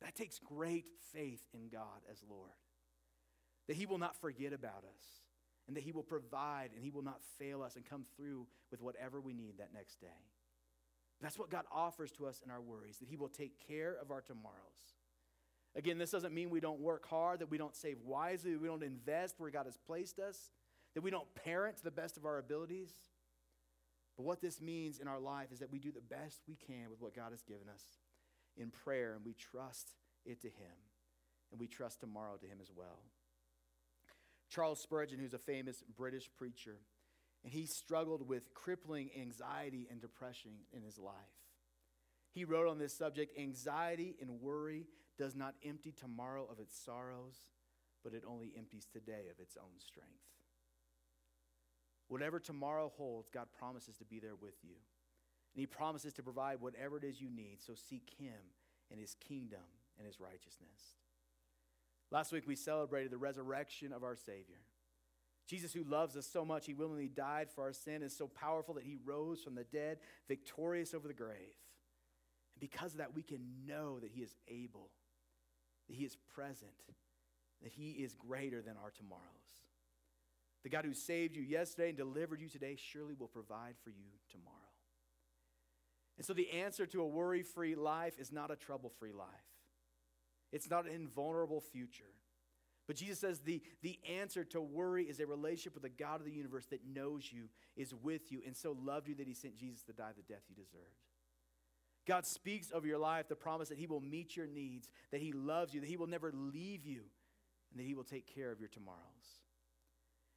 That 0.01 0.17
takes 0.17 0.41
great 0.41 0.87
faith 1.13 1.43
in 1.55 1.69
God 1.69 2.03
as 2.11 2.19
Lord. 2.29 2.51
That 3.69 3.77
He 3.77 3.87
will 3.87 3.99
not 3.99 4.21
forget 4.21 4.53
about 4.53 4.83
us, 4.83 5.05
and 5.69 5.77
that 5.77 5.85
He 5.85 5.93
will 5.93 6.03
provide, 6.03 6.71
and 6.75 6.83
He 6.83 6.91
will 6.91 7.05
not 7.05 7.21
fail 7.39 7.63
us 7.63 7.77
and 7.77 7.85
come 7.85 8.05
through 8.17 8.49
with 8.73 8.81
whatever 8.81 9.21
we 9.21 9.33
need 9.33 9.59
that 9.59 9.73
next 9.73 10.01
day. 10.01 10.09
That's 11.21 11.39
what 11.39 11.51
God 11.51 11.67
offers 11.73 12.11
to 12.13 12.27
us 12.27 12.41
in 12.45 12.51
our 12.51 12.61
worries, 12.61 12.99
that 12.99 13.09
He 13.09 13.17
will 13.17 13.29
take 13.29 13.65
care 13.69 13.97
of 14.03 14.11
our 14.11 14.23
tomorrows. 14.23 15.02
Again, 15.75 15.99
this 15.99 16.11
doesn't 16.11 16.35
mean 16.35 16.51
we 16.51 16.61
don't 16.61 16.81
work 16.81 17.09
hard, 17.09 17.41
that 17.41 17.51
we 17.51 17.59
don't 17.59 17.75
save 17.75 17.99
wisely, 18.05 18.57
we 18.57 18.69
don't 18.69 18.83
invest 18.83 19.37
where 19.39 19.51
God 19.51 19.67
has 19.67 19.77
placed 19.77 20.19
us, 20.19 20.51
that 20.95 21.03
we 21.03 21.11
don't 21.11 21.33
parent 21.35 21.79
to 21.79 21.85
the 21.85 21.91
best 21.91 22.17
of 22.17 22.27
our 22.27 22.39
abilities. 22.39 22.91
But 24.17 24.25
what 24.25 24.43
this 24.43 24.61
means 24.61 24.99
in 24.99 25.09
our 25.09 25.19
life 25.19 25.49
is 25.51 25.61
that 25.61 25.73
we 25.73 25.79
do 25.79 25.91
the 25.91 26.15
best 26.15 26.43
we 26.47 26.57
can 26.57 26.91
with 26.91 27.01
what 27.01 27.17
God 27.17 27.31
has 27.31 27.43
given 27.43 27.69
us 27.73 27.83
in 28.57 28.71
prayer, 28.71 29.15
and 29.15 29.25
we 29.25 29.33
trust 29.33 29.93
it 30.27 30.43
to 30.43 30.49
Him, 30.49 30.77
and 31.51 31.59
we 31.59 31.67
trust 31.67 32.01
tomorrow 32.01 32.37
to 32.37 32.47
Him 32.47 32.59
as 32.61 32.71
well. 32.75 33.01
Charles 34.51 34.83
Spurgeon, 34.83 35.19
who's 35.19 35.33
a 35.33 35.39
famous 35.39 35.83
British 35.97 36.29
preacher, 36.37 36.77
and 37.43 37.53
he 37.53 37.67
struggled 37.67 38.29
with 38.29 38.53
crippling 38.55 39.11
anxiety 39.19 39.89
and 39.91 40.01
depression 40.01 40.53
in 40.73 40.83
his 40.83 40.99
life. 40.99 41.15
He 42.33 42.45
wrote 42.45 42.69
on 42.69 42.79
this 42.79 42.97
subject 42.97 43.39
Anxiety 43.39 44.15
and 44.21 44.41
worry 44.41 44.87
does 45.19 45.35
not 45.35 45.55
empty 45.65 45.93
tomorrow 45.93 46.47
of 46.51 46.59
its 46.59 46.79
sorrows, 46.79 47.37
but 48.03 48.15
it 48.15 48.25
only 48.27 48.53
empties 48.57 48.87
today 48.93 49.29
of 49.31 49.41
its 49.41 49.57
own 49.57 49.79
strength. 49.79 50.11
Whatever 52.09 52.39
tomorrow 52.39 52.93
holds, 52.97 53.31
God 53.31 53.47
promises 53.59 53.97
to 53.97 54.05
be 54.05 54.19
there 54.19 54.35
with 54.35 54.57
you. 54.63 54.75
And 55.55 55.61
He 55.61 55.67
promises 55.67 56.13
to 56.15 56.23
provide 56.23 56.61
whatever 56.61 56.97
it 56.97 57.05
is 57.05 57.21
you 57.21 57.31
need. 57.31 57.59
So 57.61 57.75
seek 57.75 58.11
Him 58.19 58.53
and 58.91 59.01
His 59.01 59.15
kingdom 59.15 59.61
and 59.99 60.07
His 60.07 60.21
righteousness. 60.21 60.97
Last 62.11 62.33
week 62.33 62.47
we 62.47 62.57
celebrated 62.57 63.11
the 63.11 63.19
resurrection 63.19 63.93
of 63.93 64.03
our 64.03 64.17
Savior. 64.17 64.61
Jesus, 65.47 65.73
who 65.73 65.85
loves 65.85 66.17
us 66.17 66.27
so 66.27 66.45
much, 66.45 66.67
He 66.67 66.75
willingly 66.75 67.09
died 67.09 67.49
for 67.51 67.65
our 67.65 67.73
sin, 67.73 68.03
is 68.03 68.17
so 68.17 68.29
powerful 68.29 68.75
that 68.75 68.85
He 68.85 68.97
rose 69.05 69.43
from 69.43 69.55
the 69.55 69.65
dead, 69.65 69.99
victorious 70.29 70.95
over 70.95 71.09
the 71.09 71.15
grave. 71.15 71.57
And 72.55 72.61
because 72.61 72.93
of 72.93 72.99
that, 72.99 73.15
we 73.15 73.23
can 73.23 73.41
know 73.67 73.99
that 74.01 74.11
He 74.11 74.21
is 74.23 74.35
able, 74.49 74.91
that 75.93 75.99
He 75.99 76.07
is 76.07 76.17
present, 76.35 76.71
that 77.63 77.73
He 77.73 77.91
is 77.91 78.15
greater 78.15 78.63
than 78.63 78.77
our 78.83 78.91
tomorrows. 78.91 79.21
The 80.63 80.71
God 80.71 80.87
who 80.87 80.95
saved 80.95 81.37
you 81.37 81.43
yesterday 81.43 81.91
and 81.91 81.99
delivered 81.99 82.41
you 82.41 82.49
today 82.49 82.77
surely 82.79 83.15
will 83.19 83.29
provide 83.29 83.75
for 83.85 83.91
you 83.91 84.09
tomorrow. 84.31 84.57
And 86.17 86.25
so 86.25 86.33
the 86.33 86.51
answer 86.51 86.87
to 86.87 87.03
a 87.03 87.07
worry 87.07 87.43
free 87.43 87.75
life 87.75 88.15
is 88.19 88.33
not 88.33 88.51
a 88.51 88.57
trouble 88.57 88.91
free 88.99 89.13
life, 89.13 89.29
it's 90.51 90.71
not 90.71 90.87
an 90.87 90.93
invulnerable 90.93 91.61
future. 91.61 92.05
But 92.89 92.97
Jesus 92.97 93.21
says 93.21 93.41
the, 93.41 93.63
the 93.83 93.99
answer 94.19 94.45
to 94.47 94.61
worry 94.61 95.05
is 95.05 95.21
a 95.21 95.27
relationship 95.27 95.75
with 95.75 95.85
the 95.85 95.89
God 95.89 96.21
of 96.21 96.27
the 96.27 96.33
universe 96.33 96.67
that 96.67 96.81
knows 96.85 97.31
you, 97.31 97.45
is 97.77 97.95
with 97.95 98.33
you, 98.33 98.41
and 98.45 98.57
so 98.57 98.77
loved 98.83 99.09
you 99.09 99.15
that 99.17 99.29
he 99.29 99.35
sent 99.35 99.57
Jesus 99.57 99.83
to 99.85 99.93
die 99.93 100.11
the 100.17 100.23
death 100.23 100.43
you 100.49 100.57
deserved. 100.57 101.12
God 102.07 102.27
speaks 102.27 102.73
over 102.73 102.87
your 102.87 102.99
life 102.99 103.29
the 103.29 103.37
promise 103.37 103.69
that 103.69 103.79
he 103.79 103.87
will 103.87 104.01
meet 104.01 104.37
your 104.37 104.47
needs, 104.47 104.89
that 105.13 105.21
he 105.21 105.33
loves 105.33 105.73
you, 105.73 105.81
that 105.81 105.89
he 105.89 105.97
will 105.97 106.09
never 106.09 106.33
leave 106.33 106.85
you, 106.85 107.03
and 107.71 107.81
that 107.81 107.87
he 107.87 107.95
will 107.95 108.05
take 108.05 108.33
care 108.35 108.51
of 108.51 108.59
your 108.59 108.69
tomorrows. 108.69 108.99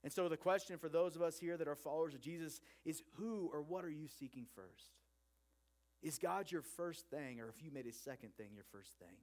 And 0.04 0.14
so 0.14 0.30
the 0.30 0.38
question 0.38 0.78
for 0.78 0.90
those 0.90 1.16
of 1.16 1.24
us 1.24 1.40
here 1.40 1.58
that 1.58 1.68
are 1.68 1.76
followers 1.76 2.14
of 2.14 2.22
Jesus 2.22 2.62
is 2.86 3.02
who 3.16 3.50
or 3.52 3.64
what 3.64 3.84
are 3.84 3.90
you 3.90 4.08
seeking 4.08 4.46
first? 4.54 4.92
Is 6.04 6.20
God 6.20 6.52
your 6.52 6.62
first 6.62 7.10
thing, 7.10 7.40
or 7.42 7.50
if 7.50 7.64
you 7.64 7.72
made 7.72 7.88
a 7.88 7.92
second 7.92 8.36
thing 8.38 8.50
your 8.54 8.66
first 8.72 9.00
thing? 9.00 9.18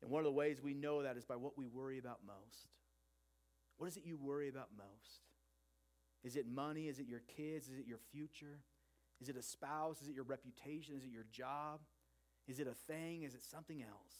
And 0.00 0.10
one 0.10 0.20
of 0.20 0.24
the 0.24 0.30
ways 0.30 0.62
we 0.62 0.74
know 0.74 1.02
that 1.02 1.16
is 1.16 1.24
by 1.24 1.34
what 1.34 1.58
we 1.58 1.66
worry 1.66 1.98
about 1.98 2.20
most. 2.24 2.68
What 3.76 3.88
is 3.88 3.96
it 3.96 4.04
you 4.06 4.16
worry 4.16 4.48
about 4.48 4.68
most? 4.76 5.22
Is 6.22 6.36
it 6.36 6.46
money? 6.46 6.86
Is 6.86 7.00
it 7.00 7.08
your 7.08 7.22
kids? 7.36 7.68
Is 7.68 7.78
it 7.80 7.86
your 7.88 7.98
future? 8.12 8.60
Is 9.20 9.28
it 9.28 9.36
a 9.36 9.42
spouse? 9.42 10.02
Is 10.02 10.08
it 10.08 10.14
your 10.14 10.24
reputation? 10.24 10.96
Is 10.96 11.04
it 11.04 11.10
your 11.10 11.26
job? 11.30 11.80
Is 12.46 12.60
it 12.60 12.66
a 12.66 12.74
thing? 12.74 13.22
Is 13.22 13.34
it 13.34 13.44
something 13.44 13.82
else? 13.82 14.16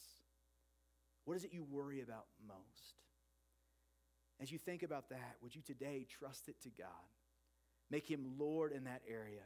What 1.25 1.37
is 1.37 1.43
it 1.43 1.53
you 1.53 1.63
worry 1.63 2.01
about 2.01 2.25
most? 2.47 3.01
As 4.41 4.51
you 4.51 4.57
think 4.57 4.83
about 4.83 5.09
that, 5.09 5.37
would 5.41 5.55
you 5.55 5.61
today 5.61 6.05
trust 6.09 6.49
it 6.49 6.61
to 6.63 6.69
God? 6.69 6.87
Make 7.89 8.09
him 8.09 8.33
Lord 8.37 8.71
in 8.71 8.83
that 8.85 9.01
area 9.07 9.43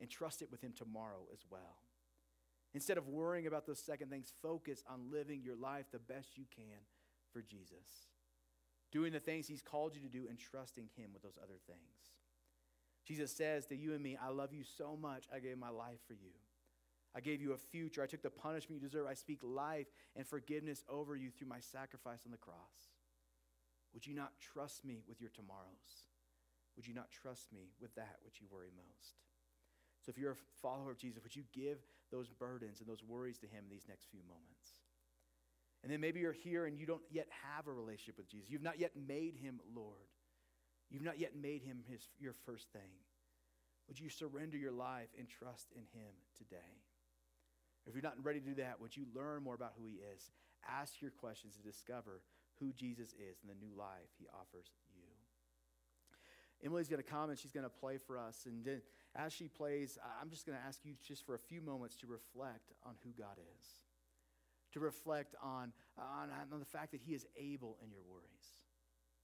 and 0.00 0.08
trust 0.08 0.42
it 0.42 0.50
with 0.50 0.62
him 0.62 0.72
tomorrow 0.76 1.26
as 1.32 1.40
well. 1.50 1.78
Instead 2.72 2.98
of 2.98 3.08
worrying 3.08 3.46
about 3.46 3.66
those 3.66 3.80
second 3.80 4.10
things, 4.10 4.32
focus 4.42 4.84
on 4.88 5.10
living 5.10 5.42
your 5.42 5.56
life 5.56 5.86
the 5.90 5.98
best 5.98 6.36
you 6.36 6.44
can 6.54 6.78
for 7.32 7.42
Jesus. 7.42 8.08
Doing 8.92 9.12
the 9.12 9.20
things 9.20 9.46
he's 9.46 9.62
called 9.62 9.94
you 9.94 10.02
to 10.02 10.08
do 10.08 10.26
and 10.28 10.38
trusting 10.38 10.88
him 10.96 11.10
with 11.12 11.22
those 11.22 11.38
other 11.42 11.58
things. 11.66 12.19
Jesus 13.10 13.32
says 13.32 13.66
to 13.66 13.74
you 13.74 13.92
and 13.92 14.00
me, 14.00 14.16
I 14.22 14.28
love 14.28 14.54
you 14.54 14.62
so 14.62 14.96
much, 14.96 15.24
I 15.34 15.40
gave 15.40 15.58
my 15.58 15.68
life 15.68 15.98
for 16.06 16.12
you. 16.12 16.30
I 17.12 17.18
gave 17.18 17.42
you 17.42 17.54
a 17.54 17.56
future. 17.56 18.04
I 18.04 18.06
took 18.06 18.22
the 18.22 18.30
punishment 18.30 18.80
you 18.80 18.88
deserve. 18.88 19.08
I 19.08 19.14
speak 19.14 19.40
life 19.42 19.88
and 20.14 20.24
forgiveness 20.24 20.84
over 20.88 21.16
you 21.16 21.30
through 21.30 21.48
my 21.48 21.58
sacrifice 21.58 22.20
on 22.24 22.30
the 22.30 22.38
cross. 22.38 22.94
Would 23.94 24.06
you 24.06 24.14
not 24.14 24.34
trust 24.38 24.84
me 24.84 25.02
with 25.08 25.20
your 25.20 25.30
tomorrows? 25.30 26.06
Would 26.76 26.86
you 26.86 26.94
not 26.94 27.10
trust 27.10 27.52
me 27.52 27.72
with 27.80 27.92
that 27.96 28.18
which 28.22 28.40
you 28.40 28.46
worry 28.48 28.70
most? 28.76 29.14
So, 30.06 30.10
if 30.10 30.16
you're 30.16 30.30
a 30.30 30.60
follower 30.62 30.92
of 30.92 30.98
Jesus, 30.98 31.20
would 31.24 31.34
you 31.34 31.42
give 31.52 31.78
those 32.12 32.28
burdens 32.28 32.78
and 32.78 32.88
those 32.88 33.02
worries 33.02 33.38
to 33.38 33.46
Him 33.46 33.64
in 33.64 33.70
these 33.70 33.88
next 33.88 34.06
few 34.08 34.22
moments? 34.22 34.78
And 35.82 35.90
then 35.90 36.00
maybe 36.00 36.20
you're 36.20 36.30
here 36.30 36.66
and 36.66 36.78
you 36.78 36.86
don't 36.86 37.02
yet 37.10 37.26
have 37.44 37.66
a 37.66 37.72
relationship 37.72 38.18
with 38.18 38.30
Jesus. 38.30 38.50
You've 38.50 38.62
not 38.62 38.78
yet 38.78 38.92
made 38.94 39.34
Him 39.34 39.58
Lord. 39.74 40.06
You've 40.90 41.02
not 41.02 41.18
yet 41.18 41.32
made 41.40 41.62
Him 41.62 41.82
his, 41.88 42.08
your 42.18 42.34
first 42.44 42.68
thing. 42.72 42.90
Would 43.88 43.98
you 43.98 44.08
surrender 44.08 44.56
your 44.56 44.72
life 44.72 45.08
and 45.18 45.28
trust 45.28 45.72
in 45.74 45.82
Him 45.98 46.12
today? 46.36 46.78
If 47.86 47.94
you're 47.94 48.02
not 48.02 48.22
ready 48.22 48.40
to 48.40 48.46
do 48.46 48.54
that, 48.56 48.80
would 48.80 48.96
you 48.96 49.06
learn 49.14 49.42
more 49.42 49.54
about 49.54 49.72
who 49.78 49.86
He 49.86 49.98
is? 50.14 50.30
Ask 50.68 51.00
your 51.00 51.10
questions 51.10 51.56
to 51.56 51.62
discover 51.62 52.22
who 52.58 52.72
Jesus 52.72 53.14
is 53.14 53.38
and 53.40 53.50
the 53.50 53.64
new 53.64 53.76
life 53.76 54.10
He 54.18 54.26
offers 54.32 54.66
you. 54.94 55.02
Emily's 56.62 56.88
going 56.88 57.02
to 57.02 57.08
come 57.08 57.30
and 57.30 57.38
she's 57.38 57.52
going 57.52 57.64
to 57.64 57.70
play 57.70 57.98
for 57.98 58.18
us. 58.18 58.44
And 58.46 58.64
then 58.64 58.82
as 59.16 59.32
she 59.32 59.48
plays, 59.48 59.98
I'm 60.20 60.28
just 60.28 60.46
going 60.46 60.58
to 60.58 60.64
ask 60.64 60.80
you 60.84 60.92
just 61.06 61.24
for 61.24 61.34
a 61.34 61.38
few 61.38 61.62
moments 61.62 61.96
to 61.96 62.06
reflect 62.06 62.72
on 62.84 62.94
who 63.02 63.10
God 63.18 63.38
is, 63.58 63.66
to 64.74 64.80
reflect 64.80 65.34
on, 65.42 65.72
on, 65.98 66.28
on 66.52 66.58
the 66.58 66.66
fact 66.66 66.92
that 66.92 67.00
He 67.00 67.14
is 67.14 67.26
able 67.36 67.78
in 67.82 67.90
your 67.90 68.02
worries. 68.08 68.59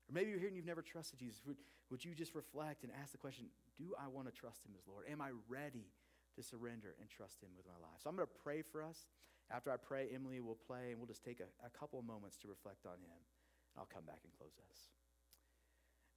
Or 0.08 0.12
maybe 0.14 0.30
you're 0.30 0.38
here 0.38 0.48
and 0.48 0.56
you've 0.56 0.66
never 0.66 0.82
trusted 0.82 1.18
Jesus. 1.18 1.42
Would, 1.46 1.56
would 1.90 2.04
you 2.04 2.14
just 2.14 2.34
reflect 2.34 2.84
and 2.84 2.92
ask 3.02 3.12
the 3.12 3.18
question 3.18 3.46
Do 3.78 3.94
I 3.98 4.08
want 4.08 4.26
to 4.26 4.32
trust 4.32 4.64
Him 4.64 4.72
as 4.78 4.86
Lord? 4.86 5.04
Am 5.10 5.20
I 5.20 5.30
ready 5.48 5.90
to 6.36 6.42
surrender 6.42 6.94
and 7.00 7.10
trust 7.10 7.42
Him 7.42 7.50
with 7.56 7.66
my 7.66 7.78
life? 7.80 7.98
So 8.02 8.10
I'm 8.10 8.16
going 8.16 8.28
to 8.28 8.42
pray 8.42 8.62
for 8.62 8.82
us. 8.82 9.06
After 9.50 9.70
I 9.70 9.76
pray, 9.76 10.08
Emily 10.12 10.40
will 10.40 10.58
play, 10.66 10.90
and 10.90 10.98
we'll 10.98 11.06
just 11.06 11.22
take 11.22 11.38
a, 11.38 11.46
a 11.64 11.70
couple 11.70 12.00
of 12.00 12.04
moments 12.04 12.36
to 12.38 12.48
reflect 12.48 12.86
on 12.86 12.98
Him. 12.98 13.14
And 13.14 13.78
I'll 13.78 13.90
come 13.92 14.04
back 14.04 14.18
and 14.24 14.32
close 14.36 14.58
us. 14.70 14.78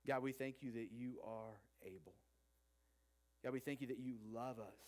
God, 0.08 0.24
we 0.24 0.32
thank 0.32 0.62
you 0.62 0.72
that 0.74 0.90
you 0.92 1.20
are 1.24 1.62
able. 1.86 2.16
God, 3.44 3.54
we 3.54 3.60
thank 3.60 3.82
you 3.82 3.88
that 3.88 4.00
you 4.00 4.16
love 4.34 4.60
us. 4.60 4.82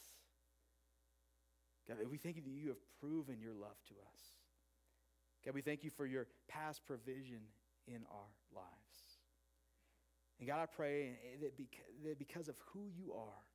God, 1.87 1.97
we 2.09 2.17
thank 2.17 2.35
you 2.35 2.41
that 2.41 2.49
you 2.49 2.69
have 2.69 2.81
proven 2.99 3.39
your 3.39 3.53
love 3.53 3.77
to 3.89 3.93
us. 3.93 4.21
God, 5.45 5.53
we 5.53 5.61
thank 5.61 5.83
you 5.83 5.89
for 5.89 6.05
your 6.05 6.27
past 6.47 6.81
provision 6.85 7.41
in 7.87 8.01
our 8.11 8.29
lives. 8.53 8.90
And 10.41 10.49
God, 10.49 10.59
I 10.59 10.65
pray 10.65 11.13
that 12.03 12.17
because 12.17 12.49
of 12.49 12.55
who 12.73 12.89
you 12.97 13.13
are, 13.13 13.45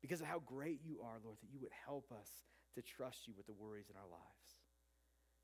because 0.00 0.20
of 0.20 0.28
how 0.28 0.40
great 0.46 0.78
you 0.86 1.00
are, 1.02 1.18
Lord, 1.24 1.38
that 1.42 1.50
you 1.52 1.58
would 1.60 1.74
help 1.84 2.12
us 2.12 2.30
to 2.76 2.82
trust 2.82 3.26
you 3.26 3.34
with 3.36 3.46
the 3.46 3.52
worries 3.52 3.90
in 3.90 3.96
our 3.96 4.08
lives. 4.08 4.50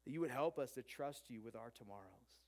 That 0.06 0.12
you 0.12 0.20
would 0.20 0.30
help 0.30 0.60
us 0.60 0.70
to 0.72 0.82
trust 0.82 1.28
you 1.28 1.42
with 1.42 1.56
our 1.56 1.72
tomorrows. 1.76 2.38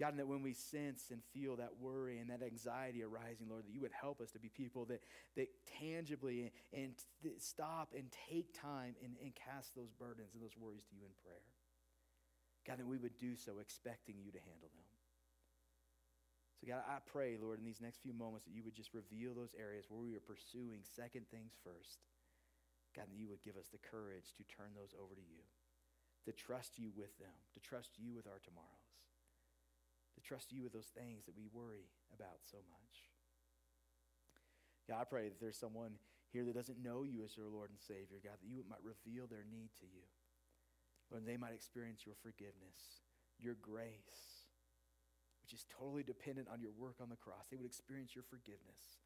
God, 0.00 0.10
and 0.10 0.18
that 0.18 0.26
when 0.26 0.42
we 0.42 0.54
sense 0.54 1.10
and 1.10 1.22
feel 1.32 1.54
that 1.56 1.70
worry 1.80 2.18
and 2.18 2.30
that 2.30 2.42
anxiety 2.42 3.04
arising, 3.04 3.46
Lord, 3.48 3.66
that 3.66 3.72
you 3.72 3.80
would 3.80 3.94
help 3.94 4.20
us 4.20 4.32
to 4.32 4.40
be 4.40 4.48
people 4.48 4.84
that, 4.86 5.00
that 5.36 5.48
tangibly 5.78 6.50
and, 6.72 6.82
and 6.82 6.92
stop 7.38 7.94
and 7.96 8.06
take 8.30 8.52
time 8.60 8.94
and, 9.04 9.14
and 9.22 9.32
cast 9.34 9.74
those 9.76 9.92
burdens 9.92 10.34
and 10.34 10.42
those 10.42 10.56
worries 10.58 10.82
to 10.90 10.96
you 10.96 11.02
in 11.06 11.14
prayer. 11.22 11.46
God, 12.66 12.78
that 12.78 12.86
we 12.86 12.98
would 12.98 13.18
do 13.18 13.36
so 13.36 13.58
expecting 13.60 14.16
you 14.18 14.32
to 14.32 14.38
handle 14.38 14.70
them. 14.74 14.87
So, 16.58 16.66
God, 16.66 16.82
I 16.90 16.98
pray, 17.06 17.38
Lord, 17.38 17.62
in 17.62 17.64
these 17.64 17.80
next 17.80 18.02
few 18.02 18.12
moments 18.12 18.44
that 18.44 18.54
you 18.54 18.66
would 18.66 18.74
just 18.74 18.94
reveal 18.94 19.32
those 19.32 19.54
areas 19.54 19.86
where 19.86 20.02
we 20.02 20.18
are 20.18 20.22
pursuing 20.22 20.82
second 20.82 21.30
things 21.30 21.54
first. 21.62 22.02
God, 22.98 23.06
that 23.06 23.18
you 23.18 23.30
would 23.30 23.46
give 23.46 23.54
us 23.54 23.70
the 23.70 23.78
courage 23.78 24.34
to 24.34 24.42
turn 24.50 24.74
those 24.74 24.90
over 24.98 25.14
to 25.14 25.22
you, 25.22 25.46
to 26.26 26.32
trust 26.34 26.78
you 26.78 26.90
with 26.96 27.14
them, 27.22 27.36
to 27.54 27.60
trust 27.60 27.94
you 27.94 28.10
with 28.10 28.26
our 28.26 28.42
tomorrows 28.42 28.98
to 30.18 30.26
trust 30.26 30.50
you 30.50 30.66
with 30.66 30.74
those 30.74 30.90
things 30.90 31.24
that 31.24 31.38
we 31.38 31.46
worry 31.54 31.86
about 32.10 32.42
so 32.42 32.58
much. 32.66 33.06
God, 34.90 34.98
I 35.00 35.04
pray 35.04 35.30
that 35.30 35.38
there's 35.38 35.58
someone 35.58 36.02
here 36.34 36.44
that 36.44 36.58
doesn't 36.58 36.82
know 36.82 37.06
you 37.06 37.22
as 37.22 37.38
their 37.38 37.48
Lord 37.48 37.70
and 37.70 37.78
Savior, 37.78 38.18
God, 38.18 38.42
that 38.42 38.50
you 38.50 38.66
might 38.66 38.82
reveal 38.82 39.30
their 39.30 39.46
need 39.46 39.70
to 39.78 39.86
you. 39.86 40.02
Lord, 41.10 41.24
they 41.24 41.38
might 41.38 41.54
experience 41.54 42.04
your 42.04 42.18
forgiveness, 42.18 43.06
your 43.38 43.54
grace, 43.62 44.37
which 45.48 45.56
is 45.56 45.72
totally 45.72 46.04
dependent 46.04 46.44
on 46.52 46.60
your 46.60 46.76
work 46.76 47.00
on 47.00 47.08
the 47.08 47.16
cross. 47.16 47.48
They 47.48 47.56
would 47.56 47.64
experience 47.64 48.12
your 48.12 48.28
forgiveness 48.28 49.00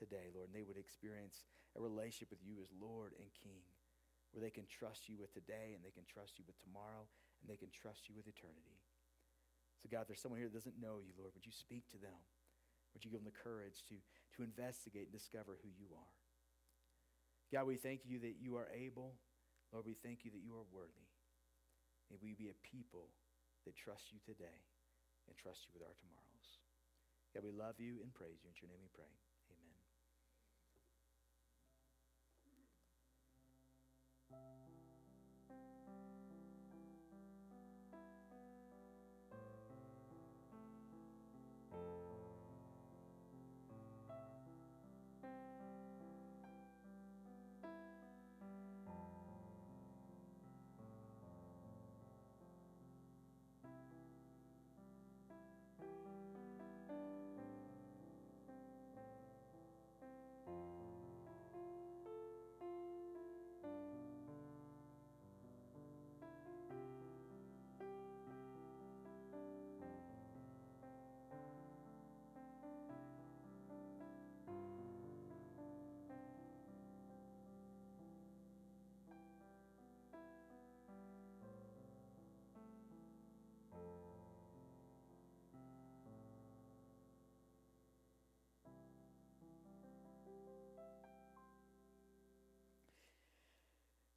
today, 0.00 0.32
Lord, 0.32 0.48
and 0.48 0.56
they 0.56 0.64
would 0.64 0.80
experience 0.80 1.44
a 1.76 1.84
relationship 1.84 2.32
with 2.32 2.40
you 2.40 2.64
as 2.64 2.72
Lord 2.72 3.12
and 3.20 3.28
King, 3.36 3.60
where 4.32 4.40
they 4.40 4.48
can 4.48 4.64
trust 4.64 5.04
you 5.04 5.20
with 5.20 5.36
today 5.36 5.76
and 5.76 5.84
they 5.84 5.92
can 5.92 6.08
trust 6.08 6.40
you 6.40 6.48
with 6.48 6.56
tomorrow 6.64 7.04
and 7.04 7.44
they 7.44 7.60
can 7.60 7.68
trust 7.68 8.08
you 8.08 8.16
with 8.16 8.24
eternity. 8.24 8.80
So, 9.84 9.92
God, 9.92 10.08
there's 10.08 10.24
someone 10.24 10.40
here 10.40 10.48
that 10.48 10.56
doesn't 10.56 10.80
know 10.80 11.04
you, 11.04 11.12
Lord, 11.12 11.36
would 11.36 11.44
you 11.44 11.52
speak 11.52 11.84
to 11.92 12.00
them? 12.00 12.24
Would 12.96 13.04
you 13.04 13.12
give 13.12 13.20
them 13.20 13.28
the 13.28 13.44
courage 13.44 13.84
to, 13.92 14.00
to 14.40 14.48
investigate 14.48 15.12
and 15.12 15.16
discover 15.16 15.60
who 15.60 15.68
you 15.76 15.92
are? 15.92 16.16
God, 17.52 17.68
we 17.68 17.76
thank 17.76 18.08
you 18.08 18.16
that 18.24 18.40
you 18.40 18.56
are 18.56 18.72
able. 18.72 19.20
Lord, 19.76 19.84
we 19.84 19.92
thank 19.92 20.24
you 20.24 20.32
that 20.32 20.40
you 20.40 20.56
are 20.56 20.64
worthy. 20.72 21.12
May 22.08 22.16
we 22.16 22.32
be 22.32 22.48
a 22.48 22.56
people 22.64 23.12
that 23.68 23.76
trust 23.76 24.08
you 24.08 24.24
today 24.24 24.71
and 25.28 25.34
trust 25.36 25.66
you 25.66 25.72
with 25.74 25.86
our 25.86 25.94
tomorrows. 25.98 26.48
God, 27.32 27.44
we 27.44 27.52
love 27.52 27.80
you 27.80 28.02
and 28.04 28.12
praise 28.12 28.42
you. 28.44 28.50
In 28.50 28.56
your 28.60 28.70
name 28.70 28.84
we 28.84 28.92
pray. 28.92 29.10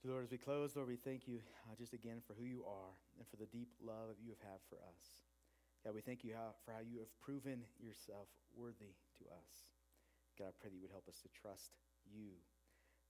Lord, 0.06 0.22
as 0.22 0.30
we 0.30 0.38
close, 0.38 0.78
Lord, 0.78 0.86
we 0.86 1.02
thank 1.02 1.26
you 1.26 1.42
uh, 1.66 1.74
just 1.74 1.98
again 1.98 2.22
for 2.22 2.38
who 2.38 2.46
you 2.46 2.62
are 2.62 2.94
and 3.18 3.26
for 3.26 3.42
the 3.42 3.50
deep 3.50 3.74
love 3.82 4.14
that 4.14 4.22
you 4.22 4.38
have 4.38 4.46
had 4.54 4.62
for 4.70 4.78
us. 4.86 5.26
God, 5.82 5.98
we 5.98 6.06
thank 6.06 6.22
you 6.22 6.38
how, 6.38 6.54
for 6.62 6.78
how 6.78 6.86
you 6.86 7.02
have 7.02 7.10
proven 7.18 7.66
yourself 7.82 8.30
worthy 8.54 8.94
to 9.18 9.26
us. 9.34 9.66
God, 10.38 10.54
I 10.54 10.56
pray 10.62 10.70
that 10.70 10.78
you 10.78 10.86
would 10.86 10.94
help 10.94 11.10
us 11.10 11.26
to 11.26 11.30
trust 11.34 11.74
you 12.06 12.38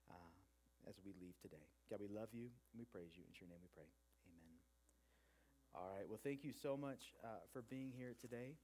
uh, 0.08 0.40
as 0.88 0.96
we 1.04 1.12
leave 1.20 1.36
today. 1.44 1.68
God, 1.92 2.00
we 2.00 2.08
love 2.08 2.32
you 2.32 2.48
and 2.72 2.80
we 2.80 2.88
praise 2.88 3.12
you. 3.12 3.28
In 3.28 3.36
your 3.44 3.52
name 3.52 3.60
we 3.60 3.72
pray. 3.76 3.92
Amen. 4.32 4.56
All 5.76 5.92
right. 5.92 6.08
Well, 6.08 6.24
thank 6.24 6.48
you 6.48 6.56
so 6.56 6.80
much 6.80 7.12
uh, 7.28 7.44
for 7.52 7.60
being 7.68 7.92
here 7.92 8.16
today. 8.16 8.56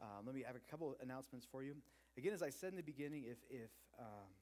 Um, 0.00 0.24
let 0.24 0.32
me 0.32 0.40
have 0.40 0.56
a 0.56 0.64
couple 0.72 0.96
announcements 1.04 1.44
for 1.44 1.60
you. 1.60 1.76
Again, 2.16 2.32
as 2.32 2.40
I 2.40 2.48
said 2.48 2.72
in 2.72 2.80
the 2.80 2.88
beginning, 2.88 3.28
if, 3.28 3.44
if 3.52 3.68
um, 4.00 4.32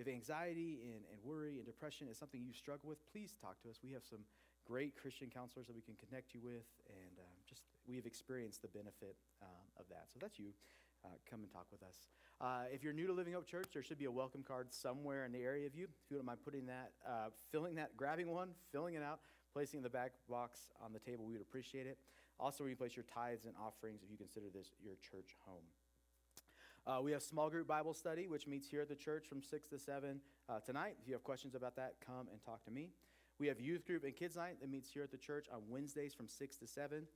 if 0.00 0.08
anxiety 0.08 0.80
and, 0.82 1.04
and 1.12 1.18
worry 1.22 1.58
and 1.58 1.66
depression 1.66 2.08
is 2.08 2.16
something 2.16 2.40
you 2.42 2.54
struggle 2.54 2.88
with, 2.88 2.98
please 3.12 3.36
talk 3.36 3.60
to 3.62 3.68
us. 3.68 3.80
We 3.84 3.92
have 3.92 4.02
some 4.02 4.20
great 4.64 4.96
Christian 4.96 5.28
counselors 5.28 5.66
that 5.66 5.76
we 5.76 5.82
can 5.82 5.94
connect 6.00 6.32
you 6.32 6.40
with, 6.40 6.64
and 6.88 7.20
um, 7.20 7.36
just 7.46 7.62
we 7.86 7.96
have 7.96 8.06
experienced 8.06 8.62
the 8.62 8.68
benefit 8.68 9.16
um, 9.42 9.66
of 9.78 9.84
that. 9.90 10.08
So 10.08 10.18
that's 10.20 10.38
you. 10.38 10.56
Uh, 11.04 11.08
come 11.28 11.40
and 11.40 11.50
talk 11.50 11.66
with 11.72 11.82
us. 11.82 12.08
Uh, 12.40 12.64
if 12.72 12.82
you're 12.82 12.92
new 12.92 13.06
to 13.06 13.12
Living 13.12 13.32
Hope 13.32 13.46
Church, 13.46 13.68
there 13.72 13.82
should 13.82 13.98
be 13.98 14.04
a 14.04 14.10
welcome 14.10 14.42
card 14.42 14.72
somewhere 14.72 15.24
in 15.24 15.32
the 15.32 15.40
area 15.40 15.66
of 15.66 15.74
you. 15.74 15.84
If 15.84 16.10
you 16.10 16.16
don't 16.16 16.26
mind 16.26 16.40
putting 16.44 16.66
that, 16.66 16.92
uh, 17.06 17.28
filling 17.50 17.74
that, 17.76 17.96
grabbing 17.96 18.30
one, 18.30 18.50
filling 18.70 18.94
it 18.94 19.02
out, 19.02 19.20
placing 19.52 19.78
in 19.78 19.84
the 19.84 19.90
back 19.90 20.12
box 20.28 20.68
on 20.84 20.92
the 20.92 20.98
table, 20.98 21.24
we 21.24 21.32
would 21.32 21.42
appreciate 21.42 21.86
it. 21.86 21.98
Also, 22.38 22.64
where 22.64 22.70
you 22.70 22.76
place 22.76 22.96
your 22.96 23.04
tithes 23.04 23.44
and 23.44 23.54
offerings 23.60 24.02
if 24.02 24.10
you 24.10 24.16
consider 24.16 24.46
this 24.52 24.72
your 24.82 24.96
church 25.00 25.36
home. 25.46 25.64
Uh, 26.86 26.98
we 27.02 27.12
have 27.12 27.22
small 27.22 27.50
group 27.50 27.66
Bible 27.66 27.92
study, 27.92 28.26
which 28.26 28.46
meets 28.46 28.66
here 28.68 28.80
at 28.80 28.88
the 28.88 28.94
church 28.94 29.26
from 29.28 29.42
6 29.42 29.68
to 29.68 29.78
7 29.78 30.20
uh, 30.48 30.60
tonight. 30.60 30.96
If 31.00 31.06
you 31.06 31.14
have 31.14 31.22
questions 31.22 31.54
about 31.54 31.76
that, 31.76 31.94
come 32.04 32.28
and 32.32 32.42
talk 32.42 32.64
to 32.64 32.70
me. 32.70 32.88
We 33.38 33.46
have 33.48 33.60
youth 33.60 33.86
group 33.86 34.04
and 34.04 34.16
kids 34.16 34.36
night 34.36 34.60
that 34.60 34.70
meets 34.70 34.90
here 34.90 35.02
at 35.02 35.10
the 35.10 35.18
church 35.18 35.46
on 35.52 35.60
Wednesdays 35.68 36.14
from 36.14 36.26
6 36.26 36.56
to 36.56 36.66
7. 36.66 37.06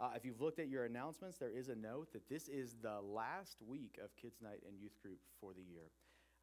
Uh, 0.00 0.10
if 0.16 0.24
you've 0.24 0.40
looked 0.40 0.58
at 0.58 0.68
your 0.68 0.84
announcements, 0.84 1.38
there 1.38 1.50
is 1.50 1.68
a 1.68 1.76
note 1.76 2.12
that 2.12 2.28
this 2.28 2.48
is 2.48 2.76
the 2.82 3.00
last 3.00 3.58
week 3.64 3.98
of 4.02 4.14
kids 4.16 4.40
night 4.42 4.62
and 4.66 4.78
youth 4.80 5.00
group 5.00 5.18
for 5.40 5.52
the 5.52 5.62
year. 5.62 5.90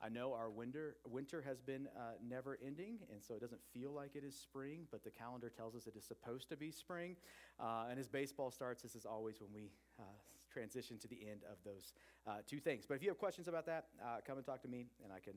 I 0.01 0.07
know 0.07 0.33
our 0.33 0.49
winter, 0.49 0.95
winter 1.05 1.43
has 1.45 1.59
been 1.59 1.87
uh, 1.97 2.13
never 2.25 2.57
ending, 2.65 2.99
and 3.11 3.21
so 3.21 3.33
it 3.33 3.41
doesn't 3.41 3.61
feel 3.73 3.91
like 3.91 4.15
it 4.15 4.23
is 4.23 4.33
spring, 4.33 4.87
but 4.91 5.03
the 5.03 5.11
calendar 5.11 5.49
tells 5.49 5.75
us 5.75 5.87
it 5.87 5.97
is 5.97 6.05
supposed 6.05 6.47
to 6.49 6.55
be 6.55 6.71
spring. 6.71 7.17
Uh, 7.59 7.87
and 7.89 7.99
as 7.99 8.07
baseball 8.07 8.49
starts, 8.49 8.81
this 8.81 8.95
is 8.95 9.05
always 9.05 9.41
when 9.41 9.51
we 9.53 9.71
uh, 9.99 10.03
transition 10.49 10.97
to 10.99 11.07
the 11.07 11.19
end 11.29 11.41
of 11.49 11.57
those 11.63 11.93
uh, 12.27 12.37
two 12.47 12.59
things. 12.59 12.85
But 12.87 12.95
if 12.95 13.03
you 13.03 13.09
have 13.09 13.17
questions 13.17 13.47
about 13.47 13.65
that, 13.67 13.85
uh, 14.03 14.17
come 14.25 14.37
and 14.37 14.45
talk 14.45 14.61
to 14.63 14.67
me, 14.67 14.87
and 15.03 15.13
I 15.13 15.19
can, 15.19 15.33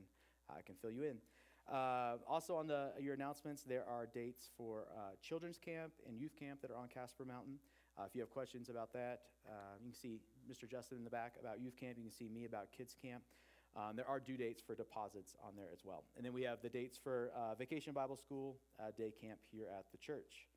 I 0.49 0.61
can 0.61 0.75
fill 0.75 0.91
you 0.91 1.03
in. 1.03 1.17
Uh, 1.71 2.15
also, 2.27 2.55
on 2.55 2.67
the, 2.67 2.91
your 2.99 3.13
announcements, 3.13 3.63
there 3.63 3.85
are 3.87 4.05
dates 4.05 4.49
for 4.57 4.85
uh, 4.95 5.15
children's 5.21 5.57
camp 5.57 5.93
and 6.07 6.19
youth 6.19 6.35
camp 6.37 6.61
that 6.61 6.71
are 6.71 6.77
on 6.77 6.87
Casper 6.89 7.25
Mountain. 7.25 7.55
Uh, 7.97 8.03
if 8.05 8.15
you 8.15 8.21
have 8.21 8.29
questions 8.29 8.69
about 8.69 8.91
that, 8.91 9.21
uh, 9.47 9.51
you 9.79 9.91
can 9.91 9.99
see 9.99 10.19
Mr. 10.51 10.69
Justin 10.69 10.97
in 10.97 11.03
the 11.03 11.09
back 11.09 11.35
about 11.39 11.61
youth 11.61 11.77
camp. 11.77 11.95
You 11.97 12.03
can 12.03 12.11
see 12.11 12.27
me 12.27 12.45
about 12.45 12.71
kids 12.75 12.95
camp. 13.01 13.23
Um, 13.75 13.95
there 13.95 14.07
are 14.07 14.19
due 14.19 14.37
dates 14.37 14.61
for 14.61 14.75
deposits 14.75 15.35
on 15.43 15.53
there 15.55 15.69
as 15.71 15.79
well. 15.83 16.03
And 16.15 16.25
then 16.25 16.33
we 16.33 16.43
have 16.43 16.61
the 16.61 16.69
dates 16.69 16.99
for 17.01 17.31
Vacation 17.57 17.93
Bible 17.93 18.17
School, 18.17 18.57
day 18.97 19.11
camp 19.19 19.39
here 19.51 19.65
at 19.67 19.85
the 19.91 19.97
church. 19.97 20.47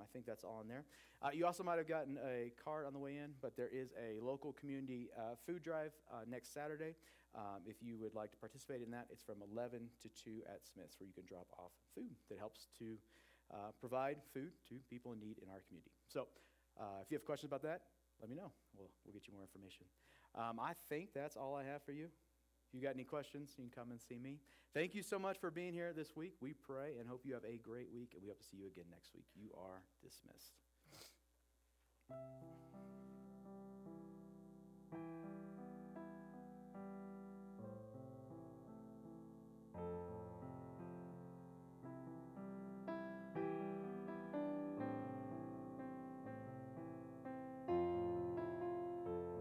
I 0.00 0.06
think 0.12 0.26
that's 0.26 0.44
all 0.44 0.60
in 0.62 0.68
there. 0.68 0.84
Uh, 1.22 1.28
you 1.32 1.46
also 1.46 1.62
might 1.62 1.78
have 1.78 1.88
gotten 1.88 2.18
a 2.26 2.52
card 2.62 2.86
on 2.86 2.92
the 2.92 2.98
way 2.98 3.16
in, 3.16 3.32
but 3.40 3.56
there 3.56 3.68
is 3.68 3.92
a 4.00 4.24
local 4.24 4.52
community 4.52 5.08
uh, 5.16 5.36
food 5.46 5.62
drive 5.62 5.92
uh, 6.12 6.24
next 6.28 6.52
Saturday. 6.54 6.94
Um, 7.34 7.62
if 7.66 7.76
you 7.80 7.98
would 7.98 8.14
like 8.14 8.30
to 8.32 8.36
participate 8.38 8.82
in 8.82 8.90
that, 8.90 9.06
it's 9.10 9.22
from 9.22 9.36
11 9.52 9.88
to 10.02 10.08
2 10.08 10.42
at 10.48 10.66
Smith's, 10.66 10.98
where 10.98 11.06
you 11.06 11.14
can 11.14 11.24
drop 11.26 11.46
off 11.58 11.72
food 11.94 12.16
that 12.28 12.38
helps 12.38 12.66
to 12.78 12.96
uh, 13.52 13.70
provide 13.78 14.16
food 14.32 14.50
to 14.68 14.76
people 14.88 15.12
in 15.12 15.20
need 15.20 15.36
in 15.42 15.48
our 15.50 15.60
community. 15.68 15.92
So 16.08 16.26
uh, 16.80 17.02
if 17.02 17.10
you 17.10 17.16
have 17.16 17.24
questions 17.24 17.50
about 17.50 17.62
that, 17.62 17.82
let 18.20 18.28
me 18.28 18.36
know. 18.36 18.50
We'll, 18.76 18.90
we'll 19.04 19.12
get 19.12 19.26
you 19.26 19.34
more 19.34 19.42
information. 19.42 19.86
Um, 20.34 20.60
I 20.60 20.72
think 20.88 21.10
that's 21.14 21.36
all 21.36 21.54
I 21.54 21.64
have 21.64 21.82
for 21.82 21.92
you. 21.92 22.08
If 22.70 22.78
you 22.78 22.86
got 22.86 22.94
any 22.94 23.04
questions, 23.04 23.50
you 23.58 23.64
can 23.64 23.72
come 23.74 23.90
and 23.90 24.00
see 24.00 24.18
me. 24.18 24.38
Thank 24.72 24.94
you 24.94 25.02
so 25.02 25.18
much 25.18 25.38
for 25.38 25.50
being 25.50 25.74
here 25.74 25.92
this 25.92 26.14
week. 26.14 26.34
We 26.40 26.52
pray 26.52 26.98
and 27.00 27.08
hope 27.08 27.22
you 27.24 27.34
have 27.34 27.44
a 27.44 27.58
great 27.58 27.88
week, 27.92 28.12
and 28.14 28.22
we 28.22 28.28
hope 28.28 28.38
to 28.38 28.46
see 28.46 28.58
you 28.58 28.68
again 28.68 28.84
next 28.90 29.12
week. 29.12 29.26
You 29.34 29.50
are 29.58 29.82
dismissed. 30.00 30.54